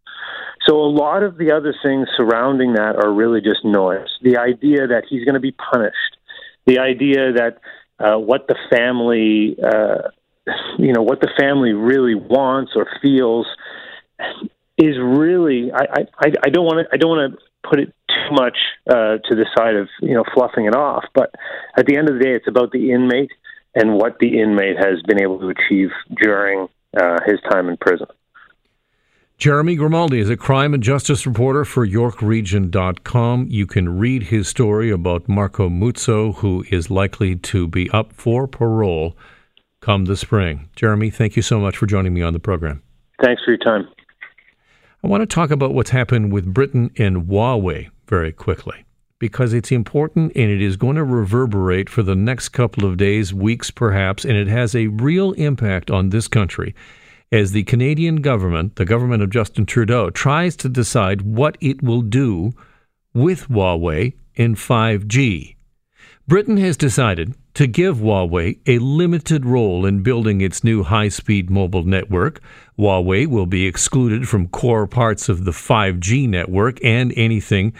So 0.67 0.77
a 0.77 0.89
lot 0.89 1.23
of 1.23 1.37
the 1.37 1.53
other 1.53 1.75
things 1.83 2.09
surrounding 2.17 2.73
that 2.75 2.97
are 2.97 3.13
really 3.13 3.41
just 3.43 3.65
noise. 3.65 4.09
The 4.23 4.39
idea 4.39 4.87
that 4.87 5.05
he's 5.09 5.25
going 5.25 5.35
to 5.35 5.41
be 5.41 5.53
punished, 5.53 6.17
the 6.65 6.79
idea 6.79 7.33
that 7.35 7.59
uh, 7.99 8.19
what 8.19 8.49
the 8.49 8.57
family, 8.71 9.57
uh, 9.63 10.09
you 10.79 10.93
know, 10.93 11.03
what 11.03 11.21
the 11.21 11.31
family 11.39 11.73
really 11.73 12.15
wants 12.15 12.73
or 12.77 12.87
feels 13.01 13.47
is 14.79 14.97
really. 14.99 15.73
I 15.73 16.05
I, 16.19 16.33
I 16.45 16.49
don't 16.51 16.65
want 16.65 16.87
to. 16.87 16.95
I 16.95 16.97
don't 16.97 17.11
want 17.11 17.35
to 17.35 17.69
put 17.69 17.81
it 17.81 17.95
too 18.09 18.35
much 18.35 18.57
uh, 18.89 19.19
to 19.29 19.35
the 19.35 19.47
side 19.57 19.77
of 19.77 19.89
you 20.01 20.15
know 20.15 20.25
fluffing 20.35 20.67
it 20.67 20.75
off. 20.75 21.05
But 21.15 21.35
at 21.77 21.87
the 21.87 21.97
end 21.97 22.09
of 22.09 22.19
the 22.19 22.25
day, 22.25 22.35
it's 22.35 22.49
about 22.49 22.73
the 22.73 22.93
inmate 22.93 23.31
and 23.75 23.95
what 23.95 24.19
the 24.19 24.41
inmate 24.41 24.77
has 24.77 25.03
been 25.07 25.21
able 25.21 25.39
to 25.41 25.49
achieve 25.49 25.91
during 26.23 26.69
uh, 26.97 27.19
his 27.27 27.41
time 27.51 27.69
in 27.69 27.77
prison. 27.77 28.07
Jeremy 29.37 29.75
Grimaldi 29.75 30.21
is 30.21 30.31
a 30.31 30.37
crime 30.37 30.75
and 30.75 30.83
justice 30.83 31.27
reporter 31.27 31.65
for 31.65 31.85
YorkRegion.com. 31.85 33.49
You 33.51 33.67
can 33.67 33.99
read 33.99 34.25
his 34.25 34.47
story 34.47 34.91
about 34.91 35.29
Marco 35.29 35.69
Muzzo, 35.69 36.37
who 36.37 36.65
is 36.71 36.89
likely 36.89 37.35
to 37.37 37.67
be 37.67 37.91
up 37.91 38.13
for 38.13 38.47
parole 38.47 39.17
come 39.85 40.07
the 40.07 40.17
spring. 40.17 40.71
Jeremy, 40.77 41.11
thank 41.11 41.37
you 41.37 41.43
so 41.43 41.61
much 41.61 41.77
for 41.77 41.85
joining 41.85 42.15
me 42.15 42.23
on 42.23 42.33
the 42.33 42.39
program. 42.39 42.83
Thanks 43.23 43.43
for 43.45 43.51
your 43.51 43.59
time. 43.59 43.87
I 45.03 45.09
want 45.09 45.21
to 45.21 45.27
talk 45.27 45.51
about 45.51 45.75
what's 45.75 45.91
happened 45.91 46.33
with 46.33 46.55
Britain 46.55 46.91
and 46.97 47.27
Huawei 47.27 47.91
very 48.09 48.33
quickly 48.33 48.87
because 49.19 49.53
it's 49.53 49.71
important 49.71 50.33
and 50.35 50.51
it 50.51 50.63
is 50.63 50.77
going 50.77 50.97
to 50.97 51.05
reverberate 51.05 51.91
for 51.91 52.03
the 52.03 52.15
next 52.15 52.49
couple 52.49 52.87
of 52.87 52.97
days, 52.97 53.35
weeks 53.35 53.71
perhaps, 53.71 54.25
and 54.25 54.37
it 54.37 54.49
has 54.49 54.75
a 54.75 54.87
real 54.87 55.33
impact 55.33 55.91
on 55.91 56.09
this 56.09 56.29
country 56.29 56.75
as 57.31 57.53
the 57.53 57.65
Canadian 57.65 58.23
government, 58.23 58.77
the 58.77 58.87
government 58.87 59.23
of 59.23 59.29
Justin 59.29 59.67
Trudeau, 59.67 60.09
tries 60.09 60.57
to 60.57 60.69
decide 60.71 61.21
what 61.21 61.59
it 61.61 61.83
will 61.83 62.03
do 62.03 62.53
with 63.13 63.49
Huawei 63.49 64.15
and 64.37 64.57
5G. 64.57 65.57
Britain 66.27 66.57
has 66.57 66.79
decided 66.79 67.35
to 67.55 67.67
give 67.67 67.99
Huawei 67.99 68.59
a 68.67 68.79
limited 68.79 69.47
role 69.47 69.87
in 69.87 70.03
building 70.03 70.41
its 70.41 70.65
new 70.65 70.83
high 70.83 71.09
speed 71.09 71.51
mobile 71.51 71.85
network. 71.85 72.41
Huawei 72.79 73.27
will 73.27 73.47
be 73.47 73.67
excluded 73.67 74.29
from 74.29 74.49
core 74.49 74.87
parts 74.87 75.29
of 75.29 75.45
the 75.45 75.53
5G 75.53 76.29
network 76.29 76.85
and 76.85 77.13
anything 77.17 77.73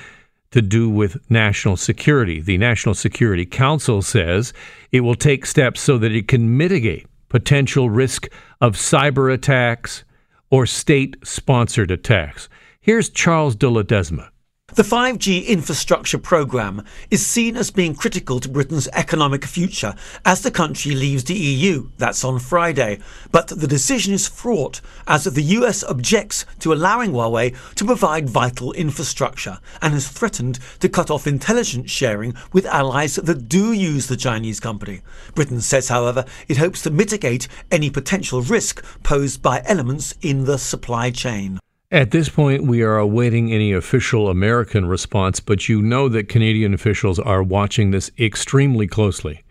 to 0.53 0.63
do 0.63 0.89
with 0.89 1.19
national 1.29 1.77
security. 1.77 2.41
The 2.41 2.59
National 2.59 2.95
Security 2.95 3.45
Council 3.45 4.03
says 4.03 4.53
it 4.93 5.01
will 5.01 5.17
take 5.17 5.45
steps 5.45 5.81
so 5.81 5.99
that 5.99 6.13
it 6.13 6.29
can 6.29 6.57
mitigate 6.57 7.09
potential 7.29 7.91
risk 7.91 8.29
of 8.61 8.77
cyber 8.77 9.35
attacks 9.35 10.05
or 10.51 10.67
state 10.67 11.17
sponsored 11.25 11.91
attacks. 11.91 12.49
Here's 12.81 13.11
Charles 13.11 13.57
de 13.57 13.67
Ledesma. 13.67 14.29
The 14.77 14.83
5G 14.83 15.47
infrastructure 15.47 16.19
programme 16.19 16.85
is 17.09 17.25
seen 17.25 17.57
as 17.57 17.71
being 17.71 17.95
critical 17.95 18.41
to 18.41 18.49
Britain's 18.49 18.89
economic 18.89 19.45
future 19.45 19.95
as 20.25 20.43
the 20.43 20.51
country 20.51 20.97
leaves 20.97 21.23
the 21.23 21.35
EU. 21.35 21.91
That's 21.97 22.25
on 22.25 22.41
Friday. 22.41 22.99
But 23.31 23.47
the 23.47 23.69
decision 23.69 24.15
is 24.15 24.27
fraught 24.27 24.81
as 25.07 25.23
the 25.27 25.43
US 25.43 25.85
objects 25.85 26.45
to 26.59 26.73
allowing 26.73 27.13
Huawei 27.13 27.55
to 27.77 27.85
provide 27.85 28.29
vital 28.29 28.73
infrastructure 28.73 29.61
and 29.81 29.95
has 29.95 30.09
threatened 30.09 30.59
to 30.81 30.89
cut 30.89 31.09
off 31.09 31.29
intelligence 31.29 31.93
sharing 31.93 32.35
with 32.53 32.67
allies 32.67 33.15
that 33.15 33.49
do 33.49 33.71
use 33.71 34.09
the 34.09 34.17
Chinese 34.17 34.59
company. 34.59 35.03
Britain 35.37 35.61
says, 35.61 35.89
however, 35.89 36.25
it 36.49 36.57
hopes 36.57 36.83
to 36.83 36.91
mitigate 36.91 37.47
any 37.71 37.91
potential 37.91 38.43
risk 38.43 38.85
posed 39.05 39.41
by 39.41 39.63
elements 39.67 40.15
in 40.21 40.47
the 40.47 40.59
supply 40.59 41.13
chain. 41.13 41.61
At 41.95 42.11
this 42.11 42.29
point, 42.29 42.67
we 42.67 42.83
are 42.83 42.99
awaiting 42.99 43.53
any 43.53 43.73
official 43.73 44.29
American 44.29 44.87
response, 44.87 45.39
but 45.39 45.69
you 45.69 45.81
know 45.81 46.09
that 46.09 46.29
Canadian 46.29 46.75
officials 46.75 47.21
are 47.21 47.41
watching 47.41 47.93
this 47.93 48.11
extremely 48.19 48.89
closely 48.89 49.45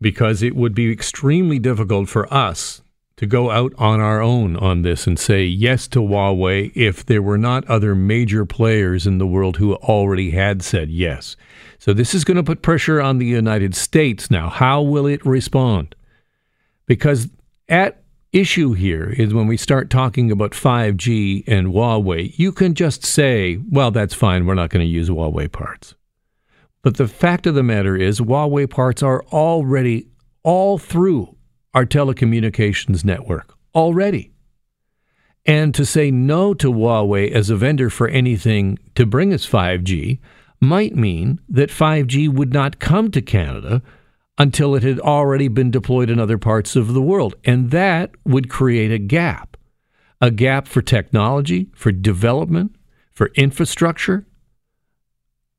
because 0.00 0.42
it 0.42 0.56
would 0.56 0.74
be 0.74 0.90
extremely 0.90 1.58
difficult 1.58 2.08
for 2.08 2.32
us 2.32 2.80
to 3.18 3.26
go 3.26 3.50
out 3.50 3.74
on 3.76 4.00
our 4.00 4.22
own 4.22 4.56
on 4.56 4.80
this 4.80 5.06
and 5.06 5.18
say 5.18 5.44
yes 5.44 5.86
to 5.88 5.98
Huawei 5.98 6.72
if 6.74 7.04
there 7.04 7.20
were 7.20 7.36
not 7.36 7.66
other 7.66 7.94
major 7.94 8.46
players 8.46 9.06
in 9.06 9.18
the 9.18 9.26
world 9.26 9.58
who 9.58 9.74
already 9.74 10.30
had 10.30 10.62
said 10.62 10.88
yes. 10.88 11.36
So 11.78 11.92
this 11.92 12.14
is 12.14 12.24
going 12.24 12.38
to 12.38 12.42
put 12.42 12.62
pressure 12.62 13.02
on 13.02 13.18
the 13.18 13.26
United 13.26 13.74
States 13.74 14.30
now. 14.30 14.48
How 14.48 14.80
will 14.80 15.04
it 15.04 15.26
respond? 15.26 15.94
Because 16.86 17.28
at 17.68 18.02
issue 18.32 18.72
here 18.72 19.10
is 19.16 19.34
when 19.34 19.46
we 19.46 19.56
start 19.56 19.90
talking 19.90 20.30
about 20.30 20.52
5G 20.52 21.44
and 21.46 21.68
Huawei, 21.68 22.36
you 22.38 22.52
can 22.52 22.74
just 22.74 23.04
say, 23.04 23.58
well, 23.70 23.90
that's 23.90 24.14
fine, 24.14 24.46
we're 24.46 24.54
not 24.54 24.70
going 24.70 24.84
to 24.84 24.90
use 24.90 25.08
Huawei 25.08 25.50
parts. 25.50 25.94
But 26.82 26.96
the 26.96 27.08
fact 27.08 27.46
of 27.46 27.54
the 27.54 27.62
matter 27.62 27.96
is, 27.96 28.20
Huawei 28.20 28.68
parts 28.68 29.02
are 29.02 29.24
already 29.26 30.06
all 30.42 30.78
through 30.78 31.36
our 31.74 31.84
telecommunications 31.84 33.04
network, 33.04 33.54
already. 33.74 34.32
And 35.46 35.74
to 35.74 35.84
say 35.84 36.10
no 36.10 36.54
to 36.54 36.72
Huawei 36.72 37.30
as 37.30 37.50
a 37.50 37.56
vendor 37.56 37.90
for 37.90 38.08
anything 38.08 38.78
to 38.94 39.06
bring 39.06 39.32
us 39.32 39.48
5G 39.48 40.18
might 40.60 40.94
mean 40.94 41.40
that 41.48 41.70
5G 41.70 42.28
would 42.32 42.52
not 42.52 42.78
come 42.78 43.10
to 43.10 43.22
Canada 43.22 43.82
until 44.40 44.74
it 44.74 44.82
had 44.82 44.98
already 44.98 45.48
been 45.48 45.70
deployed 45.70 46.08
in 46.08 46.18
other 46.18 46.38
parts 46.38 46.74
of 46.74 46.94
the 46.94 47.02
world. 47.02 47.34
And 47.44 47.70
that 47.72 48.10
would 48.24 48.48
create 48.48 48.90
a 48.90 48.98
gap 48.98 49.58
a 50.22 50.30
gap 50.30 50.68
for 50.68 50.82
technology, 50.82 51.70
for 51.74 51.92
development, 51.92 52.76
for 53.10 53.30
infrastructure. 53.36 54.26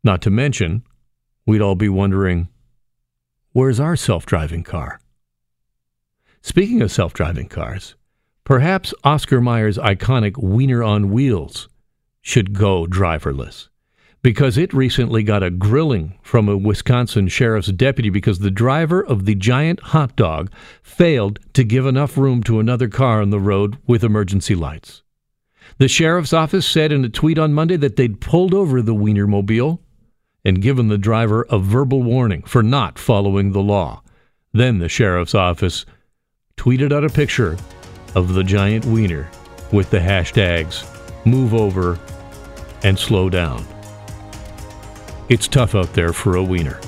Not 0.03 0.21
to 0.21 0.29
mention, 0.29 0.83
we'd 1.47 1.61
all 1.61 1.75
be 1.75 1.89
wondering 1.89 2.47
where's 3.53 3.79
our 3.79 3.95
self 3.95 4.25
driving 4.25 4.63
car? 4.63 4.99
Speaking 6.41 6.81
of 6.81 6.91
self 6.91 7.13
driving 7.13 7.49
cars, 7.49 7.95
perhaps 8.43 8.93
Oscar 9.03 9.41
Mayer's 9.41 9.77
iconic 9.77 10.37
Wiener 10.41 10.83
on 10.83 11.11
Wheels 11.11 11.69
should 12.21 12.53
go 12.53 12.85
driverless. 12.85 13.67
Because 14.21 14.57
it 14.57 14.73
recently 14.73 15.23
got 15.23 15.43
a 15.43 15.49
grilling 15.49 16.17
from 16.21 16.47
a 16.47 16.57
Wisconsin 16.57 17.27
sheriff's 17.27 17.71
deputy 17.71 18.09
because 18.09 18.39
the 18.39 18.51
driver 18.51 19.03
of 19.03 19.25
the 19.25 19.35
giant 19.35 19.79
hot 19.79 20.15
dog 20.15 20.51
failed 20.83 21.39
to 21.53 21.63
give 21.63 21.85
enough 21.85 22.17
room 22.17 22.43
to 22.43 22.59
another 22.59 22.87
car 22.87 23.21
on 23.21 23.31
the 23.31 23.39
road 23.39 23.77
with 23.87 24.03
emergency 24.03 24.55
lights. 24.55 25.01
The 25.77 25.87
sheriff's 25.87 26.33
office 26.33 26.67
said 26.67 26.91
in 26.91 27.03
a 27.03 27.09
tweet 27.09 27.39
on 27.39 27.53
Monday 27.53 27.77
that 27.77 27.95
they'd 27.95 28.21
pulled 28.21 28.53
over 28.53 28.81
the 28.81 28.93
Wienermobile 28.93 29.79
and 30.43 30.61
given 30.61 30.87
the 30.87 30.97
driver 30.97 31.45
a 31.49 31.57
verbal 31.57 32.03
warning 32.03 32.43
for 32.43 32.61
not 32.61 32.99
following 32.99 33.51
the 33.51 33.61
law. 33.61 34.03
Then 34.53 34.79
the 34.79 34.89
sheriff's 34.89 35.35
office 35.35 35.85
tweeted 36.57 36.91
out 36.91 37.03
a 37.03 37.09
picture 37.09 37.57
of 38.15 38.33
the 38.33 38.43
giant 38.43 38.85
wiener 38.85 39.29
with 39.71 39.89
the 39.89 39.99
hashtags 39.99 40.85
move 41.25 41.53
over 41.53 41.97
and 42.83 42.97
slow 42.97 43.29
down. 43.29 43.65
It's 45.31 45.47
tough 45.47 45.75
out 45.75 45.93
there 45.93 46.11
for 46.11 46.35
a 46.35 46.43
wiener. 46.43 46.81